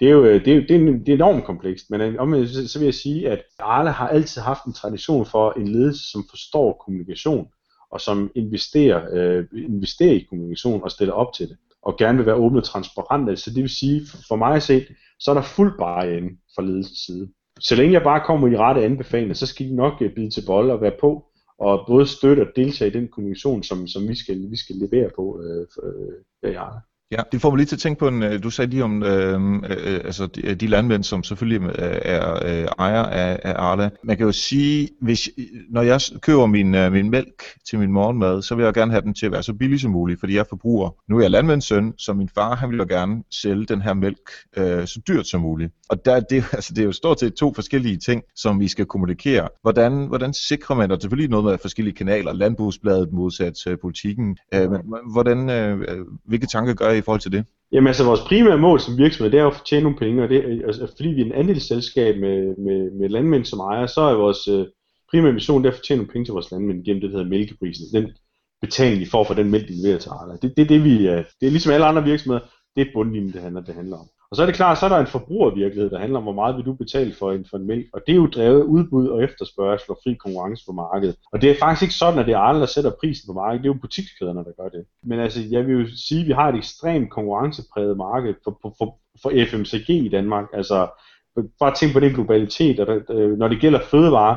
Det 0.00 0.08
er 0.08 0.12
jo 0.12 0.24
øh, 0.24 0.44
det 0.44 0.56
er, 0.56 0.60
det 0.60 0.76
er, 0.76 0.98
det 0.98 1.08
er 1.08 1.14
enormt 1.14 1.44
komplekst, 1.44 1.90
men 1.90 2.00
øh, 2.00 2.14
om, 2.18 2.46
så, 2.46 2.68
så 2.68 2.78
vil 2.78 2.86
jeg 2.86 2.94
sige, 2.94 3.30
at 3.30 3.42
Arla 3.58 3.90
har 3.90 4.08
altid 4.08 4.42
haft 4.42 4.64
en 4.64 4.72
tradition 4.72 5.26
for 5.26 5.52
en 5.52 5.68
ledelse, 5.68 6.10
som 6.10 6.24
forstår 6.30 6.82
kommunikation, 6.84 7.48
og 7.90 8.00
som 8.00 8.30
investerer, 8.34 9.00
øh, 9.12 9.46
investerer 9.52 10.12
i 10.12 10.26
kommunikation 10.28 10.82
og 10.82 10.90
stiller 10.90 11.14
op 11.14 11.32
til 11.32 11.48
det 11.48 11.56
og 11.82 11.96
gerne 11.98 12.18
vil 12.18 12.26
være 12.26 12.34
åbne 12.34 12.58
og 12.58 12.64
transparente. 12.64 13.36
Så 13.36 13.50
det 13.50 13.62
vil 13.62 13.70
sige, 13.70 14.02
for 14.28 14.36
mig 14.36 14.56
at 14.56 14.62
se, 14.62 14.86
så 15.18 15.30
er 15.30 15.34
der 15.34 15.42
fuld 15.42 15.78
bare 15.78 16.16
ind 16.16 16.38
fra 16.54 16.62
ledelsens 16.62 16.98
side. 17.06 17.28
Så 17.60 17.76
længe 17.76 17.92
jeg 17.92 18.02
bare 18.02 18.24
kommer 18.26 18.48
i 18.48 18.56
rette 18.56 18.84
anbefalinger, 18.84 19.34
så 19.34 19.46
skal 19.46 19.66
de 19.66 19.76
nok 19.76 20.02
øh, 20.02 20.14
bide 20.14 20.30
til 20.30 20.46
bold 20.46 20.70
og 20.70 20.80
være 20.80 20.96
på, 21.00 21.26
og 21.58 21.84
både 21.86 22.06
støtte 22.06 22.40
og 22.40 22.52
deltage 22.56 22.90
i 22.90 22.94
den 22.94 23.08
kommunikation, 23.08 23.62
som, 23.62 23.86
som 23.86 24.08
vi, 24.08 24.14
skal, 24.14 24.50
vi 24.50 24.56
skal 24.56 24.76
levere 24.76 25.10
på 25.16 25.42
øh, 25.42 25.66
for, 25.74 25.82
øh, 25.86 26.52
Ja, 26.52 26.66
Ja, 27.12 27.22
det 27.32 27.40
får 27.40 27.50
mig 27.50 27.56
lige 27.56 27.66
til 27.66 27.76
at 27.76 27.80
tænke 27.80 27.98
på, 27.98 28.08
en, 28.08 28.22
øh, 28.22 28.42
du 28.42 28.50
sagde 28.50 28.70
lige 28.70 28.84
om 28.84 29.02
øh, 29.02 29.42
øh, 29.42 29.60
øh, 29.70 30.00
altså 30.04 30.26
de, 30.26 30.54
de 30.54 30.66
landmænd, 30.66 31.04
som 31.04 31.22
selvfølgelig 31.22 31.62
øh, 31.62 31.98
er 32.02 32.46
øh, 32.46 32.66
ejer 32.78 33.02
af, 33.02 33.40
af 33.44 33.54
Arla. 33.56 33.90
Man 34.04 34.16
kan 34.16 34.26
jo 34.26 34.32
sige, 34.32 34.88
hvis, 35.00 35.30
når 35.70 35.82
jeg 35.82 36.00
køber 36.20 36.46
min, 36.46 36.74
øh, 36.74 36.92
min 36.92 37.10
mælk 37.10 37.42
til 37.68 37.78
min 37.78 37.92
morgenmad, 37.92 38.42
så 38.42 38.54
vil 38.54 38.64
jeg 38.64 38.74
gerne 38.74 38.92
have 38.92 39.02
den 39.02 39.14
til 39.14 39.26
at 39.26 39.32
være 39.32 39.42
så 39.42 39.54
billig 39.54 39.80
som 39.80 39.90
muligt, 39.90 40.20
fordi 40.20 40.34
jeg 40.34 40.46
forbruger. 40.48 40.90
Nu 41.08 41.16
er 41.16 41.22
jeg 41.22 41.30
landmandssøn, 41.30 41.94
så 41.98 42.12
min 42.12 42.28
far 42.28 42.56
han 42.56 42.70
vil 42.70 42.78
jo 42.78 42.86
gerne 42.88 43.22
sælge 43.30 43.66
den 43.66 43.82
her 43.82 43.94
mælk 43.94 44.30
øh, 44.56 44.86
så 44.86 45.00
dyrt 45.08 45.26
som 45.26 45.40
muligt. 45.40 45.72
Og 45.90 46.04
der, 46.04 46.20
det, 46.20 46.44
altså, 46.58 46.72
det 46.74 46.82
er 46.82 46.86
jo 46.86 46.92
stort 46.92 47.20
set 47.20 47.34
to 47.34 47.54
forskellige 47.54 47.96
ting, 47.96 48.22
som 48.36 48.60
vi 48.60 48.68
skal 48.68 48.86
kommunikere. 48.86 49.48
Hvordan, 49.62 50.06
hvordan 50.06 50.32
sikrer 50.34 50.76
man, 50.76 50.90
og 50.90 51.00
selvfølgelig 51.00 51.30
noget 51.30 51.44
med 51.44 51.58
forskellige 51.58 51.94
kanaler, 51.94 52.32
landbrugsbladet 52.32 53.12
modsat 53.12 53.66
øh, 53.66 53.78
politikken, 53.78 54.36
øh, 54.54 54.70
men 54.70 54.80
hvordan, 55.12 55.50
øh, 55.50 55.80
øh, 55.80 55.98
hvilke 56.24 56.46
tanker 56.46 56.74
gør 56.74 56.90
I 56.90 56.98
i 56.98 57.00
forhold 57.00 57.20
til 57.20 57.32
det? 57.32 57.44
Jamen 57.72 57.86
altså, 57.86 58.04
vores 58.04 58.20
primære 58.20 58.58
mål 58.58 58.80
som 58.80 58.98
virksomhed, 58.98 59.32
det 59.32 59.38
er 59.38 59.42
jo 59.42 59.50
at 59.50 59.62
tjene 59.68 59.82
nogle 59.82 59.98
penge, 59.98 60.22
og 60.22 60.28
det, 60.28 60.44
øh, 60.44 60.60
altså, 60.66 60.86
fordi 60.96 61.08
vi 61.08 61.20
er 61.20 61.24
en 61.24 61.32
andelsselskab 61.32 62.20
med, 62.20 62.56
med, 62.56 62.90
med 63.00 63.08
landmænd 63.08 63.44
som 63.44 63.60
ejer, 63.60 63.86
så 63.86 64.00
er 64.00 64.14
vores 64.14 64.48
øh, 64.48 64.66
primære 65.10 65.32
mission, 65.32 65.64
det 65.64 65.68
er 65.68 65.74
at 65.74 65.80
tjene 65.86 65.98
nogle 65.98 66.12
penge 66.12 66.24
til 66.24 66.32
vores 66.32 66.50
landmænd 66.50 66.84
gennem 66.84 67.00
det, 67.00 67.10
der 67.10 67.16
hedder 67.16 67.30
mælkeprisen. 67.30 68.02
Den 68.02 68.10
betaling, 68.60 69.00
de 69.00 69.10
får 69.10 69.24
for 69.24 69.34
den 69.34 69.50
mælk, 69.50 69.68
de 69.68 69.82
leverer 69.82 69.98
til 69.98 70.10
ejerne. 70.10 70.38
Det, 70.42 70.52
det, 70.56 70.68
det, 70.68 70.84
vi, 70.84 71.08
øh, 71.08 71.24
det 71.40 71.46
er 71.46 71.50
ligesom 71.50 71.72
alle 71.72 71.86
andre 71.86 72.04
virksomheder, 72.04 72.44
det 72.76 72.82
er 72.82 72.92
bundlinjen, 72.94 73.32
det 73.32 73.42
handler, 73.42 73.60
det 73.60 73.74
handler 73.74 73.96
om. 73.96 74.06
Og 74.30 74.36
så 74.36 74.42
er 74.42 74.46
det 74.46 74.54
klart, 74.54 74.78
så 74.78 74.84
er 74.84 74.88
der 74.88 74.98
en 74.98 75.06
forbrugervirkelighed, 75.06 75.90
der 75.90 75.98
handler 75.98 76.18
om, 76.18 76.22
hvor 76.22 76.32
meget 76.32 76.56
vil 76.56 76.64
du 76.64 76.72
betale 76.72 77.14
for 77.14 77.32
en, 77.32 77.44
for 77.50 77.56
en 77.56 77.66
mælk. 77.66 77.86
Og 77.92 78.00
det 78.06 78.12
er 78.12 78.16
jo 78.16 78.26
drevet 78.26 78.62
udbud 78.62 79.08
og 79.08 79.22
efterspørgsel 79.24 79.90
og 79.90 79.98
fri 80.04 80.14
konkurrence 80.14 80.64
på 80.66 80.72
markedet. 80.72 81.16
Og 81.32 81.42
det 81.42 81.50
er 81.50 81.54
faktisk 81.58 81.82
ikke 81.82 81.94
sådan, 81.94 82.18
at 82.18 82.26
det 82.26 82.34
er 82.34 82.38
andre, 82.38 82.60
der 82.60 82.66
sætter 82.66 82.90
prisen 83.00 83.26
på 83.26 83.32
markedet. 83.32 83.62
Det 83.62 83.70
er 83.70 83.74
jo 83.74 83.80
butikskæderne, 83.80 84.44
der 84.44 84.62
gør 84.62 84.68
det. 84.68 84.84
Men 85.02 85.20
altså, 85.20 85.40
jeg 85.50 85.66
vil 85.66 85.80
jo 85.80 85.86
sige, 85.96 86.20
at 86.20 86.26
vi 86.26 86.32
har 86.32 86.48
et 86.48 86.56
ekstremt 86.56 87.10
konkurrencepræget 87.10 87.96
marked 87.96 88.34
for, 88.44 88.58
for, 88.62 88.74
for, 88.78 88.98
for 89.22 89.30
FMCG 89.48 89.90
i 89.90 90.08
Danmark. 90.08 90.46
Altså, 90.52 90.88
bare 91.58 91.74
tænk 91.74 91.92
på 91.92 92.00
den 92.00 92.12
globalitet. 92.14 92.80
Og 92.80 92.86
der, 92.86 93.00
øh, 93.10 93.38
når 93.38 93.48
det 93.48 93.60
gælder 93.60 93.80
fødevarer, 93.80 94.36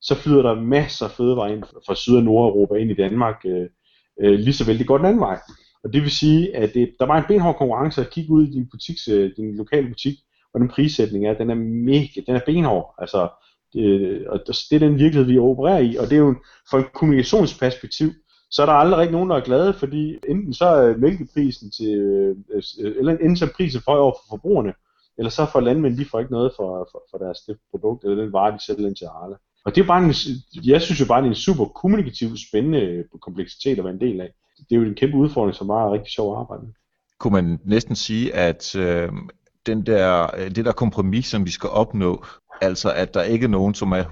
så 0.00 0.14
flyder 0.14 0.42
der 0.42 0.54
masser 0.54 1.04
af 1.04 1.10
fødevarer 1.10 1.52
ind 1.52 1.62
fra 1.86 1.94
Syd- 1.94 2.16
og 2.16 2.22
Nordeuropa 2.22 2.74
ind 2.74 2.90
i 2.90 2.94
Danmark. 2.94 3.36
Øh, 3.46 3.66
øh, 4.20 4.38
lige 4.38 4.54
så 4.54 4.64
vel 4.66 4.78
det 4.78 4.86
går 4.86 4.96
den 4.96 5.06
anden 5.06 5.20
vej. 5.20 5.38
Og 5.84 5.92
det 5.92 6.02
vil 6.02 6.10
sige, 6.10 6.56
at 6.56 6.74
det, 6.74 6.94
der 7.00 7.06
var 7.06 7.18
en 7.18 7.24
benhård 7.28 7.58
konkurrence 7.58 8.00
at 8.00 8.10
kigge 8.10 8.30
ud 8.30 8.46
i 8.46 8.50
din, 8.50 8.68
butiks, 8.70 9.08
øh, 9.08 9.30
din 9.36 9.56
lokale 9.56 9.88
butik, 9.88 10.14
og 10.54 10.60
den 10.60 10.68
prissætning 10.68 11.26
er, 11.26 11.34
den 11.34 11.50
er 11.50 11.54
mega, 11.54 12.20
den 12.26 12.36
er 12.36 12.40
benhård. 12.46 12.94
Altså, 12.98 13.28
det, 13.72 14.26
og 14.28 14.40
det 14.46 14.72
er 14.72 14.78
den 14.78 14.98
virkelighed, 14.98 15.24
vi 15.24 15.38
opererer 15.38 15.78
i, 15.78 15.96
og 15.96 16.04
det 16.04 16.12
er 16.12 16.20
jo 16.20 16.34
fra 16.70 16.78
et 16.78 16.92
kommunikationsperspektiv, 16.92 18.10
så 18.50 18.62
er 18.62 18.66
der 18.66 18.72
aldrig 18.72 18.98
rigtig 18.98 19.12
nogen, 19.12 19.30
der 19.30 19.36
er 19.36 19.44
glade, 19.44 19.74
fordi 19.74 20.16
enten 20.28 20.54
så 20.54 20.64
er 20.64 20.96
mælkeprisen 20.96 21.70
til, 21.70 21.94
øh, 21.94 22.62
eller 22.98 23.12
enten 23.12 23.36
så 23.36 23.44
er 23.44 23.56
prisen 23.56 23.82
for 23.84 23.92
over 23.92 24.12
for 24.12 24.28
forbrugerne, 24.28 24.72
eller 25.18 25.30
så 25.30 25.46
får 25.52 25.60
landmænd, 25.60 25.96
de 25.96 26.04
får 26.04 26.18
ikke 26.18 26.32
noget 26.32 26.52
for, 26.56 26.88
for, 26.92 27.02
for 27.10 27.18
deres 27.18 27.38
det 27.38 27.56
produkt, 27.70 28.04
eller 28.04 28.22
den 28.22 28.32
vare, 28.32 28.52
de 28.52 28.64
sælger 28.64 28.88
ind 28.88 28.96
til 28.96 29.04
Arla. 29.04 29.36
Og 29.64 29.74
det 29.74 29.82
er 29.82 29.86
bare 29.86 30.04
en, 30.04 30.14
jeg 30.64 30.82
synes 30.82 31.00
jo 31.00 31.06
bare, 31.06 31.20
det 31.20 31.26
er 31.26 31.30
en 31.30 31.46
super 31.48 31.64
kommunikativ, 31.64 32.28
spændende 32.48 33.04
kompleksitet 33.20 33.78
at 33.78 33.84
være 33.84 33.92
en 33.92 34.00
del 34.00 34.20
af 34.20 34.30
det 34.58 34.76
er 34.76 34.80
jo 34.80 34.86
en 34.86 34.94
kæmpe 34.94 35.16
udfordring, 35.16 35.54
som 35.54 35.68
er 35.68 35.92
rigtig 35.92 36.12
sjov 36.12 36.32
at 36.32 36.38
arbejde 36.38 36.62
med. 36.62 36.72
Kunne 37.18 37.32
man 37.32 37.58
næsten 37.64 37.96
sige, 37.96 38.34
at 38.34 38.76
øh, 38.76 39.12
den 39.66 39.86
der, 39.86 40.36
øh, 40.38 40.50
det 40.50 40.64
der 40.64 40.72
kompromis, 40.72 41.26
som 41.26 41.44
vi 41.44 41.50
skal 41.50 41.70
opnå, 41.70 42.24
altså 42.60 42.92
at 42.92 43.14
der 43.14 43.22
ikke 43.22 43.44
er 43.44 43.48
nogen, 43.48 43.74
som 43.74 43.92
er 43.92 44.02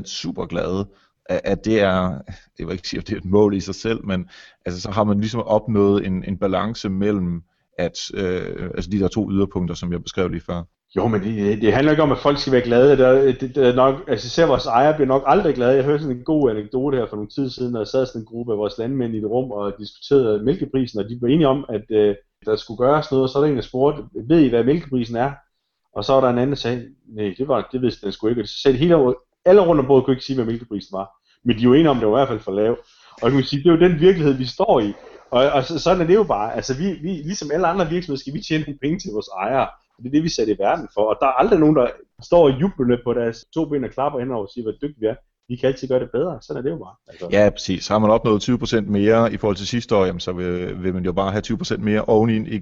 100% 0.00 0.04
super 0.04 0.46
glade, 0.46 0.88
at 1.28 1.64
det 1.64 1.80
er, 1.80 2.20
jeg 2.58 2.66
vil 2.66 2.72
ikke 2.72 2.88
sige, 2.88 3.00
at 3.00 3.06
det 3.06 3.12
er 3.14 3.18
et 3.18 3.24
mål 3.24 3.54
i 3.54 3.60
sig 3.60 3.74
selv, 3.74 4.06
men 4.06 4.28
altså, 4.66 4.80
så 4.80 4.90
har 4.90 5.04
man 5.04 5.20
ligesom 5.20 5.40
opnået 5.40 6.06
en, 6.06 6.24
en 6.24 6.38
balance 6.38 6.88
mellem 6.88 7.42
at, 7.78 7.98
øh, 8.14 8.70
altså 8.74 8.90
de 8.90 8.98
der 8.98 9.08
to 9.08 9.30
yderpunkter, 9.30 9.74
som 9.74 9.92
jeg 9.92 10.02
beskrev 10.02 10.28
lige 10.28 10.40
før. 10.40 10.62
Jo, 10.96 11.08
men 11.08 11.22
det, 11.22 11.62
det 11.62 11.72
handler 11.72 11.92
ikke 11.92 12.02
om, 12.02 12.12
at 12.12 12.18
folk 12.18 12.38
skal 12.38 12.52
være 12.52 12.62
glade. 12.62 12.90
Det, 12.96 13.40
det, 13.40 13.54
det 13.54 13.68
er 13.68 13.74
nok, 13.74 13.94
altså 14.08 14.26
især 14.26 14.46
vores 14.46 14.66
ejer 14.66 14.94
bliver 14.94 15.08
nok 15.08 15.22
aldrig 15.26 15.54
glade. 15.54 15.76
Jeg 15.76 15.84
hørte 15.84 16.02
sådan 16.02 16.16
en 16.16 16.24
god 16.24 16.50
anekdote 16.50 16.96
her 16.96 17.06
for 17.06 17.16
nogle 17.16 17.30
tid 17.30 17.50
siden, 17.50 17.72
når 17.72 17.80
jeg 17.80 17.86
sad 17.86 18.06
sådan 18.06 18.20
en 18.20 18.26
gruppe 18.26 18.52
af 18.52 18.58
vores 18.58 18.78
landmænd 18.78 19.14
i 19.14 19.18
et 19.18 19.24
rum 19.24 19.50
og 19.50 19.72
diskuterede 19.78 20.44
mælkeprisen, 20.44 20.98
og 21.00 21.08
de 21.08 21.18
var 21.20 21.28
enige 21.28 21.48
om, 21.48 21.64
at 21.68 21.90
øh, 21.90 22.14
der 22.44 22.56
skulle 22.56 22.78
gøres 22.78 23.10
noget, 23.10 23.22
og 23.22 23.28
så 23.28 23.38
er 23.38 23.42
der 23.42 23.50
en, 23.50 23.56
der 23.56 23.62
spurgte, 23.62 24.02
ved 24.28 24.40
I, 24.40 24.48
hvad 24.48 24.64
mælkeprisen 24.64 25.16
er? 25.16 25.32
Og 25.94 26.04
så 26.04 26.12
var 26.12 26.20
der 26.20 26.28
en 26.28 26.38
anden, 26.38 26.50
der 26.50 26.56
sagde, 26.56 26.84
nej, 27.08 27.34
det, 27.38 27.48
var, 27.48 27.68
det 27.72 27.82
vidste 27.82 28.04
den 28.06 28.12
sgu 28.12 28.28
ikke. 28.28 28.42
Og 28.42 28.48
så 28.48 28.58
sagde 28.62 28.78
hele, 28.78 29.14
alle 29.44 29.60
rundt 29.66 29.80
om 29.80 29.86
bordet 29.86 30.04
kunne 30.04 30.14
ikke 30.14 30.24
sige, 30.24 30.36
hvad 30.36 30.46
mælkeprisen 30.46 30.92
var. 30.92 31.10
Men 31.44 31.56
de 31.56 31.60
er 31.60 31.64
jo 31.64 31.74
enige 31.74 31.90
om, 31.90 31.96
at 31.96 32.00
det 32.00 32.08
var 32.08 32.16
i 32.16 32.20
hvert 32.20 32.28
fald 32.28 32.40
for 32.40 32.52
lav. 32.52 32.76
Og 33.22 33.30
kan 33.30 33.42
sige, 33.42 33.62
det 33.62 33.68
er 33.68 33.74
jo 33.74 33.88
den 33.88 34.00
virkelighed, 34.00 34.34
vi 34.34 34.46
står 34.46 34.80
i. 34.80 34.92
Og, 35.30 35.50
og 35.50 35.64
sådan 35.64 36.02
er 36.02 36.06
det 36.06 36.14
jo 36.14 36.24
bare. 36.24 36.54
Altså, 36.56 36.76
vi, 36.76 36.92
vi, 36.92 37.08
ligesom 37.08 37.50
alle 37.52 37.66
andre 37.66 37.88
virksomheder, 37.88 38.20
skal 38.20 38.34
vi 38.34 38.40
tjene 38.40 38.64
nogle 38.64 38.78
penge 38.78 38.98
til 38.98 39.10
vores 39.12 39.28
ejere. 39.28 39.68
Det 39.98 40.06
er 40.06 40.10
det, 40.10 40.22
vi 40.22 40.28
sætter 40.28 40.54
i 40.54 40.58
verden 40.58 40.88
for. 40.94 41.00
Og 41.00 41.16
der 41.20 41.26
er 41.26 41.32
aldrig 41.32 41.60
nogen, 41.60 41.76
der 41.76 41.88
står 42.22 42.44
og 42.44 42.60
jubler 42.60 42.98
på 43.04 43.14
deres 43.14 43.44
to 43.54 43.64
ben 43.64 43.84
og 43.84 43.90
klapper 43.90 44.18
hen 44.18 44.30
og 44.30 44.48
siger, 44.54 44.64
hvor 44.64 44.72
dygtige 44.72 45.00
vi 45.00 45.06
er. 45.06 45.14
Vi 45.48 45.56
kan 45.56 45.66
altid 45.66 45.88
gøre 45.88 46.00
det 46.00 46.10
bedre. 46.10 46.38
Sådan 46.42 46.58
er 46.58 46.62
det 46.62 46.70
jo 46.70 46.76
bare. 46.76 46.94
Altså. 47.08 47.28
Ja, 47.32 47.50
præcis. 47.50 47.88
Har 47.88 47.98
man 47.98 48.10
opnået 48.10 48.48
20% 48.48 48.80
mere 48.80 49.32
i 49.32 49.36
forhold 49.36 49.56
til 49.56 49.66
sidste 49.66 49.96
år, 49.96 50.04
jamen, 50.04 50.20
så 50.20 50.32
vil, 50.32 50.82
vil 50.82 50.94
man 50.94 51.04
jo 51.04 51.12
bare 51.12 51.30
have 51.30 51.42
20% 51.46 51.76
mere 51.76 52.04
oveni 52.04 52.60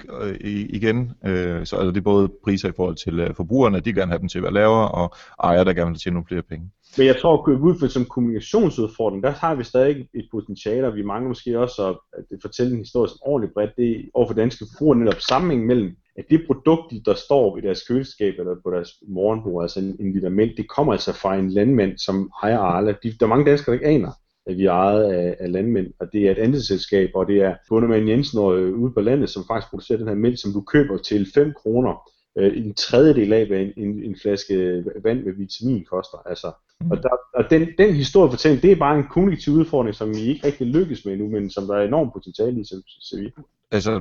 igen. 0.77 1.13
Øh, 1.27 1.67
så 1.67 1.77
altså, 1.77 1.91
det 1.91 1.97
er 1.97 2.01
både 2.01 2.29
priser 2.45 2.69
i 2.69 2.73
forhold 2.77 2.97
til 2.97 3.21
øh, 3.21 3.35
forbrugerne, 3.35 3.81
de 3.81 3.93
gerne 3.93 4.11
have 4.11 4.19
dem 4.19 4.29
til 4.29 4.39
at 4.39 4.43
være 4.43 4.53
lavere, 4.53 4.89
og 4.89 5.15
ejere, 5.45 5.65
der 5.65 5.73
gerne 5.73 5.91
vil 5.91 6.01
tjene 6.01 6.15
nogle 6.15 6.27
flere 6.29 6.43
penge. 6.43 6.71
Men 6.99 7.07
jeg 7.07 7.17
tror, 7.21 7.49
at 7.49 7.59
ud 7.59 7.79
for 7.81 7.87
som 7.87 8.05
kommunikationsudfordring, 8.05 9.23
der 9.23 9.31
har 9.31 9.55
vi 9.55 9.65
stadig 9.65 10.09
et 10.15 10.29
potentiale, 10.31 10.87
og 10.87 10.95
vi 10.95 11.03
mangler 11.03 11.29
måske 11.29 11.59
også 11.59 11.95
at 12.19 12.25
fortælle 12.43 12.73
en 12.73 12.79
historie 12.79 13.09
som 13.09 13.19
ordentligt 13.23 13.55
bredt, 13.55 13.77
det 13.77 13.91
er 13.91 14.01
overfor 14.15 14.35
danske 14.35 14.65
forbrugere 14.73 14.99
netop 14.99 15.21
sammenhæng 15.21 15.67
mellem 15.67 15.97
at 16.17 16.25
det 16.31 16.47
produkt, 16.47 16.95
der 17.07 17.15
står 17.15 17.59
i 17.59 17.61
deres 17.61 17.87
køleskab 17.89 18.35
eller 18.39 18.55
på 18.65 18.71
deres 18.71 18.91
morgenbord, 19.09 19.65
altså 19.65 19.81
en, 19.81 19.97
en 20.01 20.13
liter 20.13 20.29
mælk, 20.29 20.57
det 20.57 20.69
kommer 20.69 20.93
altså 20.93 21.13
fra 21.13 21.37
en 21.37 21.51
landmand, 21.51 21.99
som 21.99 22.31
ejer 22.43 22.59
Arla. 22.59 22.95
De, 23.03 23.13
der 23.21 23.27
er 23.27 23.29
mange 23.29 23.51
danskere, 23.51 23.75
der 23.75 23.81
ikke 23.81 23.95
aner, 23.95 24.11
at 24.47 24.57
vi 24.57 24.65
er 24.65 24.73
ejet 24.73 25.05
af, 25.13 25.37
af 25.41 25.53
landmænd, 25.53 25.93
og 26.01 26.13
det 26.13 26.27
er 26.27 26.31
et 26.31 26.39
andet 26.39 26.65
selskab, 26.65 27.11
og 27.15 27.27
det 27.27 27.43
er 27.43 27.55
Bundermann 27.69 28.09
Jensen 28.09 28.39
og, 28.39 28.59
øh, 28.59 28.75
ude 28.75 28.93
på 28.93 29.01
landet, 29.01 29.31
som 29.31 29.45
faktisk 29.49 29.71
producerer 29.71 29.99
den 29.99 30.09
her 30.09 30.15
mælk, 30.15 30.41
som 30.41 30.53
du 30.53 30.61
køber 30.61 30.99
til 30.99 31.27
5 31.35 31.53
kroner. 31.53 32.11
Øh, 32.39 32.57
en 32.57 32.75
tredjedel 32.75 33.33
af, 33.33 33.47
hvad 33.47 33.61
en, 33.61 33.73
en, 33.77 34.05
en 34.05 34.17
flaske 34.23 34.85
vand 35.03 35.25
med 35.25 35.33
vitamin 35.33 35.85
koster. 35.85 36.19
Altså, 36.27 36.53
mm. 36.81 36.91
Og, 36.91 37.03
der, 37.03 37.09
og 37.35 37.45
den, 37.51 37.69
den 37.79 37.95
historiefortælling, 37.95 38.63
det 38.63 38.73
er 38.73 38.77
bare 38.77 38.99
en 38.99 39.07
kommunikativ 39.11 39.53
udfordring, 39.53 39.95
som 39.95 40.15
vi 40.15 40.21
ikke 40.21 40.47
rigtig 40.47 40.67
lykkes 40.67 41.05
med 41.05 41.17
nu, 41.17 41.29
men 41.29 41.51
som 41.51 41.67
der 41.67 41.75
er 41.75 41.85
enormt 41.85 42.13
potentiale 42.13 42.61
i, 42.61 42.65
så 42.65 43.17
vi. 43.21 43.33
Altså, 43.73 44.01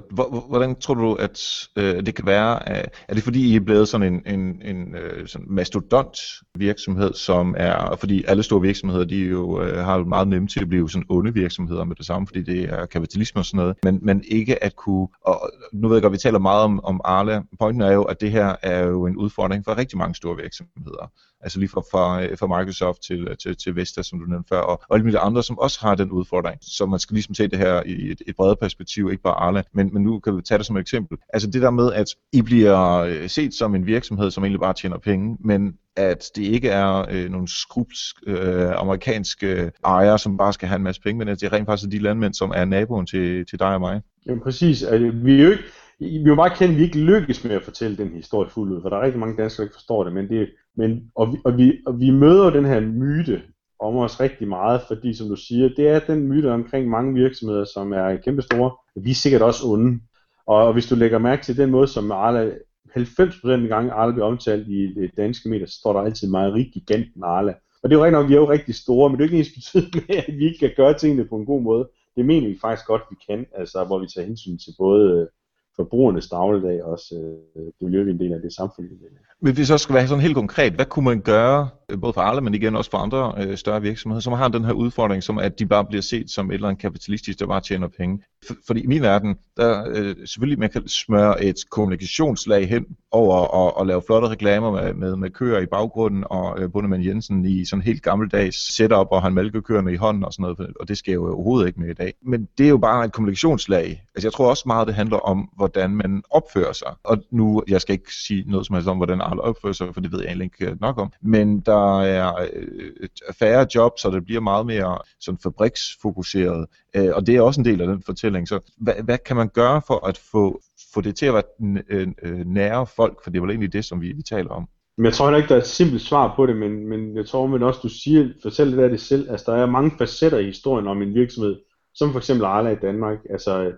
hvordan 0.50 0.76
tror 0.76 0.94
du, 0.94 1.14
at 1.14 1.68
øh, 1.76 2.06
det 2.06 2.16
kan 2.16 2.26
være? 2.26 2.70
Er 2.70 3.14
det 3.14 3.24
fordi, 3.24 3.52
I 3.52 3.56
er 3.56 3.60
blevet 3.60 3.88
sådan 3.88 4.14
en, 4.14 4.40
en, 4.40 4.62
en 4.62 4.96
øh, 4.96 5.28
sådan 5.28 5.48
mastodont 5.50 6.18
virksomhed, 6.56 7.14
som 7.14 7.56
er, 7.58 7.96
fordi 7.96 8.24
alle 8.28 8.44
store 8.44 8.62
virksomheder, 8.62 9.06
de 9.06 9.16
jo 9.16 9.62
øh, 9.62 9.78
har 9.78 9.98
jo 9.98 10.04
meget 10.04 10.28
nemt 10.28 10.52
til 10.52 10.60
at 10.62 10.70
blive 10.70 10.90
sådan 10.90 11.06
onde 11.10 11.34
virksomheder 11.34 11.84
med 11.84 11.96
det 11.96 12.06
samme, 12.06 12.28
fordi 12.28 12.42
det 12.42 12.64
er 12.64 12.86
kapitalisme 12.86 13.42
og 13.42 13.46
sådan 13.46 13.58
noget, 13.58 13.76
men, 13.84 14.00
men 14.02 14.24
ikke 14.28 14.64
at 14.64 14.76
kunne, 14.76 15.08
og 15.26 15.50
nu 15.74 15.88
ved 15.88 15.96
jeg 15.96 16.02
godt, 16.02 16.14
vi 16.14 16.18
taler 16.18 16.40
meget 16.40 16.64
om, 16.64 16.84
om 16.84 17.02
Arla, 17.04 17.42
pointen 17.60 17.82
er 17.82 17.92
jo, 17.92 18.04
at 18.04 18.22
det 18.22 18.32
her 18.32 18.56
er 18.62 18.88
jo 18.88 19.06
en 19.06 19.18
udfordring 19.18 19.66
for 19.66 19.78
rigtig 19.78 19.98
mange 19.98 20.16
store 20.16 20.38
virksomheder 20.38 21.12
altså 21.44 21.60
lige 21.60 21.70
fra, 21.70 21.82
fra, 21.82 22.24
øh, 22.24 22.38
fra 22.38 22.48
Microsoft 22.48 23.02
til, 23.02 23.28
øh, 23.28 23.38
til, 23.38 23.58
til 23.58 23.76
Vesta, 23.76 24.04
som 24.04 24.20
du 24.20 24.26
nævnte 24.26 24.48
før, 24.50 24.60
og, 24.60 24.82
og 24.90 24.96
alle 24.96 25.04
mulige 25.04 25.20
andre, 25.20 25.44
som 25.44 25.60
også 25.60 25.80
har 25.82 25.96
den 25.96 26.12
udfordring. 26.12 26.58
Så 26.62 26.86
man 26.86 27.00
skal 27.00 27.14
ligesom 27.14 27.36
se 27.36 27.48
det 27.48 27.60
her 27.60 27.84
i 27.86 28.12
et, 28.12 28.22
et 28.28 28.36
bredere 28.36 28.56
perspektiv, 28.56 29.12
ikke 29.12 29.24
bare 29.24 29.34
Arla 29.34 29.61
corona, 29.64 29.84
men, 29.84 29.94
men 29.94 30.04
nu 30.04 30.20
kan 30.20 30.38
vi 30.38 30.42
tage 30.42 30.58
det 30.58 30.66
som 30.66 30.76
et 30.76 30.82
eksempel. 30.82 31.18
Altså 31.34 31.50
det 31.52 31.62
der 31.62 31.70
med, 31.70 31.94
at 31.94 32.08
I 32.34 32.42
bliver 32.42 32.98
øh, 32.98 33.30
set 33.30 33.54
som 33.54 33.76
en 33.76 33.86
virksomhed, 33.86 34.32
som 34.32 34.44
egentlig 34.44 34.60
bare 34.60 34.74
tjener 34.74 34.98
penge, 34.98 35.38
men 35.40 35.74
at 35.96 36.32
det 36.36 36.44
ikke 36.44 36.70
er 36.70 37.06
øh, 37.12 37.30
nogle 37.30 37.48
skrubsk 37.48 38.16
øh, 38.28 38.72
amerikanske 38.76 39.72
ejere, 39.86 40.20
som 40.20 40.38
bare 40.38 40.54
skal 40.54 40.68
have 40.68 40.76
en 40.76 40.84
masse 40.84 41.02
penge, 41.02 41.20
men 41.20 41.28
at 41.28 41.42
det 41.42 41.48
er 41.48 41.54
rent 41.54 41.66
faktisk 41.66 41.92
de 41.92 42.00
landmænd, 42.00 42.34
som 42.34 42.52
er 42.56 42.66
naboen 42.66 43.06
til, 43.06 43.46
til 43.46 43.60
dig 43.60 43.74
og 43.74 43.80
mig. 43.80 44.02
Jamen 44.26 44.42
præcis. 44.42 44.84
Altså, 44.84 45.12
vi 45.24 45.40
er 45.40 45.44
jo 45.44 45.52
ikke, 45.52 45.64
vi 46.00 46.24
jo 46.28 46.36
bare 46.36 46.50
kendt, 46.50 46.72
at 46.74 46.78
vi 46.78 46.84
ikke 46.84 47.00
lykkes 47.00 47.44
med 47.44 47.52
at 47.52 47.64
fortælle 47.64 47.98
den 47.98 48.10
historie 48.10 48.50
fuldt 48.50 48.74
ud, 48.74 48.82
for 48.82 48.90
der 48.90 48.98
er 48.98 49.02
rigtig 49.02 49.20
mange 49.20 49.38
danskere, 49.38 49.64
der 49.64 49.68
ikke 49.68 49.76
forstår 49.76 50.04
det, 50.04 50.14
men 50.14 50.30
det, 50.30 50.50
men, 50.78 51.02
og, 51.16 51.32
vi, 51.32 51.38
og, 51.46 51.58
vi, 51.58 51.74
og 51.88 52.00
vi 52.00 52.10
møder 52.10 52.50
den 52.50 52.66
her 52.66 52.80
myte 52.80 53.42
om 53.80 53.96
os 53.96 54.20
rigtig 54.20 54.48
meget, 54.48 54.82
fordi 54.88 55.14
som 55.14 55.28
du 55.28 55.36
siger, 55.36 55.70
det 55.78 55.88
er 55.88 56.00
den 56.00 56.28
myte 56.28 56.52
omkring 56.52 56.90
mange 56.90 57.14
virksomheder, 57.14 57.66
som 57.66 57.94
er 57.94 58.16
kæmpe 58.16 58.42
store. 58.42 58.72
Vi 58.96 59.12
er 59.12 59.16
sikkert 59.16 59.42
også 59.42 59.68
onde. 59.68 60.00
Og 60.48 60.74
hvis 60.74 60.88
du 60.88 60.96
lægger 60.96 61.18
mærke 61.18 61.44
til 61.44 61.58
den 61.58 61.72
måde, 61.72 61.88
som 61.88 62.12
Arla, 62.12 62.52
90% 62.98 63.50
af 63.50 63.68
gange 63.68 63.92
Arla 63.92 64.12
bliver 64.12 64.26
omtalt 64.26 64.68
i 64.68 64.94
det 64.94 65.12
danske 65.18 65.50
medier, 65.50 65.68
så 65.68 65.76
står 65.80 65.94
der 65.94 66.02
altid 66.02 66.30
meget 66.30 66.54
rigtig 66.54 66.74
giganten 66.74 67.24
Arla. 67.24 67.54
Og 67.84 67.90
det 67.90 67.96
er 67.96 68.00
jo 68.00 68.06
rigtigt 68.06 68.22
nok, 68.22 68.30
vi 68.30 68.34
er 68.34 68.40
jo 68.40 68.52
rigtig 68.52 68.76
store, 68.76 69.10
men 69.10 69.20
det 69.20 69.24
er 69.24 69.30
ikke 69.30 69.38
ens 69.38 69.54
betydning 69.56 70.06
med, 70.08 70.16
at 70.28 70.38
vi 70.38 70.46
ikke 70.46 70.60
kan 70.60 70.72
gøre 70.78 70.98
tingene 70.98 71.26
på 71.26 71.36
en 71.36 71.46
god 71.46 71.62
måde. 71.62 71.90
Det 72.16 72.26
mener 72.26 72.48
vi 72.48 72.58
faktisk 72.62 72.88
godt, 72.88 73.02
vi 73.10 73.16
kan, 73.30 73.46
altså 73.56 73.84
hvor 73.84 74.00
vi 74.00 74.08
tager 74.08 74.28
hensyn 74.28 74.58
til 74.58 74.74
både 74.78 75.30
forbrugernes 75.76 76.30
dagligdag, 76.30 76.84
også 76.84 77.16
øh, 77.56 77.66
det 77.66 77.74
miljø, 77.82 78.10
en 78.10 78.20
del 78.20 78.34
af 78.34 78.42
det 78.42 78.54
samfund, 78.54 78.88
vi 78.88 78.96
Men 79.42 79.54
hvis 79.54 79.68
så 79.68 79.78
skal 79.78 79.96
være 79.96 80.08
sådan 80.08 80.22
helt 80.22 80.36
konkret, 80.36 80.74
hvad 80.74 80.86
kunne 80.86 81.06
man 81.06 81.22
gøre, 81.22 81.70
øh, 81.90 82.02
både 82.02 82.14
for 82.14 82.22
alle, 82.22 82.42
men 82.42 82.54
igen 82.54 82.76
også 82.76 82.92
for 82.92 82.98
andre 82.98 83.34
øh, 83.38 83.58
større 83.58 83.82
virksomheder, 83.82 84.22
som 84.22 84.34
har 84.34 84.48
den 84.48 84.66
her 84.66 84.74
udfordring, 84.74 85.24
som 85.24 85.38
at 85.38 85.60
de 85.60 85.66
bare 85.66 85.86
bliver 85.86 86.02
set 86.02 86.30
som 86.30 86.52
et 86.52 86.54
eller 86.54 86.68
andet 86.68 86.82
kapitalistisk, 86.82 87.40
der 87.40 87.48
bare 87.48 87.62
tjener 87.62 87.88
penge? 87.88 88.24
For, 88.48 88.54
fordi 88.68 88.82
i 88.82 88.88
min 88.88 89.02
verden, 89.02 89.36
der 89.58 89.86
øh, 89.88 90.16
selvfølgelig 90.26 90.60
man 90.60 90.70
kan 90.70 90.88
smøre 90.88 91.44
et 91.44 91.56
kommunikationslag 91.70 92.70
hen 92.70 92.86
over 93.12 93.36
og, 93.36 93.78
og 93.78 93.88
lave 93.88 94.02
flotte 94.08 94.28
reklamer 94.28 94.72
med, 94.72 94.94
med, 94.94 95.16
med 95.16 95.30
køer 95.30 95.60
i 95.60 95.66
baggrunden, 95.66 96.24
og 96.30 96.62
øh, 96.62 96.72
Bundemann 96.72 97.06
Jensen 97.06 97.46
i 97.46 97.66
sådan 97.66 97.84
helt 97.84 98.04
gammeldags 98.04 98.76
setup, 98.76 99.08
og 99.12 99.22
han 99.22 99.34
mælkekøerne 99.34 99.94
i 99.94 99.96
hånden 99.96 100.24
og 100.24 100.34
sådan 100.34 100.44
noget, 100.44 100.74
og 100.80 100.88
det 100.88 100.98
sker 100.98 101.14
jo 101.14 101.34
overhovedet 101.34 101.68
ikke 101.68 101.80
med 101.80 101.90
i 101.90 101.94
dag. 101.94 102.14
Men 102.26 102.48
det 102.58 102.66
er 102.66 102.70
jo 102.70 102.78
bare 102.78 103.06
et 103.06 103.12
kommunikationslag. 103.12 104.04
Altså 104.16 104.28
jeg 104.28 104.34
tror 104.34 104.50
også 104.50 104.64
meget, 104.66 104.88
det 104.88 104.96
handler 104.96 105.18
om, 105.18 105.50
hvordan 105.62 105.90
man 105.96 106.24
opfører 106.30 106.74
sig. 106.74 106.94
Og 107.04 107.18
nu, 107.32 107.64
jeg 107.68 107.82
skal 107.82 107.94
ikke 107.94 108.14
sige 108.26 108.44
noget 108.48 108.66
som 108.68 108.74
helst 108.74 108.90
om, 108.90 108.98
hvordan 108.98 109.22
alle 109.22 109.42
opfører 109.42 109.74
sig, 109.74 109.94
for 109.94 110.02
det 110.02 110.12
ved 110.12 110.20
jeg 110.20 110.28
egentlig 110.28 110.46
ikke 110.46 110.78
nok 110.82 110.98
om. 110.98 111.12
Men 111.22 111.60
der 111.60 112.02
er 112.02 112.48
øh, 112.54 113.10
færre 113.40 113.68
jobs, 113.76 114.02
så 114.02 114.12
det 114.12 114.26
bliver 114.26 114.42
meget 114.42 114.66
mere 114.66 115.00
sådan 115.20 115.40
fabriksfokuseret. 115.44 116.66
Øh, 116.96 117.10
og 117.14 117.28
det 117.28 117.36
er 117.36 117.42
også 117.42 117.62
en 117.62 117.66
del 117.66 117.82
af 117.82 117.88
den 117.88 118.04
fortælling. 118.06 118.48
Så 118.48 118.60
hvad, 118.78 118.94
hvad 119.04 119.18
kan 119.18 119.36
man 119.36 119.50
gøre 119.50 119.82
for 119.88 120.08
at 120.08 120.18
få, 120.32 120.62
få 120.94 121.02
det 121.02 121.16
til 121.16 121.26
at 121.26 121.34
være 121.34 121.44
øh, 121.90 122.08
øh, 122.24 122.46
nære 122.46 122.88
folk? 122.88 123.24
For 123.24 123.30
det 123.32 123.38
er 123.38 123.42
vel 123.42 123.50
egentlig 123.50 123.74
det, 123.74 123.86
som 123.86 124.02
vi, 124.02 124.12
vi 124.12 124.22
taler 124.22 124.50
om. 124.50 124.68
Men 124.98 125.06
jeg 125.06 125.14
tror 125.14 125.26
heller 125.26 125.38
ikke, 125.38 125.50
der 125.50 125.56
er 125.56 125.60
et 125.60 125.68
simpelt 125.68 126.02
svar 126.02 126.34
på 126.36 126.46
det, 126.46 126.58
men, 126.58 126.88
men 126.88 127.16
jeg 127.18 127.26
tror 127.26 127.48
men 127.48 127.64
også, 127.64 127.80
du 127.84 127.90
siger, 127.90 128.30
fortæl 128.42 128.72
det 128.72 128.84
af 128.84 128.90
det 128.90 129.02
selv. 129.02 129.32
Altså, 129.32 129.52
der 129.52 129.58
er 129.58 129.66
mange 129.66 129.92
facetter 129.98 130.38
i 130.38 130.46
historien 130.46 130.88
om 130.88 131.02
en 131.02 131.14
virksomhed, 131.14 131.56
som 131.94 132.12
for 132.12 132.20
eksempel 132.20 132.46
Arla 132.46 132.70
i 132.70 132.76
Danmark. 132.76 133.18
Altså, 133.30 133.72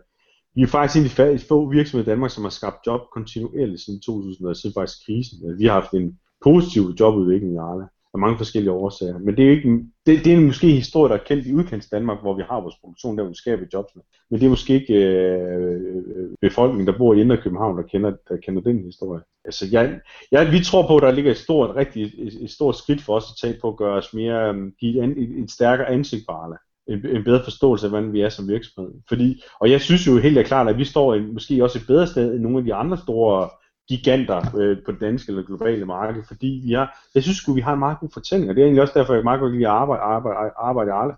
vi 0.55 0.61
er 0.61 0.67
faktisk 0.67 1.19
en 1.19 1.25
af 1.25 1.37
de 1.37 1.45
få 1.45 1.69
virksomheder 1.69 2.11
i 2.11 2.13
Danmark, 2.13 2.31
som 2.31 2.43
har 2.43 2.49
skabt 2.49 2.87
job 2.87 3.01
kontinuerligt 3.13 3.81
siden 3.81 4.01
2000, 4.01 4.47
og 4.47 4.55
siden 4.55 4.73
faktisk 4.73 5.05
krisen. 5.05 5.49
Øh, 5.49 5.59
vi 5.59 5.65
har 5.65 5.73
haft 5.73 5.93
en 5.93 6.19
positiv 6.43 6.83
jobudvikling 6.99 7.53
i 7.53 7.57
Arla 7.57 7.85
af 8.13 8.19
mange 8.19 8.37
forskellige 8.37 8.71
årsager. 8.71 9.19
Men 9.19 9.37
det 9.37 9.45
er, 9.45 9.51
ikke, 9.51 9.69
det, 10.05 10.25
det 10.25 10.33
er 10.33 10.39
måske 10.39 10.69
en 10.69 10.75
historie, 10.75 11.13
der 11.13 11.19
er 11.19 11.23
kendt 11.23 11.45
i 11.45 11.53
udkants 11.53 11.89
Danmark, 11.89 12.21
hvor 12.21 12.35
vi 12.35 12.43
har 12.49 12.61
vores 12.61 12.75
produktion, 12.81 13.17
der 13.17 13.27
vi 13.29 13.35
skaber 13.35 13.65
jobsene. 13.73 14.03
Men 14.29 14.39
det 14.39 14.45
er 14.45 14.49
måske 14.49 14.73
ikke 14.73 14.93
øh, 14.93 15.81
øh, 16.15 16.29
befolkningen, 16.41 16.87
der 16.87 16.97
bor 16.97 17.13
i 17.13 17.21
Indre 17.21 17.37
København, 17.37 17.77
der 17.77 17.83
kender, 17.83 18.11
der 18.29 18.37
kender 18.37 18.61
den 18.61 18.83
historie. 18.83 19.21
Altså, 19.45 19.67
jeg, 19.71 19.99
jeg, 20.31 20.51
vi 20.51 20.63
tror 20.63 20.87
på, 20.87 20.97
at 20.97 21.03
der 21.03 21.11
ligger 21.11 21.31
et 21.31 21.37
stort, 21.37 21.75
rigtig, 21.75 22.03
et, 22.03 22.33
et 22.41 22.51
stort 22.51 22.75
skridt 22.75 23.01
for 23.01 23.15
os 23.15 23.31
at 23.31 23.37
tage 23.41 23.59
på 23.61 23.67
at 23.67 23.77
gøre 23.77 23.97
os 23.97 24.13
mere, 24.13 24.53
øh, 24.53 24.71
give 24.79 25.03
et, 25.03 25.17
et, 25.17 25.43
et 25.43 25.51
stærkere 25.51 25.89
ansigt 25.89 26.25
på 26.27 26.31
Arla 26.31 26.55
en, 26.87 27.05
en 27.05 27.23
bedre 27.23 27.43
forståelse 27.43 27.85
af, 27.85 27.91
hvordan 27.91 28.13
vi 28.13 28.21
er 28.21 28.29
som 28.29 28.47
virksomhed. 28.47 28.91
Fordi, 29.07 29.43
og 29.59 29.71
jeg 29.71 29.81
synes 29.81 30.07
jo 30.07 30.17
helt 30.17 30.47
klart, 30.47 30.67
at 30.67 30.77
vi 30.77 30.85
står 30.85 31.15
i, 31.15 31.21
måske 31.21 31.63
også 31.63 31.79
et 31.79 31.87
bedre 31.87 32.07
sted 32.07 32.33
end 32.33 32.41
nogle 32.41 32.57
af 32.57 32.63
de 32.63 32.73
andre 32.73 32.97
store 32.97 33.49
giganter 33.87 34.57
øh, 34.57 34.77
på 34.85 34.91
det 34.91 35.01
danske 35.01 35.29
eller 35.29 35.43
globale 35.43 35.85
marked, 35.85 36.23
fordi 36.27 36.61
vi 36.65 36.73
har, 36.73 36.99
jeg 37.15 37.23
synes 37.23 37.47
at 37.47 37.55
vi 37.55 37.61
har 37.61 37.73
en 37.73 37.79
meget 37.79 37.99
god 37.99 38.09
fortælling, 38.13 38.49
og 38.49 38.55
det 38.55 38.61
er 38.61 38.65
egentlig 38.65 38.81
også 38.81 38.99
derfor, 38.99 39.13
jeg 39.13 39.23
meget 39.23 39.39
godt 39.39 39.53
lide 39.53 39.67
at 39.67 39.73
arbejde, 39.73 40.01
arbejde, 40.01 40.39
arbejde 40.57 40.91
i. 40.91 41.15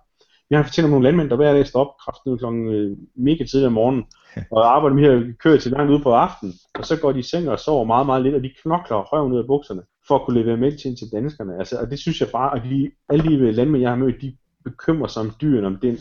Vi 0.50 0.56
har 0.56 0.64
fortalt 0.64 0.86
om 0.86 0.92
nogle 0.92 1.04
landmænd, 1.04 1.30
der 1.30 1.36
hver 1.36 1.54
dag 1.54 1.68
står 1.68 1.80
op 1.80 1.98
kraftigt 2.04 2.40
klokken 2.40 2.74
øh, 2.74 2.98
mega 3.16 3.44
tidligere 3.44 3.68
om 3.68 3.74
morgenen, 3.74 4.04
og 4.52 4.76
arbejder 4.76 4.96
med 4.96 5.04
her 5.04 5.34
kører 5.40 5.58
til 5.58 5.72
langt 5.72 5.92
ude 5.92 6.04
på 6.04 6.12
aftenen, 6.14 6.54
og 6.80 6.86
så 6.86 7.00
går 7.02 7.12
de 7.12 7.20
i 7.20 7.30
seng 7.32 7.50
og 7.50 7.60
sover 7.60 7.86
meget, 7.86 8.06
meget 8.06 8.24
lidt, 8.24 8.36
og 8.36 8.44
de 8.44 8.52
knokler 8.62 8.98
røven 8.98 9.34
ud 9.34 9.40
af 9.40 9.48
bukserne, 9.48 9.82
for 10.08 10.16
at 10.16 10.22
kunne 10.22 10.40
levere 10.42 10.58
mælk 10.58 10.78
til, 10.82 10.98
til 10.98 11.12
danskerne. 11.14 11.58
Altså, 11.60 11.78
og 11.82 11.92
det 11.92 12.00
synes 12.00 12.22
jeg 12.22 12.30
bare, 12.32 12.56
at 12.56 12.62
de, 12.64 12.92
alle 13.10 13.24
de 13.24 13.52
landmænd, 13.52 13.82
jeg 13.82 13.92
har 13.92 13.98
mødt, 13.98 14.22
de 14.22 14.38
bekymrer 14.66 15.08
sig 15.08 15.22
om 15.22 15.32
dyrene, 15.42 15.68
om 15.68 15.78
den, 15.82 15.98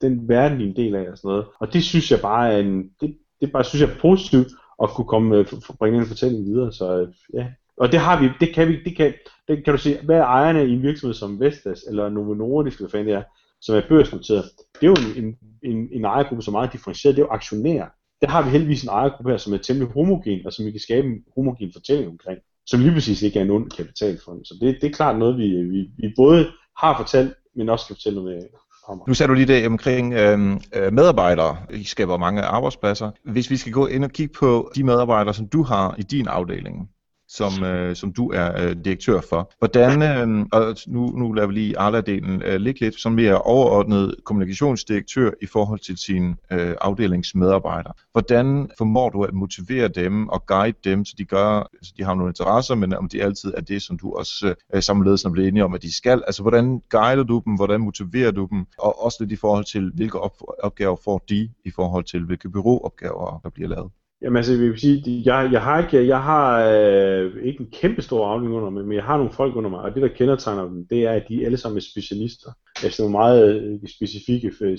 den 0.00 0.28
verden, 0.28 0.58
de 0.58 0.64
er 0.64 0.68
en 0.68 0.76
del 0.76 0.94
af 0.94 1.10
og 1.10 1.18
sådan 1.18 1.28
noget. 1.28 1.46
Og 1.60 1.72
det 1.72 1.84
synes 1.84 2.10
jeg 2.10 2.20
bare 2.20 2.52
er 2.52 2.58
en, 2.58 2.90
det, 3.00 3.16
det 3.40 3.52
bare 3.52 3.64
synes 3.64 3.82
jeg 3.82 3.90
er 3.90 4.00
positivt, 4.00 4.48
at 4.82 4.90
kunne 4.90 5.06
komme 5.06 5.36
øh, 5.36 5.46
for, 5.46 5.72
bringe 5.78 5.98
en 5.98 6.06
fortælling 6.06 6.44
videre. 6.44 6.72
Så 6.72 7.00
øh, 7.00 7.08
ja, 7.34 7.46
og 7.76 7.92
det 7.92 8.00
har 8.00 8.22
vi, 8.22 8.28
det 8.40 8.54
kan 8.54 8.68
vi, 8.68 8.82
det 8.84 8.96
kan, 8.96 9.14
det 9.48 9.64
kan 9.64 9.74
du 9.74 9.78
se, 9.78 9.98
hvad 10.02 10.16
er 10.16 10.24
ejerne 10.24 10.66
i 10.66 10.72
en 10.72 10.82
virksomhed 10.82 11.14
som 11.14 11.40
Vestas 11.40 11.82
eller 11.88 12.08
Novo 12.08 12.34
Nordisk, 12.34 12.80
hvad 12.80 12.90
fanden 12.90 13.08
det 13.08 13.14
er, 13.14 13.22
som 13.60 13.76
er 13.76 13.82
børsnoteret, 13.88 14.44
det 14.80 14.86
er 14.86 14.86
jo 14.86 14.96
en, 15.16 15.36
en, 15.62 15.88
en 15.92 16.04
ejergruppe, 16.04 16.42
som 16.42 16.54
er 16.54 16.58
meget 16.58 16.72
differentieret, 16.72 17.16
det 17.16 17.22
er 17.22 17.26
jo 17.26 17.32
aktionærer. 17.32 17.88
Der 18.20 18.28
har 18.28 18.42
vi 18.42 18.50
heldigvis 18.50 18.82
en 18.82 18.88
ejergruppe 18.88 19.30
her, 19.30 19.36
som 19.36 19.52
er 19.52 19.58
temmelig 19.58 19.92
homogen, 19.92 20.46
og 20.46 20.52
som 20.52 20.66
vi 20.66 20.70
kan 20.70 20.80
skabe 20.80 21.06
en 21.06 21.24
homogen 21.34 21.72
fortælling 21.72 22.10
omkring, 22.10 22.38
som 22.66 22.80
lige 22.80 22.92
præcis 22.92 23.22
ikke 23.22 23.38
er 23.38 23.44
en 23.44 23.50
ond 23.50 23.70
kapitalfond. 23.70 24.44
Så 24.44 24.54
det, 24.60 24.78
det 24.80 24.86
er 24.86 24.92
klart 24.92 25.18
noget, 25.18 25.38
vi, 25.38 25.62
vi, 25.62 25.90
vi 25.96 26.12
både 26.16 26.46
har 26.78 26.96
fortalt, 26.96 27.34
men 27.56 27.68
også 27.68 27.84
skal 27.84 27.96
fortælle 27.96 28.22
noget 28.22 28.48
om. 28.88 29.02
Nu 29.08 29.14
sagde 29.14 29.28
du 29.28 29.34
lige 29.34 29.46
det 29.46 29.66
omkring 29.66 30.14
øhm, 30.14 30.60
øh, 30.74 30.92
medarbejdere. 30.92 31.56
I 31.70 31.84
skaber 31.84 32.16
mange 32.16 32.42
arbejdspladser. 32.42 33.10
Hvis 33.24 33.50
vi 33.50 33.56
skal 33.56 33.72
gå 33.72 33.86
ind 33.86 34.04
og 34.04 34.10
kigge 34.10 34.34
på 34.38 34.72
de 34.74 34.84
medarbejdere, 34.84 35.34
som 35.34 35.48
du 35.48 35.62
har 35.62 35.94
i 35.98 36.02
din 36.02 36.28
afdeling, 36.28 36.90
som, 37.30 37.64
øh, 37.64 37.96
som 37.96 38.12
du 38.12 38.30
er 38.30 38.62
øh, 38.62 38.76
direktør 38.84 39.20
for. 39.28 39.52
Hvordan, 39.58 40.02
øh, 40.02 40.46
og 40.52 40.76
nu, 40.86 41.06
nu 41.06 41.32
lader 41.32 41.46
vi 41.48 41.54
lige 41.54 41.78
Arla-delen 41.78 42.42
øh, 42.44 42.60
ligge 42.60 42.80
lidt, 42.80 43.00
som 43.00 43.12
mere 43.12 43.38
overordnet 43.38 44.14
kommunikationsdirektør 44.24 45.30
i 45.42 45.46
forhold 45.46 45.80
til 45.80 45.96
sine 45.98 46.36
øh, 46.52 46.74
afdelingsmedarbejdere. 46.80 47.92
Hvordan 48.12 48.70
formår 48.78 49.08
du 49.10 49.22
at 49.22 49.34
motivere 49.34 49.88
dem 49.88 50.28
og 50.28 50.46
guide 50.46 50.78
dem, 50.84 51.04
så 51.04 51.14
de 51.18 51.24
gør, 51.24 51.68
så 51.82 51.92
de 51.96 52.04
har 52.04 52.14
nogle 52.14 52.30
interesser, 52.30 52.74
men 52.74 52.94
om 52.94 53.08
det 53.08 53.22
altid 53.22 53.54
er 53.56 53.60
det, 53.60 53.82
som 53.82 53.98
du 53.98 54.12
også 54.12 54.54
øh, 54.74 54.82
sammenledes 54.82 55.24
er 55.24 55.30
blevet 55.30 55.48
enige 55.48 55.64
om, 55.64 55.74
at 55.74 55.82
de 55.82 55.96
skal. 55.96 56.22
Altså, 56.26 56.42
hvordan 56.42 56.82
guider 56.90 57.22
du 57.22 57.42
dem, 57.44 57.54
hvordan 57.54 57.80
motiverer 57.80 58.30
du 58.30 58.48
dem, 58.50 58.66
og 58.78 59.04
også 59.04 59.16
lidt 59.20 59.32
i 59.32 59.36
forhold 59.36 59.64
til, 59.64 59.92
hvilke 59.94 60.20
op- 60.20 60.42
opgaver 60.62 60.96
får 61.04 61.24
de 61.28 61.50
i 61.64 61.70
forhold 61.70 62.04
til, 62.04 62.24
hvilke 62.24 62.50
byråopgaver, 62.50 63.40
der 63.44 63.50
bliver 63.50 63.68
lavet. 63.68 63.90
Jamen 64.22 64.36
altså, 64.36 64.52
jeg 64.52 64.60
vil 64.60 64.80
sige, 64.80 65.22
jeg, 65.24 65.48
jeg 65.52 65.62
har 65.62 65.82
ikke, 65.82 66.06
jeg 66.06 66.22
har 66.22 66.70
øh, 66.70 67.44
ikke 67.44 67.60
en 67.60 67.70
kæmpe 67.72 68.02
stor 68.02 68.26
afdeling 68.26 68.56
under 68.56 68.70
mig, 68.70 68.84
men 68.84 68.96
jeg 68.96 69.04
har 69.04 69.16
nogle 69.16 69.32
folk 69.32 69.56
under 69.56 69.70
mig, 69.70 69.80
og 69.80 69.94
det 69.94 70.02
der 70.02 70.08
kendetegner 70.08 70.64
dem, 70.64 70.86
det 70.86 71.04
er, 71.04 71.12
at 71.12 71.24
de 71.28 71.44
alle 71.44 71.56
sammen 71.56 71.76
er 71.76 71.80
specialister. 71.80 72.50
Altså 72.82 73.02
nogle 73.02 73.12
meget 73.12 73.62
øh, 73.62 73.78
specifikke 73.88 74.52
øh, 74.60 74.78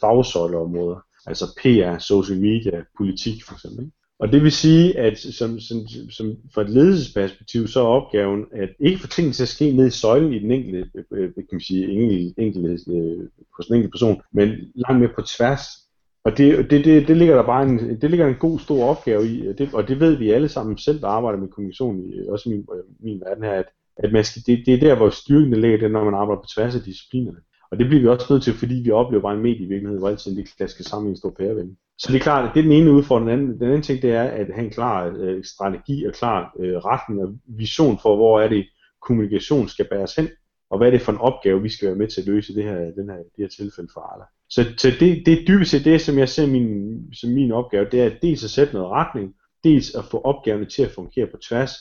fagsøjleområder. 0.00 1.00
Altså 1.26 1.44
PR, 1.62 1.98
social 1.98 2.40
media, 2.40 2.84
politik 2.98 3.44
for 3.44 3.54
eksempel. 3.54 3.84
Ikke? 3.84 3.96
Og 4.20 4.32
det 4.32 4.42
vil 4.42 4.52
sige, 4.52 4.98
at 4.98 5.18
som, 5.18 5.60
som, 5.60 5.86
som 6.10 6.36
fra 6.54 6.62
et 6.62 6.70
ledelsesperspektiv, 6.70 7.66
så 7.66 7.80
er 7.80 7.86
opgaven 7.86 8.44
at 8.52 8.68
ikke 8.80 9.00
få 9.00 9.06
tingene 9.06 9.32
til 9.32 9.42
at 9.42 9.48
ske 9.48 9.72
ned 9.72 9.86
i 9.86 9.90
søjlen 9.90 10.32
i 10.32 10.38
den 10.38 10.50
enkelte, 10.50 10.90
øh, 11.12 11.22
øh, 11.22 11.34
kan 11.34 11.44
man 11.52 11.60
sige, 11.60 11.88
enkelte, 11.88 12.42
enkelte, 12.42 12.68
hos 13.56 13.66
den 13.66 13.74
enkelte 13.74 13.90
person, 13.90 14.22
men 14.32 14.48
langt 14.74 15.00
mere 15.00 15.14
på 15.14 15.22
tværs 15.22 15.87
og 16.24 16.38
det, 16.38 16.70
det, 16.70 16.84
det, 16.84 17.08
det, 17.08 17.16
ligger 17.16 17.36
der 17.36 17.42
bare 17.42 17.62
en, 17.62 18.00
det 18.00 18.10
ligger 18.10 18.26
en 18.26 18.34
god 18.34 18.58
stor 18.58 18.84
opgave 18.84 19.28
i, 19.28 19.48
og 19.48 19.58
det, 19.58 19.74
og 19.74 19.88
det 19.88 20.00
ved 20.00 20.16
vi 20.16 20.30
alle 20.30 20.48
sammen 20.48 20.78
selv, 20.78 21.00
der 21.00 21.08
arbejder 21.08 21.38
med 21.38 21.48
kommunikation, 21.48 21.98
i, 21.98 22.28
også 22.28 22.48
i 22.48 22.52
min, 22.52 22.66
min 23.00 23.20
verden 23.20 23.44
her, 23.44 23.52
at, 23.52 23.66
at 23.96 24.12
man 24.12 24.24
skal, 24.24 24.42
det, 24.46 24.66
det 24.66 24.74
er 24.74 24.80
der, 24.80 24.96
hvor 24.96 25.10
styrken 25.10 25.60
ligger, 25.60 25.78
det 25.78 25.90
når 25.90 26.04
man 26.04 26.14
arbejder 26.14 26.42
på 26.42 26.48
tværs 26.54 26.74
af 26.74 26.82
disciplinerne. 26.82 27.38
Og 27.70 27.78
det 27.78 27.86
bliver 27.86 28.02
vi 28.02 28.08
også 28.08 28.26
nødt 28.30 28.42
til, 28.42 28.54
fordi 28.54 28.74
vi 28.74 28.90
oplever 28.90 29.22
bare 29.22 29.34
en 29.34 29.42
medievirkelighed, 29.42 29.98
hvor 29.98 30.08
altid 30.08 30.36
de 30.36 30.44
klasker 30.56 30.84
sammen 30.84 31.08
i 31.08 31.10
en 31.10 31.16
stor 31.16 31.34
pærevæg. 31.38 31.68
Så 31.98 32.12
det 32.12 32.18
er 32.18 32.22
klart, 32.22 32.48
at 32.48 32.50
det 32.54 32.60
er 32.60 32.64
den 32.64 32.72
ene 32.72 32.92
udfordring. 32.92 33.30
Den 33.30 33.38
anden, 33.38 33.60
den 33.60 33.66
anden 33.66 33.82
ting, 33.82 34.02
det 34.02 34.12
er 34.12 34.22
at 34.22 34.46
have 34.54 34.64
en 34.64 34.70
klar 34.70 35.16
øh, 35.18 35.44
strategi 35.44 36.04
og 36.04 36.12
klar 36.12 36.54
øh, 36.58 36.76
retning 36.76 37.22
og 37.22 37.34
vision 37.46 37.98
for, 38.02 38.16
hvor 38.16 38.40
er 38.40 38.48
det 38.48 38.66
kommunikation 39.02 39.68
skal 39.68 39.88
bæres 39.90 40.14
hen, 40.14 40.28
og 40.70 40.78
hvad 40.78 40.86
er 40.86 40.90
det 40.90 41.00
for 41.00 41.12
en 41.12 41.18
opgave, 41.18 41.62
vi 41.62 41.68
skal 41.68 41.88
være 41.88 41.96
med 41.96 42.08
til 42.08 42.20
at 42.20 42.26
løse 42.26 42.54
det 42.54 42.64
her, 42.64 42.78
den 42.78 43.10
her, 43.10 43.16
det 43.16 43.38
her 43.38 43.48
tilfælde 43.48 43.90
for 43.94 44.00
Arla. 44.00 44.24
Så, 44.50 44.64
så 44.76 44.90
det, 45.00 45.26
det 45.26 45.32
er 45.32 45.44
dybest 45.46 45.70
set 45.70 45.84
det, 45.84 46.00
som 46.00 46.18
jeg 46.18 46.28
ser 46.28 46.46
min, 46.46 46.98
som 47.12 47.30
min 47.30 47.52
opgave, 47.52 47.86
det 47.92 48.00
er 48.02 48.10
dels 48.22 48.44
at 48.44 48.50
sætte 48.50 48.74
noget 48.74 48.90
retning, 48.90 49.34
dels 49.64 49.94
at 49.94 50.04
få 50.04 50.20
opgaverne 50.20 50.64
til 50.64 50.82
at 50.82 50.90
fungere 50.90 51.26
på 51.26 51.36
tværs 51.48 51.72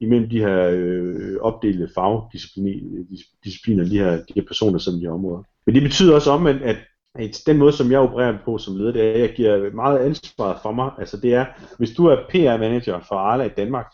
imellem 0.00 0.30
de 0.30 0.38
her 0.38 0.70
øh, 0.72 1.36
opdelte 1.40 1.88
fagdiscipliner, 1.94 3.84
de 3.84 3.98
her, 3.98 4.16
de 4.16 4.32
her 4.34 4.42
personer, 4.46 4.78
som 4.78 4.94
de 4.94 5.00
her 5.00 5.10
områder. 5.10 5.42
Men 5.66 5.74
det 5.74 5.82
betyder 5.82 6.14
også 6.14 6.30
om, 6.30 6.46
at 6.46 6.76
at 7.14 7.42
den 7.46 7.58
måde, 7.58 7.72
som 7.72 7.90
jeg 7.90 8.00
opererer 8.00 8.38
på 8.44 8.58
som 8.58 8.76
leder, 8.76 8.92
det 8.92 9.02
er, 9.02 9.12
at 9.12 9.20
jeg 9.20 9.32
giver 9.36 9.72
meget 9.72 9.98
ansvar 9.98 10.60
for 10.62 10.72
mig. 10.72 10.90
Altså 10.98 11.16
det 11.16 11.34
er, 11.34 11.46
hvis 11.78 11.90
du 11.90 12.06
er 12.06 12.16
PR-manager 12.16 13.00
for 13.08 13.14
Arla 13.14 13.44
i 13.44 13.56
Danmark, 13.56 13.86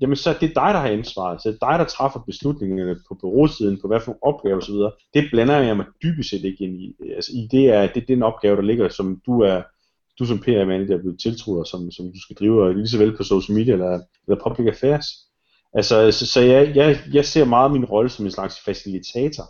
jamen 0.00 0.16
så 0.16 0.30
er 0.30 0.34
det 0.34 0.48
dig, 0.48 0.70
der 0.74 0.80
har 0.80 0.88
ansvaret. 0.88 1.42
Så 1.42 1.48
det 1.48 1.58
er 1.62 1.70
dig, 1.70 1.78
der 1.78 1.84
træffer 1.84 2.20
beslutningerne 2.20 2.96
på 3.08 3.14
bureausiden, 3.20 3.80
på 3.80 3.88
hvad 3.88 4.00
for 4.00 4.18
opgaver 4.22 4.56
osv. 4.56 4.74
Det 5.14 5.28
blander 5.30 5.56
jeg 5.56 5.76
mig 5.76 5.86
dybest 6.02 6.30
set 6.30 6.44
ikke 6.44 6.64
ind 6.64 6.80
i. 6.80 6.96
Altså 7.16 7.32
i 7.34 7.48
det 7.50 7.68
er, 7.68 7.86
det 7.86 8.02
er 8.02 8.06
den 8.06 8.22
opgave, 8.22 8.56
der 8.56 8.62
ligger, 8.62 8.88
som 8.88 9.20
du 9.26 9.40
er, 9.40 9.62
du 10.18 10.26
som 10.26 10.38
PR-manager 10.38 10.94
er 10.94 11.00
blevet 11.00 11.20
tiltrudt, 11.20 11.68
som, 11.68 11.90
som 11.90 12.06
du 12.06 12.20
skal 12.20 12.36
drive, 12.36 12.74
lige 12.76 12.88
så 12.88 12.98
vel 12.98 13.16
på 13.16 13.22
social 13.22 13.58
media 13.58 13.72
eller, 13.72 14.00
eller 14.26 14.42
public 14.46 14.66
affairs. 14.68 15.06
Altså, 15.74 16.10
så, 16.12 16.26
så 16.26 16.40
jeg, 16.40 16.76
jeg, 16.76 16.98
jeg 17.12 17.24
ser 17.24 17.44
meget 17.44 17.72
min 17.72 17.84
rolle 17.84 18.10
som 18.10 18.24
en 18.24 18.30
slags 18.30 18.60
facilitator, 18.64 19.44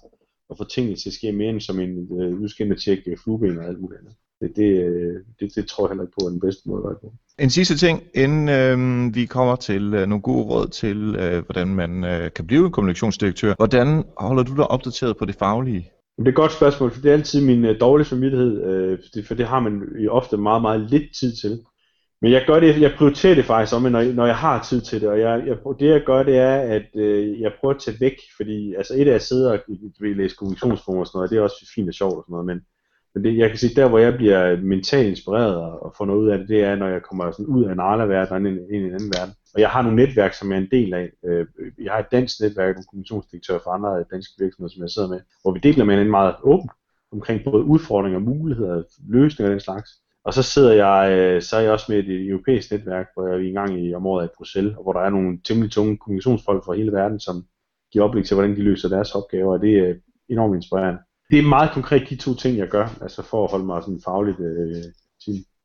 og 0.49 0.57
få 0.57 0.65
tingene 0.65 0.97
til 0.97 1.09
at 1.09 1.15
ske 1.15 1.33
mere 1.33 1.51
end 1.51 1.61
som 1.61 1.81
en, 1.81 2.21
øh, 2.21 2.41
nu 2.41 2.49
skal 2.49 2.67
jeg 2.67 2.79
tjekke 2.79 3.11
øh, 3.11 3.19
flueben 3.19 3.59
og 3.59 3.65
alt 3.65 3.81
muligt 3.81 4.01
andet. 4.01 4.15
Det, 4.41 4.57
det, 4.57 4.71
øh, 4.85 5.25
det, 5.41 5.55
det 5.55 5.67
tror 5.67 5.85
jeg 5.85 5.91
heller 5.91 6.05
ikke 6.05 6.17
på 6.21 6.27
er 6.27 6.31
den 6.31 6.41
bedste 6.41 6.69
måde 6.69 6.79
at 6.79 6.85
være 6.85 6.99
på. 7.03 7.13
En 7.41 7.51
sidste 7.51 7.77
ting, 7.77 8.03
inden 8.15 8.49
øh, 8.49 9.15
vi 9.15 9.27
kommer 9.27 9.57
til 9.57 9.95
øh, 9.95 10.07
nogle 10.09 10.23
gode 10.23 10.45
råd 10.45 10.69
til, 10.69 11.17
øh, 11.19 11.45
hvordan 11.45 11.69
man 11.69 12.05
øh, 12.05 12.31
kan 12.37 12.47
blive 12.47 12.71
kommunikationsdirektør. 12.71 13.55
Hvordan 13.57 14.05
holder 14.19 14.43
du 14.43 14.57
dig 14.57 14.71
opdateret 14.71 15.17
på 15.17 15.25
det 15.25 15.35
faglige? 15.35 15.91
Det 16.19 16.25
er 16.25 16.29
et 16.29 16.35
godt 16.35 16.53
spørgsmål, 16.53 16.91
for 16.91 17.01
det 17.01 17.09
er 17.09 17.13
altid 17.13 17.47
min 17.47 17.65
øh, 17.65 17.81
dårlige 17.81 18.07
samvittighed, 18.07 18.65
øh, 18.65 19.25
for 19.25 19.35
det 19.35 19.47
har 19.47 19.61
man 19.61 19.83
jo 20.05 20.11
ofte 20.13 20.37
meget, 20.37 20.63
meget 20.63 20.81
lidt 20.81 21.17
tid 21.21 21.37
til. 21.37 21.61
Men 22.23 22.33
jeg 22.33 22.45
gør 22.47 22.61
det, 22.61 22.81
jeg 22.81 22.95
prioriterer 22.99 23.35
det 23.35 23.45
faktisk 23.45 23.77
om, 23.77 23.83
når, 23.83 24.13
når 24.13 24.27
jeg 24.27 24.37
har 24.37 24.67
tid 24.69 24.81
til 24.81 25.01
det, 25.01 25.09
og 25.09 25.21
jeg, 25.21 25.43
jeg, 25.47 25.57
det 25.81 25.89
jeg 25.89 26.03
gør, 26.07 26.23
det 26.23 26.37
er, 26.37 26.57
at 26.57 26.87
øh, 26.97 27.41
jeg 27.41 27.53
prøver 27.61 27.75
at 27.75 27.81
tage 27.81 27.97
væk, 28.01 28.17
fordi 28.37 28.75
altså 28.75 28.95
et 28.97 29.09
af 29.09 29.15
at 29.15 29.23
sidde 29.23 29.53
og 29.53 29.59
læse 30.01 30.37
kommunikationsformer 30.37 31.01
og 31.01 31.07
sådan 31.07 31.19
noget, 31.19 31.31
det 31.31 31.39
er 31.39 31.43
også 31.43 31.73
fint 31.75 31.89
og 31.89 31.95
sjovt 31.95 32.17
og 32.17 32.25
sådan 32.27 32.33
noget, 32.33 32.47
men, 32.47 32.61
men 33.15 33.25
det, 33.25 33.39
jeg 33.39 33.49
kan 33.49 33.59
sige, 33.59 33.81
der 33.81 33.89
hvor 33.89 33.99
jeg 33.99 34.15
bliver 34.15 34.57
mentalt 34.57 35.09
inspireret 35.09 35.57
og, 35.57 35.83
og 35.83 35.95
får 35.99 36.05
noget 36.05 36.21
ud 36.21 36.29
af 36.29 36.39
det, 36.39 36.49
det 36.49 36.65
er, 36.65 36.77
når 36.77 36.89
jeg 36.89 37.03
kommer 37.03 37.31
sådan 37.31 37.47
ud 37.47 37.65
af 37.65 37.73
en 37.73 37.81
Arla-verden 37.81 38.47
og 38.47 38.53
ind, 38.53 38.59
ind 38.59 38.85
i 38.85 38.89
en 38.89 38.95
anden 38.95 39.13
verden. 39.19 39.35
Og 39.55 39.61
jeg 39.61 39.71
har 39.71 39.83
nogle 39.83 39.97
netværk, 39.97 40.35
som 40.35 40.51
jeg 40.51 40.57
er 40.57 40.61
en 40.61 40.71
del 40.71 40.95
af. 40.95 41.11
Øh, 41.25 41.47
jeg 41.85 41.93
har 41.93 41.99
et 41.99 42.13
dansk 42.13 42.41
netværk, 42.41 42.75
nogle 42.75 42.87
kommunikationsdirektører 42.91 43.59
for 43.65 43.71
andre 43.71 44.05
danske 44.13 44.33
virksomheder, 44.39 44.73
som 44.73 44.83
jeg 44.83 44.91
sidder 44.91 45.09
med, 45.09 45.21
hvor 45.43 45.53
vi 45.53 45.61
deler 45.63 45.85
med 45.85 46.01
en 46.01 46.11
meget 46.11 46.35
åbent 46.43 46.71
omkring 47.13 47.45
både 47.45 47.65
udfordringer, 47.65 48.19
muligheder, 48.19 48.83
løsninger 49.09 49.51
og 49.51 49.53
den 49.53 49.61
slags. 49.61 49.91
Og 50.25 50.35
så 50.35 50.43
sidder 50.43 50.73
jeg, 50.73 51.13
øh, 51.13 51.43
så 51.43 51.57
er 51.57 51.61
jeg 51.61 51.73
også 51.73 51.87
med 51.89 52.03
i 52.03 52.15
et 52.15 52.29
europæisk 52.29 52.71
netværk, 52.71 53.07
hvor 53.15 53.27
jeg 53.27 53.37
er 53.37 53.41
en 53.41 53.55
gang 53.55 53.81
i 53.81 53.95
området 53.95 54.27
i 54.29 54.35
Bruxelles, 54.37 54.77
og 54.77 54.83
hvor 54.83 54.93
der 54.93 55.01
er 55.01 55.11
nogle 55.11 55.41
temmelig 55.45 55.71
tunge 55.73 55.97
kommunikationsfolk 55.97 56.65
fra 56.65 56.75
hele 56.75 56.93
verden, 56.93 57.21
som 57.21 57.45
giver 57.93 58.05
oplæg 58.05 58.25
til, 58.25 58.35
hvordan 58.35 58.57
de 58.57 58.63
løser 58.63 58.89
deres 58.89 59.15
opgaver, 59.15 59.53
og 59.53 59.61
det 59.61 59.79
er 59.79 59.95
enormt 60.29 60.57
inspirerende. 60.57 61.01
Det 61.31 61.39
er 61.39 61.49
meget 61.49 61.71
konkret 61.71 62.11
de 62.11 62.17
to 62.17 62.35
ting, 62.35 62.59
jeg 62.59 62.69
gør, 62.69 62.89
altså 63.01 63.23
for 63.23 63.45
at 63.45 63.51
holde 63.51 63.65
mig 63.65 63.83
sådan 63.83 64.01
fagligt 64.05 64.41
øh. 64.41 64.85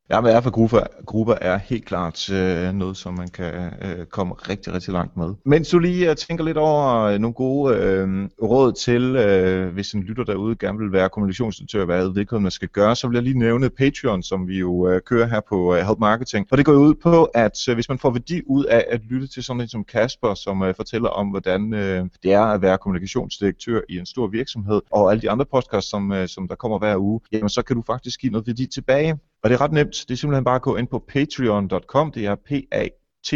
Ja, 0.09 0.21
men 0.21 0.51
grupper, 0.51 0.79
grupper 1.05 1.33
er 1.41 1.57
helt 1.57 1.85
klart 1.85 2.29
øh, 2.29 2.73
noget, 2.73 2.97
som 2.97 3.13
man 3.13 3.27
kan 3.27 3.73
øh, 3.81 4.05
komme 4.05 4.33
rigtig, 4.33 4.73
rigtig 4.73 4.93
langt 4.93 5.17
med. 5.17 5.33
Mens 5.45 5.69
du 5.69 5.79
lige 5.79 6.09
uh, 6.09 6.15
tænker 6.15 6.43
lidt 6.43 6.57
over 6.57 7.01
øh, 7.01 7.19
nogle 7.19 7.33
gode 7.33 7.75
øh, 7.75 8.29
råd 8.41 8.73
til, 8.73 9.15
øh, 9.15 9.73
hvis 9.73 9.91
en 9.91 10.03
lytter 10.03 10.23
derude 10.23 10.55
gerne 10.55 10.79
vil 10.79 10.91
være 10.91 11.09
kommunikationsdirektør, 11.09 11.85
hvad 11.85 12.13
vedkommende 12.13 12.51
skal 12.51 12.67
gøre, 12.67 12.95
så 12.95 13.07
vil 13.07 13.15
jeg 13.15 13.23
lige 13.23 13.39
nævne 13.39 13.69
Patreon, 13.69 14.23
som 14.23 14.47
vi 14.47 14.59
jo 14.59 14.87
øh, 14.87 15.01
kører 15.01 15.27
her 15.27 15.41
på 15.49 15.75
øh, 15.75 15.81
Help 15.81 15.99
Marketing. 15.99 16.47
Og 16.51 16.57
det 16.57 16.65
går 16.65 16.73
ud 16.73 16.93
på, 16.93 17.23
at 17.23 17.67
øh, 17.69 17.73
hvis 17.73 17.89
man 17.89 17.99
får 17.99 18.11
værdi 18.11 18.41
ud 18.45 18.65
af 18.65 18.85
at 18.89 19.01
lytte 19.09 19.27
til 19.27 19.43
sådan 19.43 19.61
en 19.61 19.67
som 19.67 19.83
Kasper, 19.83 20.33
som 20.33 20.63
øh, 20.63 20.75
fortæller 20.75 21.09
om, 21.09 21.27
hvordan 21.27 21.73
øh, 21.73 22.05
det 22.23 22.33
er 22.33 22.41
at 22.41 22.61
være 22.61 22.77
kommunikationsdirektør 22.77 23.81
i 23.89 23.97
en 23.97 24.05
stor 24.05 24.27
virksomhed, 24.27 24.81
og 24.91 25.11
alle 25.11 25.21
de 25.21 25.29
andre 25.29 25.45
podcasts, 25.45 25.89
som, 25.89 26.11
øh, 26.11 26.27
som 26.27 26.47
der 26.47 26.55
kommer 26.55 26.79
hver 26.79 26.97
uge, 26.97 27.19
jamen 27.31 27.49
så 27.49 27.61
kan 27.61 27.75
du 27.75 27.83
faktisk 27.87 28.19
give 28.21 28.31
noget 28.31 28.47
værdi 28.47 28.65
tilbage. 28.65 29.19
Og 29.45 29.49
det 29.49 29.55
er 29.55 29.61
ret 29.61 29.71
nemt. 29.71 30.05
Det 30.07 30.11
er 30.11 30.17
simpelthen 30.17 30.43
bare 30.43 30.55
at 30.55 30.61
gå 30.61 30.75
ind 30.75 30.87
på 30.87 30.99
patreon.com. 31.07 32.11
Det 32.11 32.25
er 32.25 32.35
p 32.35 32.51
a 32.71 32.87
t 33.27 33.33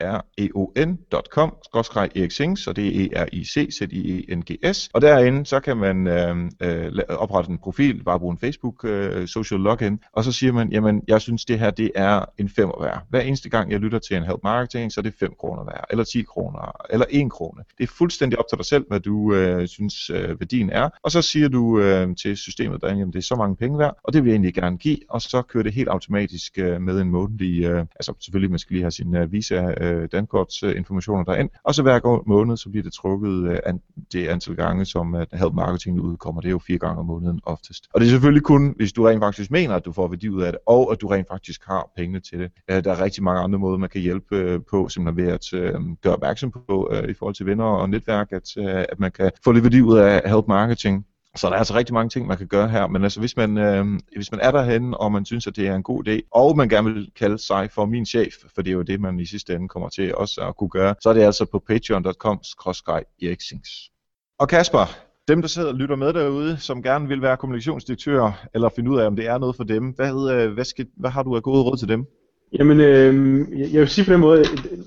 reon.com, 0.00 1.56
skråstreg 1.64 2.10
Erik 2.16 2.30
Sings, 2.30 2.66
og 2.66 2.76
det 2.76 2.86
er 2.86 3.22
E-R-I-C-Z-I-E-N-G-S. 3.22 4.90
Og 4.94 5.00
derinde, 5.00 5.46
så 5.46 5.60
kan 5.60 5.76
man 5.76 6.06
øh, 6.06 6.36
øh, 6.60 6.92
oprette 7.08 7.50
en 7.50 7.58
profil, 7.58 8.04
bare 8.04 8.18
bruge 8.18 8.32
en 8.32 8.38
Facebook 8.38 8.84
øh, 8.84 9.28
social 9.28 9.60
login, 9.60 10.00
og 10.12 10.24
så 10.24 10.32
siger 10.32 10.52
man, 10.52 10.72
jamen, 10.72 11.02
jeg 11.08 11.20
synes 11.20 11.44
det 11.44 11.58
her, 11.58 11.70
det 11.70 11.90
er 11.94 12.24
en 12.38 12.48
femmer 12.48 12.82
værd. 12.82 13.02
Hver 13.08 13.20
eneste 13.20 13.48
gang, 13.48 13.70
jeg 13.70 13.80
lytter 13.80 13.98
til 13.98 14.16
en 14.16 14.22
help 14.22 14.40
marketing, 14.42 14.92
så 14.92 15.00
er 15.00 15.02
det 15.02 15.14
5 15.20 15.34
kroner 15.40 15.64
værd, 15.64 15.84
eller 15.90 16.04
10 16.04 16.22
kroner, 16.22 16.86
eller 16.90 17.06
1 17.10 17.30
krone. 17.30 17.64
Det 17.78 17.84
er 17.84 17.92
fuldstændig 17.98 18.38
op 18.38 18.44
til 18.48 18.58
dig 18.58 18.66
selv, 18.66 18.84
hvad 18.88 19.00
du 19.00 19.34
øh, 19.34 19.68
synes 19.68 20.10
øh, 20.10 20.40
værdien 20.40 20.70
er, 20.70 20.88
og 21.02 21.10
så 21.10 21.22
siger 21.22 21.48
du 21.48 21.80
øh, 21.80 22.16
til 22.16 22.36
systemet 22.36 22.80
derinde, 22.80 22.98
jamen, 22.98 23.12
det 23.12 23.18
er 23.18 23.22
så 23.22 23.34
mange 23.34 23.56
penge 23.56 23.78
værd, 23.78 23.96
og 24.04 24.12
det 24.12 24.22
vil 24.22 24.28
jeg 24.28 24.34
egentlig 24.34 24.54
gerne 24.54 24.78
give, 24.78 24.98
og 25.10 25.22
så 25.22 25.42
kører 25.42 25.62
det 25.62 25.72
helt 25.72 25.88
automatisk 25.88 26.58
øh, 26.58 26.82
med 26.82 27.00
en 27.00 27.10
månedlig, 27.10 27.64
øh, 27.64 27.80
altså 27.80 28.14
selvfølgelig, 28.20 28.50
man 28.50 28.58
skal 28.58 28.74
lige 28.74 28.82
have 28.82 28.90
sin 28.90 29.16
øh, 29.16 29.32
visa 29.32 29.74
øh, 29.80 29.87
øh, 29.88 30.08
Dankorts 30.12 30.62
øh, 30.62 30.76
informationer 30.76 31.24
derind. 31.24 31.50
Og 31.64 31.74
så 31.74 31.82
hver 31.82 32.28
måned, 32.28 32.56
så 32.56 32.70
bliver 32.70 32.82
det 32.82 32.92
trukket 32.92 33.50
øh, 33.50 33.58
an, 33.66 33.80
det 34.12 34.28
antal 34.28 34.56
gange, 34.56 34.84
som 34.84 35.14
at 35.14 35.28
Help 35.32 35.54
Marketing 35.54 36.00
udkommer. 36.00 36.40
Det 36.40 36.48
er 36.48 36.50
jo 36.50 36.58
fire 36.58 36.78
gange 36.78 36.98
om 36.98 37.06
måneden 37.06 37.40
oftest. 37.42 37.88
Og 37.94 38.00
det 38.00 38.06
er 38.06 38.10
selvfølgelig 38.10 38.42
kun, 38.42 38.74
hvis 38.76 38.92
du 38.92 39.02
rent 39.04 39.22
faktisk 39.22 39.50
mener, 39.50 39.74
at 39.74 39.84
du 39.84 39.92
får 39.92 40.08
værdi 40.08 40.28
ud 40.28 40.42
af 40.42 40.52
det, 40.52 40.60
og 40.66 40.92
at 40.92 41.00
du 41.00 41.06
rent 41.06 41.28
faktisk 41.28 41.66
har 41.66 41.90
pengene 41.96 42.20
til 42.20 42.38
det. 42.38 42.50
Øh, 42.70 42.84
der 42.84 42.92
er 42.92 43.00
rigtig 43.02 43.22
mange 43.22 43.40
andre 43.40 43.58
måder, 43.58 43.78
man 43.78 43.88
kan 43.88 44.00
hjælpe 44.00 44.36
øh, 44.36 44.60
på, 44.70 44.88
simpelthen 44.88 45.26
ved 45.26 45.32
at 45.32 45.52
øh, 45.52 45.74
gøre 46.02 46.14
opmærksom 46.14 46.50
på 46.50 46.88
øh, 46.92 47.10
i 47.10 47.14
forhold 47.14 47.34
til 47.34 47.46
venner 47.46 47.64
og 47.64 47.90
netværk, 47.90 48.32
at, 48.32 48.56
øh, 48.58 48.84
at 48.88 48.98
man 48.98 49.10
kan 49.10 49.30
få 49.44 49.52
lidt 49.52 49.64
værdi 49.64 49.82
ud 49.82 49.98
af 49.98 50.30
Help 50.30 50.48
Marketing. 50.48 51.06
Så 51.36 51.46
der 51.46 51.54
er 51.54 51.58
altså 51.58 51.74
rigtig 51.74 51.94
mange 51.94 52.08
ting, 52.08 52.26
man 52.26 52.38
kan 52.38 52.46
gøre 52.46 52.68
her, 52.68 52.86
men 52.86 53.02
altså 53.02 53.20
hvis 53.20 53.36
man, 53.36 53.58
øh, 53.58 53.86
hvis 54.16 54.32
man 54.32 54.40
er 54.40 54.50
derhen 54.50 54.94
og 54.94 55.12
man 55.12 55.24
synes, 55.24 55.46
at 55.46 55.56
det 55.56 55.66
er 55.66 55.74
en 55.74 55.82
god 55.82 56.08
idé, 56.08 56.28
og 56.30 56.56
man 56.56 56.68
gerne 56.68 56.94
vil 56.94 57.10
kalde 57.16 57.38
sig 57.38 57.70
for 57.70 57.86
min 57.86 58.06
chef, 58.06 58.34
for 58.54 58.62
det 58.62 58.70
er 58.70 58.74
jo 58.74 58.82
det, 58.82 59.00
man 59.00 59.20
i 59.20 59.26
sidste 59.26 59.54
ende 59.54 59.68
kommer 59.68 59.88
til 59.88 60.14
også 60.14 60.40
at 60.40 60.56
kunne 60.56 60.70
gøre, 60.70 60.94
så 61.02 61.08
er 61.08 61.12
det 61.12 61.22
altså 61.22 61.44
på 61.44 61.58
patreon.com 61.58 62.40
eriksings. 63.22 63.70
Og 64.38 64.48
Kasper, 64.48 64.86
dem 65.28 65.40
der 65.40 65.48
sidder 65.48 65.68
og 65.68 65.74
lytter 65.74 65.96
med 65.96 66.12
derude, 66.12 66.56
som 66.58 66.82
gerne 66.82 67.08
vil 67.08 67.22
være 67.22 67.36
kommunikationsdirektør, 67.36 68.46
eller 68.54 68.68
finde 68.68 68.90
ud 68.90 68.98
af, 68.98 69.06
om 69.06 69.16
det 69.16 69.26
er 69.26 69.38
noget 69.38 69.56
for 69.56 69.64
dem, 69.64 69.90
hvad, 69.90 70.48
hvad, 70.48 70.64
skal, 70.64 70.86
hvad 70.96 71.10
har 71.10 71.22
du 71.22 71.36
af 71.36 71.42
gode 71.42 71.62
råd 71.62 71.76
til 71.76 71.88
dem? 71.88 72.06
Jamen, 72.52 72.80
øh, 72.80 73.72
jeg 73.72 73.80
vil 73.80 73.88
sige 73.88 74.04
på 74.04 74.12
den 74.12 74.20
måde, 74.20 74.44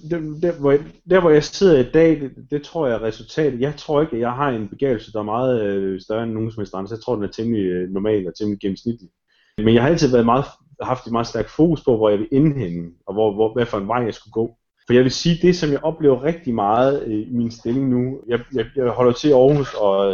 der, 0.09 0.19
der, 0.41 0.59
hvor 0.59 0.71
jeg, 0.71 0.79
der 1.09 1.21
hvor 1.21 1.29
jeg 1.29 1.43
sidder 1.43 1.79
i 1.79 1.91
dag, 1.91 2.21
det, 2.21 2.31
det 2.51 2.63
tror 2.63 2.87
jeg 2.87 2.95
er 2.95 3.01
resultatet. 3.01 3.61
Jeg 3.61 3.75
tror 3.77 4.01
ikke, 4.01 4.13
at 4.13 4.19
jeg 4.19 4.31
har 4.31 4.49
en 4.49 4.67
begævelse, 4.67 5.11
der 5.11 5.19
er 5.19 5.23
meget 5.23 5.61
øh, 5.63 6.01
større 6.01 6.23
end 6.23 6.31
nogen 6.31 6.51
som 6.51 6.61
helst 6.61 6.73
andre, 6.73 6.87
så 6.87 6.95
jeg 6.95 7.03
tror, 7.03 7.15
den 7.15 7.23
er 7.23 7.27
temmelig 7.27 7.63
øh, 7.63 7.89
normal 7.89 8.27
og 8.27 8.35
temmelig 8.35 8.59
gennemsnitlig. 8.59 9.09
Men 9.57 9.73
jeg 9.73 9.81
har 9.83 9.89
altid 9.89 10.11
været 10.11 10.25
meget, 10.25 10.45
haft 10.81 11.05
et 11.05 11.11
meget 11.11 11.27
stærkt 11.27 11.49
fokus 11.49 11.83
på, 11.83 11.97
hvor 11.97 12.09
jeg 12.09 12.19
vil 12.19 12.27
indhænge, 12.31 12.91
og 13.07 13.13
hvor, 13.13 13.33
hvor, 13.33 13.53
hvad 13.53 13.65
for 13.65 13.77
en 13.77 13.87
vej 13.87 14.03
jeg 14.03 14.13
skulle 14.13 14.31
gå. 14.31 14.57
For 14.87 14.93
jeg 14.93 15.03
vil 15.03 15.11
sige, 15.11 15.47
det 15.47 15.55
som 15.55 15.71
jeg 15.71 15.83
oplever 15.83 16.23
rigtig 16.23 16.53
meget 16.53 17.03
øh, 17.03 17.27
i 17.27 17.31
min 17.31 17.51
stilling 17.51 17.89
nu, 17.89 18.21
jeg, 18.27 18.39
jeg, 18.53 18.65
jeg 18.75 18.89
holder 18.89 19.11
til 19.11 19.29
i 19.29 19.33
Aarhus, 19.33 19.73
og 19.73 20.05
øh, 20.05 20.11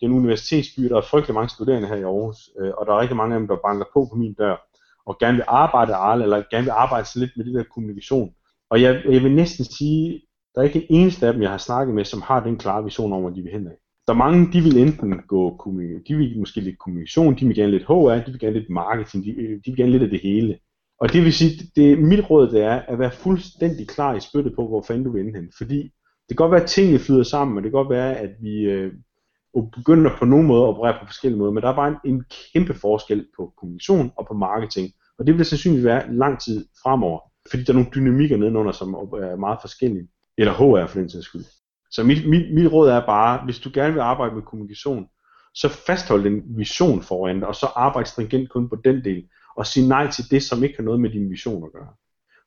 det 0.00 0.02
er 0.02 0.06
en 0.06 0.12
universitetsby, 0.12 0.82
der 0.82 0.96
er 0.96 1.00
frygtelig 1.00 1.34
mange 1.34 1.48
studerende 1.48 1.88
her 1.88 1.96
i 1.96 2.02
Aarhus, 2.02 2.50
øh, 2.60 2.72
og 2.78 2.86
der 2.86 2.92
er 2.92 3.00
rigtig 3.00 3.16
mange 3.16 3.34
af 3.34 3.38
dem, 3.40 3.48
der 3.48 3.56
banker 3.66 3.86
på 3.94 4.08
på 4.10 4.16
min 4.16 4.34
dør 4.34 4.67
og 5.08 5.18
gerne 5.20 5.36
vil 5.36 5.44
arbejde 5.48 5.94
Arle, 5.94 6.22
eller 6.22 6.42
gerne 6.50 6.64
vil 6.64 6.70
arbejde 6.84 7.06
lidt 7.14 7.30
med 7.36 7.44
det 7.44 7.54
der 7.54 7.62
kommunikation. 7.74 8.30
Og 8.70 8.82
jeg, 8.82 9.02
jeg 9.10 9.22
vil 9.22 9.34
næsten 9.34 9.64
sige, 9.64 10.22
der 10.54 10.60
er 10.60 10.64
ikke 10.64 10.78
en 10.78 11.00
eneste 11.00 11.26
af 11.26 11.32
dem, 11.32 11.42
jeg 11.42 11.50
har 11.50 11.58
snakket 11.58 11.94
med, 11.94 12.04
som 12.04 12.22
har 12.22 12.44
den 12.44 12.58
klare 12.58 12.84
vision 12.84 13.12
om, 13.12 13.20
hvor 13.20 13.30
de 13.30 13.42
vil 13.42 13.52
hen 13.52 13.66
af. 13.66 13.76
Der 14.06 14.12
er 14.12 14.18
mange, 14.18 14.52
de 14.52 14.60
vil 14.60 14.78
enten 14.78 15.20
gå, 15.28 15.72
de 16.08 16.14
vil 16.16 16.38
måske 16.38 16.60
lidt 16.60 16.78
kommunikation, 16.78 17.38
de 17.38 17.46
vil 17.46 17.56
gerne 17.56 17.70
lidt 17.70 17.86
HR, 17.86 18.24
de 18.26 18.30
vil 18.30 18.40
gerne 18.40 18.58
lidt 18.58 18.70
marketing, 18.70 19.24
de, 19.24 19.30
øh, 19.30 19.50
de 19.50 19.70
vil 19.70 19.76
gerne 19.76 19.92
lidt 19.92 20.02
af 20.02 20.10
det 20.10 20.20
hele. 20.20 20.58
Og 21.00 21.12
det 21.12 21.24
vil 21.24 21.32
sige, 21.32 21.70
det, 21.76 21.98
mit 21.98 22.30
råd 22.30 22.50
det 22.50 22.62
er 22.62 22.80
at 22.88 22.98
være 22.98 23.10
fuldstændig 23.10 23.88
klar 23.88 24.14
i 24.14 24.20
spyttet 24.20 24.52
på, 24.56 24.68
hvor 24.68 24.82
fanden 24.82 25.04
du 25.04 25.12
vil 25.12 25.34
hen. 25.34 25.52
Fordi 25.56 25.82
det 26.28 26.36
kan 26.36 26.36
godt 26.36 26.52
være, 26.52 26.62
at 26.62 26.68
tingene 26.68 26.98
flyder 26.98 27.22
sammen, 27.22 27.56
og 27.56 27.62
det 27.62 27.70
kan 27.70 27.78
godt 27.78 27.90
være, 27.90 28.16
at 28.16 28.30
vi 28.40 28.60
øh, 28.60 28.92
begynder 29.76 30.10
på 30.18 30.24
nogen 30.24 30.46
måde 30.46 30.62
at 30.62 30.68
operere 30.68 30.98
på 31.00 31.06
forskellige 31.06 31.38
måder, 31.38 31.52
men 31.52 31.62
der 31.62 31.68
er 31.68 31.76
bare 31.76 31.88
en, 32.04 32.14
en 32.14 32.24
kæmpe 32.52 32.74
forskel 32.74 33.26
på 33.36 33.52
kommunikation 33.56 34.12
og 34.16 34.26
på 34.26 34.34
marketing. 34.34 34.88
Og 35.18 35.26
det 35.26 35.38
vil 35.38 35.44
sandsynligvis 35.44 35.84
være 35.84 36.14
lang 36.14 36.40
tid 36.40 36.66
fremover, 36.82 37.20
fordi 37.50 37.62
der 37.62 37.72
er 37.72 37.74
nogle 37.74 37.90
dynamikker 37.94 38.36
nedenunder, 38.36 38.72
som 38.72 38.94
er 38.94 39.36
meget 39.36 39.58
forskellige. 39.60 40.08
Eller 40.38 40.52
HR 40.52 40.86
for 40.86 40.98
den 40.98 41.10
sags 41.10 41.24
skyld. 41.24 41.44
Så 41.90 42.04
mit, 42.04 42.28
mit, 42.28 42.54
mit 42.54 42.72
råd 42.72 42.88
er 42.88 43.06
bare, 43.06 43.44
hvis 43.44 43.58
du 43.58 43.70
gerne 43.74 43.92
vil 43.92 44.00
arbejde 44.00 44.34
med 44.34 44.42
kommunikation, 44.42 45.06
så 45.54 45.68
fasthold 45.68 46.26
en 46.26 46.42
vision 46.56 47.02
foran 47.02 47.38
dig, 47.38 47.48
og 47.48 47.54
så 47.54 47.66
arbejde 47.66 48.08
stringent 48.08 48.50
kun 48.50 48.68
på 48.68 48.76
den 48.84 49.04
del, 49.04 49.28
og 49.56 49.66
sig 49.66 49.88
nej 49.88 50.10
til 50.10 50.30
det, 50.30 50.42
som 50.42 50.64
ikke 50.64 50.76
har 50.76 50.84
noget 50.84 51.00
med 51.00 51.10
din 51.10 51.30
vision 51.30 51.64
at 51.64 51.72
gøre. 51.72 51.88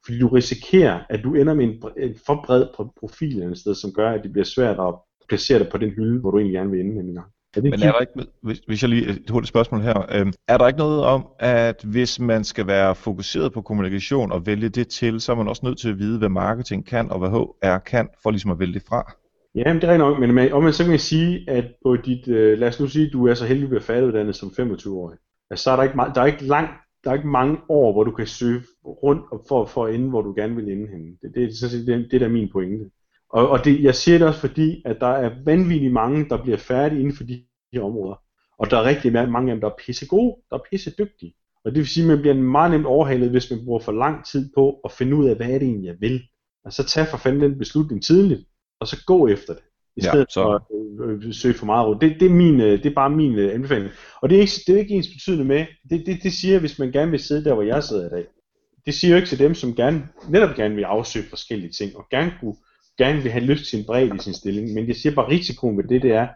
Fordi 0.05 0.19
du 0.19 0.27
risikerer, 0.27 1.03
at 1.09 1.23
du 1.23 1.35
ender 1.35 1.53
med 1.53 1.65
en, 1.65 1.83
en 1.97 2.15
for 2.25 2.43
bred 2.45 2.65
profil 2.99 3.43
et 3.43 3.57
sted, 3.57 3.75
som 3.75 3.93
gør, 3.93 4.11
at 4.11 4.23
det 4.23 4.31
bliver 4.31 4.45
svært 4.45 4.79
at 4.79 4.95
placere 5.29 5.59
dig 5.59 5.69
på 5.71 5.77
den 5.77 5.89
hylde, 5.89 6.19
hvor 6.19 6.31
du 6.31 6.37
egentlig 6.37 6.53
gerne 6.53 6.71
vil 6.71 6.79
ende 6.79 6.99
en 6.99 7.13
gang. 7.13 7.31
Er 7.55 7.61
det 7.61 7.69
Men 7.71 7.83
er 7.83 7.91
der 7.91 7.99
ikke, 7.99 8.13
hvis, 8.41 8.61
hvis 8.67 8.81
jeg 8.81 8.89
lige 8.89 9.09
et 9.09 9.29
hurtigt 9.29 9.49
spørgsmål 9.49 9.81
her, 9.81 9.97
øh, 10.15 10.33
er 10.47 10.57
der 10.57 10.67
ikke 10.67 10.79
noget 10.79 11.03
om, 11.03 11.27
at 11.39 11.83
hvis 11.83 12.19
man 12.19 12.43
skal 12.43 12.67
være 12.67 12.95
fokuseret 12.95 13.53
på 13.53 13.61
kommunikation 13.61 14.31
og 14.31 14.45
vælge 14.45 14.69
det 14.69 14.87
til, 14.87 15.21
så 15.21 15.31
er 15.31 15.35
man 15.35 15.47
også 15.47 15.61
nødt 15.65 15.79
til 15.79 15.89
at 15.89 15.99
vide, 15.99 16.17
hvad 16.17 16.29
marketing 16.29 16.85
kan 16.85 17.11
og 17.11 17.19
hvad 17.19 17.29
HR 17.29 17.77
kan, 17.77 18.09
for 18.23 18.31
ligesom 18.31 18.51
at 18.51 18.59
vælge 18.59 18.73
det 18.73 18.83
fra? 18.87 19.13
Ja, 19.55 19.73
det 19.73 19.83
er 19.83 19.97
nok, 19.97 20.19
men, 20.19 20.33
men 20.33 20.53
og 20.53 20.63
man 20.63 20.73
så 20.73 20.83
kan 20.83 20.91
jeg 20.91 21.01
sige, 21.01 21.49
at 21.49 21.65
på 21.85 21.95
dit, 21.95 22.27
øh, 22.27 22.59
lad 22.59 22.67
os 22.67 22.79
nu 22.79 22.87
sige, 22.87 23.05
at 23.05 23.13
du 23.13 23.27
er 23.27 23.33
så 23.33 23.45
heldig 23.45 23.63
at 23.63 23.69
blive 23.69 23.81
færdiguddannet 23.81 24.35
som 24.35 24.49
25-årig. 24.59 25.17
altså, 25.49 25.63
så 25.63 25.71
er 25.71 25.75
der 25.75 25.83
ikke, 25.83 25.95
der 26.15 26.21
er 26.21 26.25
ikke 26.25 26.45
langt, 26.45 26.71
der 27.03 27.09
er 27.09 27.15
ikke 27.15 27.27
mange 27.27 27.57
år, 27.69 27.91
hvor 27.91 28.03
du 28.03 28.11
kan 28.11 28.27
søge 28.27 28.61
rundt 28.85 29.21
for, 29.47 29.65
for 29.65 29.85
at 29.85 29.95
ende, 29.95 30.09
hvor 30.09 30.21
du 30.21 30.33
gerne 30.33 30.55
vil 30.55 30.71
ende 30.71 30.87
henne. 30.87 31.07
Det, 31.21 31.35
det, 31.35 31.49
det, 31.61 31.87
det, 31.87 32.07
det 32.11 32.13
er 32.13 32.19
der 32.19 32.29
min 32.29 32.49
pointe. 32.51 32.85
Og, 33.33 33.49
og 33.49 33.65
det, 33.65 33.83
jeg 33.83 33.95
siger 33.95 34.17
det 34.17 34.27
også 34.27 34.39
fordi, 34.39 34.81
at 34.85 34.97
der 34.99 35.07
er 35.07 35.31
vanvittigt 35.45 35.93
mange, 35.93 36.29
der 36.29 36.43
bliver 36.43 36.57
færdige 36.57 36.99
inden 36.99 37.15
for 37.15 37.23
de 37.23 37.43
her 37.73 37.81
områder. 37.81 38.21
Og 38.57 38.71
der 38.71 38.77
er 38.77 38.83
rigtig 38.83 39.13
mange 39.13 39.51
af 39.51 39.55
dem, 39.55 39.61
der 39.61 39.69
er 39.69 39.75
pisse 39.85 40.07
gode, 40.07 40.35
der 40.49 40.55
er 40.55 40.61
pisse 40.71 40.91
dygtige. 40.97 41.33
Og 41.65 41.71
det 41.71 41.77
vil 41.77 41.87
sige, 41.87 42.03
at 42.03 42.07
man 42.07 42.21
bliver 42.21 42.35
meget 42.35 42.71
nemt 42.71 42.85
overhalet, 42.85 43.29
hvis 43.29 43.51
man 43.51 43.65
bruger 43.65 43.79
for 43.79 43.91
lang 43.91 44.25
tid 44.25 44.49
på 44.55 44.79
at 44.85 44.91
finde 44.91 45.15
ud 45.15 45.25
af, 45.25 45.35
hvad 45.35 45.47
er 45.47 45.59
det 45.59 45.67
egentlig, 45.67 45.87
jeg 45.87 45.95
vil. 45.99 46.21
Og 46.65 46.73
så 46.73 46.83
tag 46.83 47.07
for 47.07 47.17
fanden 47.17 47.41
den 47.41 47.57
beslutning 47.57 48.03
tidligt, 48.03 48.41
og 48.79 48.87
så 48.87 49.03
gå 49.05 49.27
efter 49.27 49.53
det. 49.53 49.63
I 49.95 50.01
stedet 50.01 50.19
ja, 50.19 50.25
så... 50.29 50.41
for 50.41 50.55
at 50.55 51.23
øh, 51.25 51.33
søge 51.33 51.53
for 51.53 51.65
meget 51.65 51.87
rundt. 51.87 52.01
Det, 52.01 52.15
det, 52.19 52.25
er 52.25 52.33
min, 52.33 52.61
øh, 52.61 52.83
det 52.83 52.85
er 52.85 52.93
bare 52.93 53.09
min 53.09 53.39
uh, 53.39 53.53
anbefaling. 53.53 53.91
Og 54.21 54.29
det 54.29 54.35
er 54.35 54.41
ikke, 54.41 54.51
det 54.67 54.75
er 54.75 54.79
ikke 54.79 54.93
ens 54.93 55.07
betydende 55.07 55.45
med, 55.45 55.65
det, 55.89 56.05
det, 56.05 56.23
det 56.23 56.33
siger, 56.33 56.59
hvis 56.59 56.79
man 56.79 56.91
gerne 56.91 57.11
vil 57.11 57.19
sidde 57.19 57.43
der, 57.45 57.53
hvor 57.53 57.63
jeg 57.63 57.83
sidder 57.83 58.07
i 58.07 58.09
dag. 58.09 58.25
Det 58.85 58.93
siger 58.93 59.11
jo 59.11 59.15
ikke 59.15 59.29
til 59.29 59.39
dem, 59.39 59.53
som 59.53 59.75
gerne, 59.75 60.07
netop 60.29 60.55
gerne 60.55 60.75
vil 60.75 60.83
afsøge 60.83 61.25
forskellige 61.29 61.71
ting, 61.71 61.97
og 61.97 62.07
gerne, 62.11 62.33
kunne, 62.39 62.55
gerne 63.03 63.21
vil 63.21 63.31
have 63.31 63.45
lyst 63.45 63.65
til 63.69 63.79
en 63.79 63.85
bredde 63.85 64.15
i 64.15 64.19
sin 64.19 64.33
stilling. 64.33 64.73
Men 64.73 64.87
jeg 64.87 64.95
siger 64.95 65.15
bare, 65.15 65.29
risikoen 65.29 65.77
ved 65.77 65.83
det, 65.83 66.01
det 66.01 66.11
er, 66.11 66.27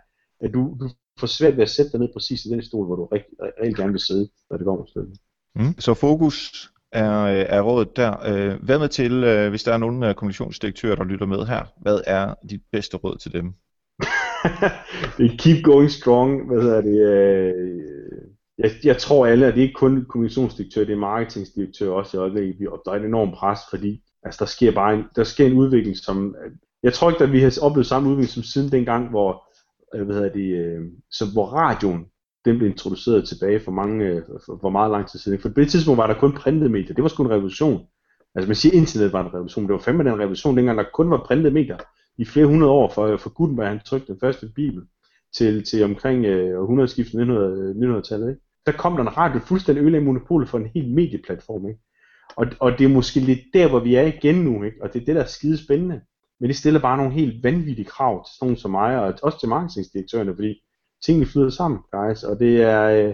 at 0.41 0.53
du, 0.53 0.78
du 0.80 0.89
får 1.20 1.28
svært 1.28 1.57
ved 1.57 1.63
at 1.63 1.70
sætte 1.70 1.91
dig 1.91 1.99
ned 1.99 2.09
præcis 2.13 2.45
i 2.45 2.49
den 2.49 2.63
stol, 2.63 2.86
hvor 2.86 2.95
du 2.95 3.05
rigtig, 3.05 3.34
rigtig 3.61 3.76
gerne 3.76 3.91
vil 3.91 4.01
sidde, 4.01 4.30
når 4.49 4.57
det 4.57 4.66
går 4.66 4.78
med 4.78 4.88
stykket. 4.88 5.18
Mm. 5.55 5.80
Så 5.80 5.93
fokus 5.93 6.70
er, 6.91 7.26
er 7.28 7.61
rådet 7.61 7.95
der. 7.95 8.11
Øh, 8.30 8.63
hvad 8.63 8.80
med 8.80 8.89
til, 8.89 9.24
øh, 9.24 9.49
hvis 9.49 9.63
der 9.63 9.74
er 9.74 9.78
nogle 9.78 10.13
kommunikationsdirektører, 10.13 10.95
der 10.95 11.03
lytter 11.03 11.26
med 11.26 11.45
her, 11.45 11.63
hvad 11.82 11.99
er 12.07 12.34
dit 12.49 12.61
bedste 12.72 12.97
råd 12.97 13.18
til 13.18 13.34
dem? 13.34 13.53
keep 15.41 15.63
going 15.63 15.91
strong, 15.91 16.47
hvad 16.47 16.61
hedder 16.61 16.82
det, 16.82 16.99
øh, 17.11 17.55
jeg, 18.57 18.72
jeg 18.84 18.97
tror 18.97 19.26
alle, 19.26 19.45
at 19.45 19.53
det 19.53 19.59
er 19.59 19.68
ikke 19.68 19.74
kun 19.74 20.05
kommunikationsdirektør, 20.05 20.86
det 20.86 20.93
er 20.93 20.97
marketingdirektør 20.97 21.91
også 21.91 22.18
i 22.18 22.20
øjeblikket, 22.20 22.68
og 22.68 22.82
der 22.86 22.91
er 22.91 22.95
et 22.95 23.05
enormt 23.05 23.34
pres, 23.36 23.59
fordi 23.70 24.01
altså, 24.26 24.39
der 24.39 24.45
sker 24.45 24.71
bare 24.71 24.93
en, 24.93 25.03
der 25.15 25.23
sker 25.23 25.45
en 25.45 25.57
udvikling, 25.57 25.97
som, 25.97 26.36
øh, 26.45 26.51
jeg 26.84 26.93
tror 26.93 27.09
ikke, 27.09 27.23
at 27.23 27.32
vi 27.32 27.39
har 27.39 27.59
oplevet 27.61 27.88
samme 27.88 28.09
udvikling 28.09 28.30
som 28.30 28.43
siden 28.43 28.71
dengang, 28.71 29.09
hvor, 29.09 29.47
øh, 29.95 30.05
hvad 30.05 30.15
hedder 30.15 30.34
det, 30.34 30.49
øh, 30.65 30.82
så 31.11 31.26
hvor 31.34 31.45
radioen 31.45 32.05
den 32.45 32.57
blev 32.57 32.69
introduceret 32.69 33.28
tilbage 33.28 33.59
for, 33.59 33.71
mange, 33.71 34.05
øh, 34.05 34.21
for, 34.45 34.57
for 34.61 34.69
meget 34.69 34.91
lang 34.91 35.07
tid 35.07 35.19
siden. 35.19 35.39
For 35.39 35.49
på 35.49 35.59
det 35.59 35.71
tidspunkt 35.71 35.97
var 35.97 36.07
der 36.07 36.19
kun 36.19 36.34
printede 36.34 36.69
medier. 36.69 36.93
Det 36.93 37.03
var 37.03 37.09
sgu 37.09 37.23
en 37.23 37.32
revolution. 37.32 37.86
Altså 38.36 38.47
man 38.47 38.55
siger, 38.55 38.73
at 38.73 38.78
internet 38.78 39.13
var 39.13 39.21
en 39.21 39.34
revolution. 39.34 39.65
Det 39.65 39.73
var 39.73 39.80
fandme 39.80 40.03
den 40.03 40.19
revolution, 40.19 40.57
dengang 40.57 40.78
der 40.78 40.86
kun 40.93 41.09
var 41.09 41.23
printede 41.26 41.53
medier. 41.53 41.78
I 42.17 42.26
flere 42.26 42.45
hundrede 42.45 42.71
år, 42.71 42.91
for, 42.95 43.17
for 43.17 43.30
Gutenberg 43.30 43.67
han 43.67 43.80
trykte 43.86 44.13
den 44.13 44.19
første 44.19 44.47
bibel 44.55 44.84
til, 45.38 45.63
til 45.63 45.84
omkring 45.84 46.26
øh, 46.26 46.61
århundredeskiftet 46.61 47.19
1900-tallet. 47.19 48.30
Ikke? 48.30 48.41
Der 48.65 48.71
kom 48.71 48.93
der 48.93 49.01
en 49.01 49.17
radio 49.17 49.39
fuldstændig 49.39 49.82
ødelagde 49.82 50.05
monopolet 50.05 50.49
for 50.49 50.57
en 50.57 50.69
hel 50.76 50.89
medieplatform. 50.89 51.67
Ikke? 51.67 51.80
Og, 52.38 52.47
og 52.59 52.71
det 52.79 52.86
er 52.86 52.89
måske 52.89 53.19
lidt 53.19 53.39
der, 53.53 53.69
hvor 53.69 53.79
vi 53.79 53.95
er 53.95 54.01
igen 54.01 54.36
nu, 54.36 54.63
ikke? 54.63 54.77
og 54.83 54.93
det 54.93 55.01
er 55.01 55.05
det, 55.05 55.15
der 55.15 55.21
er 55.21 55.27
skide 55.27 55.65
spændende. 55.65 56.01
Men 56.39 56.47
det 56.47 56.57
stiller 56.57 56.79
bare 56.79 56.97
nogle 56.97 57.11
helt 57.13 57.43
vanvittige 57.43 57.86
krav 57.86 58.25
til 58.25 58.33
sådan 58.33 58.45
nogen 58.45 58.57
som 58.57 58.71
mig, 58.71 58.99
og 58.99 59.13
også 59.21 59.39
til 59.39 59.49
marketingdirektørerne, 59.49 60.36
fordi 60.36 60.63
tingene 61.05 61.25
flyder 61.25 61.49
sammen, 61.49 61.79
guys, 61.91 62.23
og 62.23 62.39
det 62.39 62.61
er, 62.61 62.83
øh, 62.83 63.13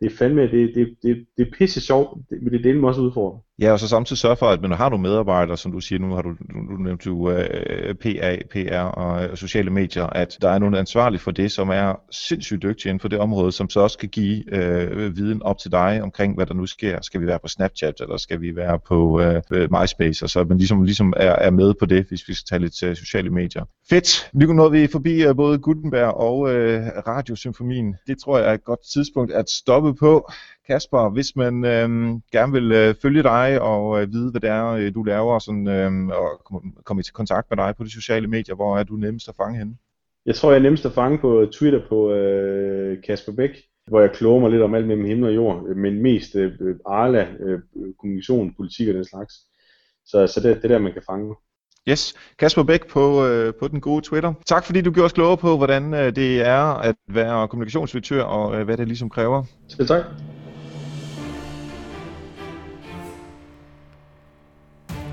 det 0.00 0.12
er 0.12 0.16
fandme, 0.16 0.42
det, 0.42 0.74
det, 0.74 0.96
det, 1.02 1.26
det 1.36 1.46
er 1.46 1.50
pisse 1.58 1.80
sjovt, 1.80 2.18
men 2.30 2.52
det 2.52 2.58
er 2.58 2.72
det, 2.72 2.84
også 2.84 3.00
udfordrer. 3.00 3.38
Ja, 3.60 3.72
og 3.72 3.80
så 3.80 3.88
samtidig 3.88 4.18
sørge 4.18 4.36
for, 4.36 4.46
at 4.46 4.60
man 4.60 4.70
har 4.70 4.88
nogle 4.88 5.02
medarbejdere, 5.02 5.56
som 5.56 5.72
du 5.72 5.80
siger, 5.80 5.98
nu 5.98 6.14
har 6.14 6.22
du, 6.22 6.34
nu 6.54 6.76
nævnt 6.76 7.04
du 7.04 7.30
øh, 7.30 7.94
PA, 7.94 8.36
PR 8.50 8.76
og 8.76 9.24
øh, 9.24 9.36
sociale 9.36 9.70
medier, 9.70 10.06
at 10.06 10.38
der 10.42 10.50
er 10.50 10.58
nogle 10.58 10.78
ansvarlige 10.78 11.20
for 11.20 11.30
det, 11.30 11.52
som 11.52 11.68
er 11.68 12.00
sindssygt 12.10 12.62
dygtige 12.62 12.90
inden 12.90 13.00
for 13.00 13.08
det 13.08 13.18
område, 13.18 13.52
som 13.52 13.70
så 13.70 13.80
også 13.80 13.98
kan 13.98 14.08
give 14.08 14.54
øh, 14.54 15.16
viden 15.16 15.42
op 15.42 15.58
til 15.58 15.72
dig 15.72 16.02
omkring, 16.02 16.34
hvad 16.34 16.46
der 16.46 16.54
nu 16.54 16.66
sker. 16.66 16.98
Skal 17.02 17.20
vi 17.20 17.26
være 17.26 17.38
på 17.42 17.48
Snapchat, 17.48 17.94
eller 18.00 18.16
skal 18.16 18.40
vi 18.40 18.56
være 18.56 18.78
på 18.88 19.20
øh, 19.20 19.42
MySpace, 19.80 20.24
og 20.24 20.30
så 20.30 20.44
man 20.44 20.58
ligesom, 20.58 20.82
ligesom 20.82 21.12
er, 21.16 21.32
er 21.32 21.50
med 21.50 21.74
på 21.74 21.86
det, 21.86 22.06
hvis 22.08 22.28
vi 22.28 22.34
skal 22.34 22.46
tage 22.48 22.60
lidt 22.60 22.82
uh, 22.82 22.96
sociale 22.96 23.30
medier. 23.30 23.64
Fedt! 23.90 24.30
Nu 24.32 24.52
nåede 24.52 24.72
vi 24.72 24.86
forbi 24.86 25.22
øh, 25.22 25.36
både 25.36 25.58
Gutenberg 25.58 26.14
og 26.14 26.54
øh, 26.54 26.86
Radiosymfonien. 27.06 27.96
Det 28.06 28.16
tror 28.24 28.38
jeg 28.38 28.48
er 28.48 28.54
et 28.54 28.64
godt 28.64 28.80
tidspunkt 28.94 29.32
at 29.32 29.50
stoppe 29.50 29.94
på. 29.94 30.30
Kasper, 30.66 31.10
hvis 31.10 31.36
man 31.36 31.64
øh, 31.64 31.88
gerne 32.32 32.52
vil 32.52 32.72
øh, 32.72 32.94
følge 33.02 33.22
dig 33.22 33.60
og 33.60 34.02
øh, 34.02 34.12
vide, 34.12 34.30
hvad 34.30 34.40
det 34.40 34.50
er, 34.50 34.66
øh, 34.66 34.94
du 34.94 35.02
laver, 35.02 35.38
sådan, 35.38 35.68
øh, 35.68 36.06
og 36.06 36.44
komme 36.44 36.72
kom 36.84 36.98
i 36.98 37.02
kontakt 37.12 37.50
med 37.50 37.56
dig 37.56 37.74
på 37.76 37.84
de 37.84 37.92
sociale 37.92 38.26
medier, 38.26 38.54
hvor 38.54 38.78
er 38.78 38.82
du 38.82 38.94
nemmest 38.96 39.28
at 39.28 39.34
fange 39.36 39.58
henne? 39.58 39.76
Jeg 40.26 40.34
tror, 40.34 40.50
jeg 40.50 40.58
er 40.58 40.62
nemmest 40.62 40.86
at 40.86 40.92
fange 40.92 41.18
på 41.18 41.46
Twitter 41.52 41.80
på 41.88 42.12
øh, 42.12 43.02
Kasper 43.02 43.32
Bæk, 43.32 43.50
hvor 43.88 44.00
jeg 44.00 44.10
kloger 44.12 44.40
mig 44.40 44.50
lidt 44.50 44.62
om 44.62 44.74
alt 44.74 44.86
mellem 44.86 45.04
himmel 45.04 45.28
og 45.28 45.34
jord, 45.34 45.76
men 45.76 46.02
mest 46.02 46.36
øh, 46.36 46.52
Arla, 46.86 47.28
øh, 47.40 47.60
kommunikation, 47.98 48.54
politik 48.56 48.88
og 48.88 48.94
den 48.94 49.04
slags. 49.04 49.34
Så, 50.06 50.26
så 50.26 50.40
det, 50.40 50.56
det 50.56 50.64
er 50.64 50.68
der, 50.68 50.78
man 50.78 50.92
kan 50.92 51.02
fange 51.06 51.26
mig. 51.26 51.36
Yes, 51.88 52.14
Kasper 52.38 52.62
Bæk 52.62 52.86
på, 52.86 53.26
øh, 53.26 53.54
på 53.54 53.68
den 53.68 53.80
gode 53.80 54.02
Twitter. 54.02 54.32
Tak 54.46 54.64
fordi 54.64 54.80
du 54.80 54.90
gjorde 54.90 55.06
os 55.06 55.12
klogere 55.12 55.36
på, 55.36 55.56
hvordan 55.56 55.94
øh, 55.94 56.16
det 56.16 56.40
er 56.46 56.62
at 56.62 56.96
være 57.08 57.48
kommunikationsdirektør 57.48 58.22
og 58.22 58.56
øh, 58.56 58.64
hvad 58.64 58.76
det 58.76 58.86
ligesom 58.86 59.10
kræver. 59.10 59.44
Selv 59.68 59.88
tak. 59.88 60.04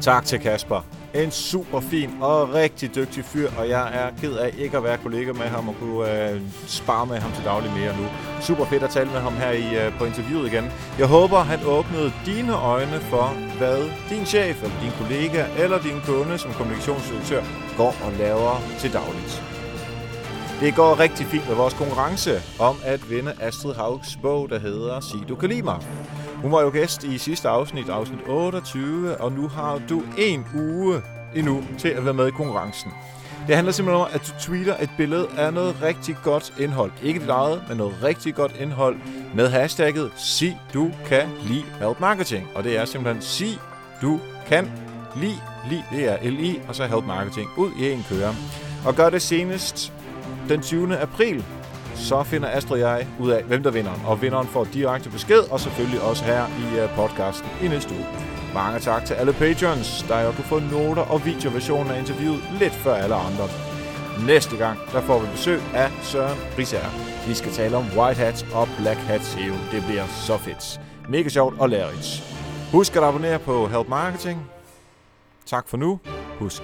Tak 0.02 0.26
til 0.26 0.40
Kasper. 0.40 0.82
En 1.14 1.32
super 1.32 1.80
fin 1.80 2.10
og 2.22 2.54
rigtig 2.54 2.96
dygtig 2.96 3.26
fyr, 3.26 3.50
og 3.58 3.70
jeg 3.70 3.90
er 3.94 4.10
ked 4.22 4.34
af 4.34 4.54
ikke 4.58 4.78
at 4.78 4.84
være 4.84 4.98
kollega 4.98 5.32
med 5.34 5.46
ham 5.46 5.70
og 5.70 5.76
kunne 5.80 6.30
øh, 6.30 6.42
spare 6.68 7.06
med 7.06 7.18
ham 7.18 7.32
til 7.32 7.46
daglig 7.46 7.72
mere 7.72 7.98
nu. 7.98 8.06
Super 8.42 8.66
fedt 8.66 8.84
at 8.84 8.90
tale 8.90 9.10
med 9.10 9.20
ham 9.20 9.34
her 9.34 9.52
i, 9.52 9.86
øh, 9.86 9.98
på 9.98 10.06
interviewet 10.06 10.54
igen. 10.54 10.66
Jeg 11.00 11.08
håber, 11.08 11.38
han 11.38 11.60
åbnede 11.66 12.12
dine 12.26 12.54
øjne 12.54 13.00
for, 13.00 13.26
hvad 13.58 13.90
din 14.10 14.26
chef, 14.26 14.64
eller 14.64 14.82
din 14.82 14.92
kollega 15.02 15.46
eller 15.58 15.80
din 15.82 16.02
kunde 16.06 16.38
som 16.38 16.52
kommunikationsdirektør 16.52 17.44
går 17.78 17.96
og 18.06 18.12
laver 18.20 18.62
til 18.80 18.94
dagligt. 18.94 19.44
Det 20.60 20.76
går 20.76 21.00
rigtig 21.00 21.26
fint 21.26 21.48
med 21.48 21.56
vores 21.56 21.74
konkurrence 21.74 22.32
om 22.60 22.76
at 22.84 23.10
vinde 23.10 23.34
Astrid 23.42 23.74
Haugs 23.74 24.18
bog, 24.22 24.50
der 24.50 24.60
hedder 24.60 25.00
Sig 25.00 25.30
du 25.30 25.36
kan 25.36 25.50
lide 25.50 25.62
mig. 25.62 25.80
Hun 26.42 26.52
var 26.52 26.62
jo 26.62 26.70
gæst 26.70 27.04
i 27.04 27.18
sidste 27.18 27.50
afsnit, 27.50 27.90
afsnit 27.90 28.20
28, 28.28 29.18
og 29.18 29.32
nu 29.32 29.48
har 29.48 29.82
du 29.90 30.04
en 30.18 30.46
uge 30.56 31.02
endnu 31.36 31.64
til 31.78 31.88
at 31.90 32.06
være 32.06 32.14
med 32.14 32.28
i 32.28 32.32
konkurrencen. 32.32 32.92
Det 33.48 33.56
handler 33.56 33.72
simpelthen 33.72 34.02
om, 34.02 34.08
at 34.14 34.22
du 34.28 34.32
tweeter 34.40 34.76
et 34.82 34.90
billede 34.98 35.28
af 35.38 35.54
noget 35.54 35.82
rigtig 35.82 36.18
godt 36.24 36.54
indhold. 36.60 36.92
Ikke 37.04 37.20
dit 37.20 37.30
eget, 37.30 37.64
men 37.68 37.78
noget 37.78 38.04
rigtig 38.04 38.36
godt 38.36 38.56
indhold 38.60 38.98
med 39.36 39.50
hashtagget 39.50 40.12
Sig 40.16 40.62
du 40.74 40.92
kan 41.06 41.30
lide 41.44 41.66
help 41.80 42.00
marketing. 42.00 42.48
Og 42.56 42.64
det 42.64 42.78
er 42.78 42.86
simpelthen 42.86 43.22
Sig 43.22 43.60
du 44.02 44.20
kan 44.48 44.72
lide, 45.16 45.42
lide 45.70 45.84
det 45.92 46.06
er 46.06 46.30
LI, 46.30 46.60
og 46.68 46.76
så 46.76 46.86
help 46.86 47.06
marketing 47.06 47.50
ud 47.58 47.72
i 47.80 47.92
en 47.92 48.06
køre. 48.10 48.36
Og 48.86 48.96
gør 48.96 49.10
det 49.10 49.22
senest 49.22 49.94
den 50.50 50.62
20. 50.62 50.98
april 50.98 51.46
så 51.98 52.24
finder 52.24 52.50
Astrid 52.50 52.84
og 52.84 52.90
jeg 52.90 53.08
ud 53.20 53.30
af, 53.30 53.44
hvem 53.44 53.64
der 53.64 53.72
vinder. 53.72 53.92
Og 54.06 54.22
vinderen 54.22 54.48
får 54.48 54.64
direkte 54.64 55.10
besked, 55.10 55.40
og 55.52 55.60
selvfølgelig 55.60 56.02
også 56.02 56.24
her 56.24 56.48
i 56.48 56.80
øh, 56.80 56.90
podcasten 56.96 57.50
i 57.64 57.68
næste 57.68 57.94
uge. 57.94 58.06
Mange 58.54 58.80
tak 58.80 59.06
til 59.06 59.14
alle 59.14 59.34
patrons, 59.34 60.06
der 60.08 60.22
jo 60.22 60.32
kan 60.32 60.44
få 60.44 60.60
noter 60.60 61.02
og 61.02 61.26
videoversioner 61.26 61.92
af 61.92 62.00
interviewet 62.00 62.44
lidt 62.60 62.74
før 62.74 62.96
alle 62.96 63.16
andre. 63.16 63.48
Næste 64.26 64.58
gang, 64.58 64.80
der 64.94 65.02
får 65.02 65.20
vi 65.20 65.28
besøg 65.32 65.60
af 65.74 65.92
Søren 66.02 66.38
Risager. 66.58 66.90
Vi 67.28 67.34
skal 67.34 67.52
tale 67.52 67.78
om 67.78 67.86
White 67.98 68.20
Hats 68.20 68.46
og 68.54 68.68
Black 68.80 69.00
Hats 69.00 69.26
SEO. 69.26 69.54
Det 69.72 69.84
bliver 69.88 70.08
så 70.08 70.38
fedt. 70.38 70.82
Mega 71.10 71.30
sjovt 71.30 71.60
og 71.60 71.70
lærerigt. 71.70 72.24
Husk 72.72 72.96
at 72.96 73.04
abonnere 73.04 73.40
på 73.40 73.68
Help 73.68 73.88
Marketing. 73.88 74.50
Tak 75.46 75.68
for 75.68 75.78
nu. 75.78 76.00
Husk, 76.40 76.64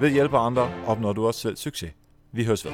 ved 0.00 0.10
hjælp 0.10 0.34
af 0.34 0.46
andre 0.46 0.70
opnår 0.86 1.12
du 1.12 1.26
også 1.26 1.40
selv 1.40 1.56
succes. 1.56 1.92
Vi 2.32 2.44
høres 2.44 2.64
ved. 2.64 2.72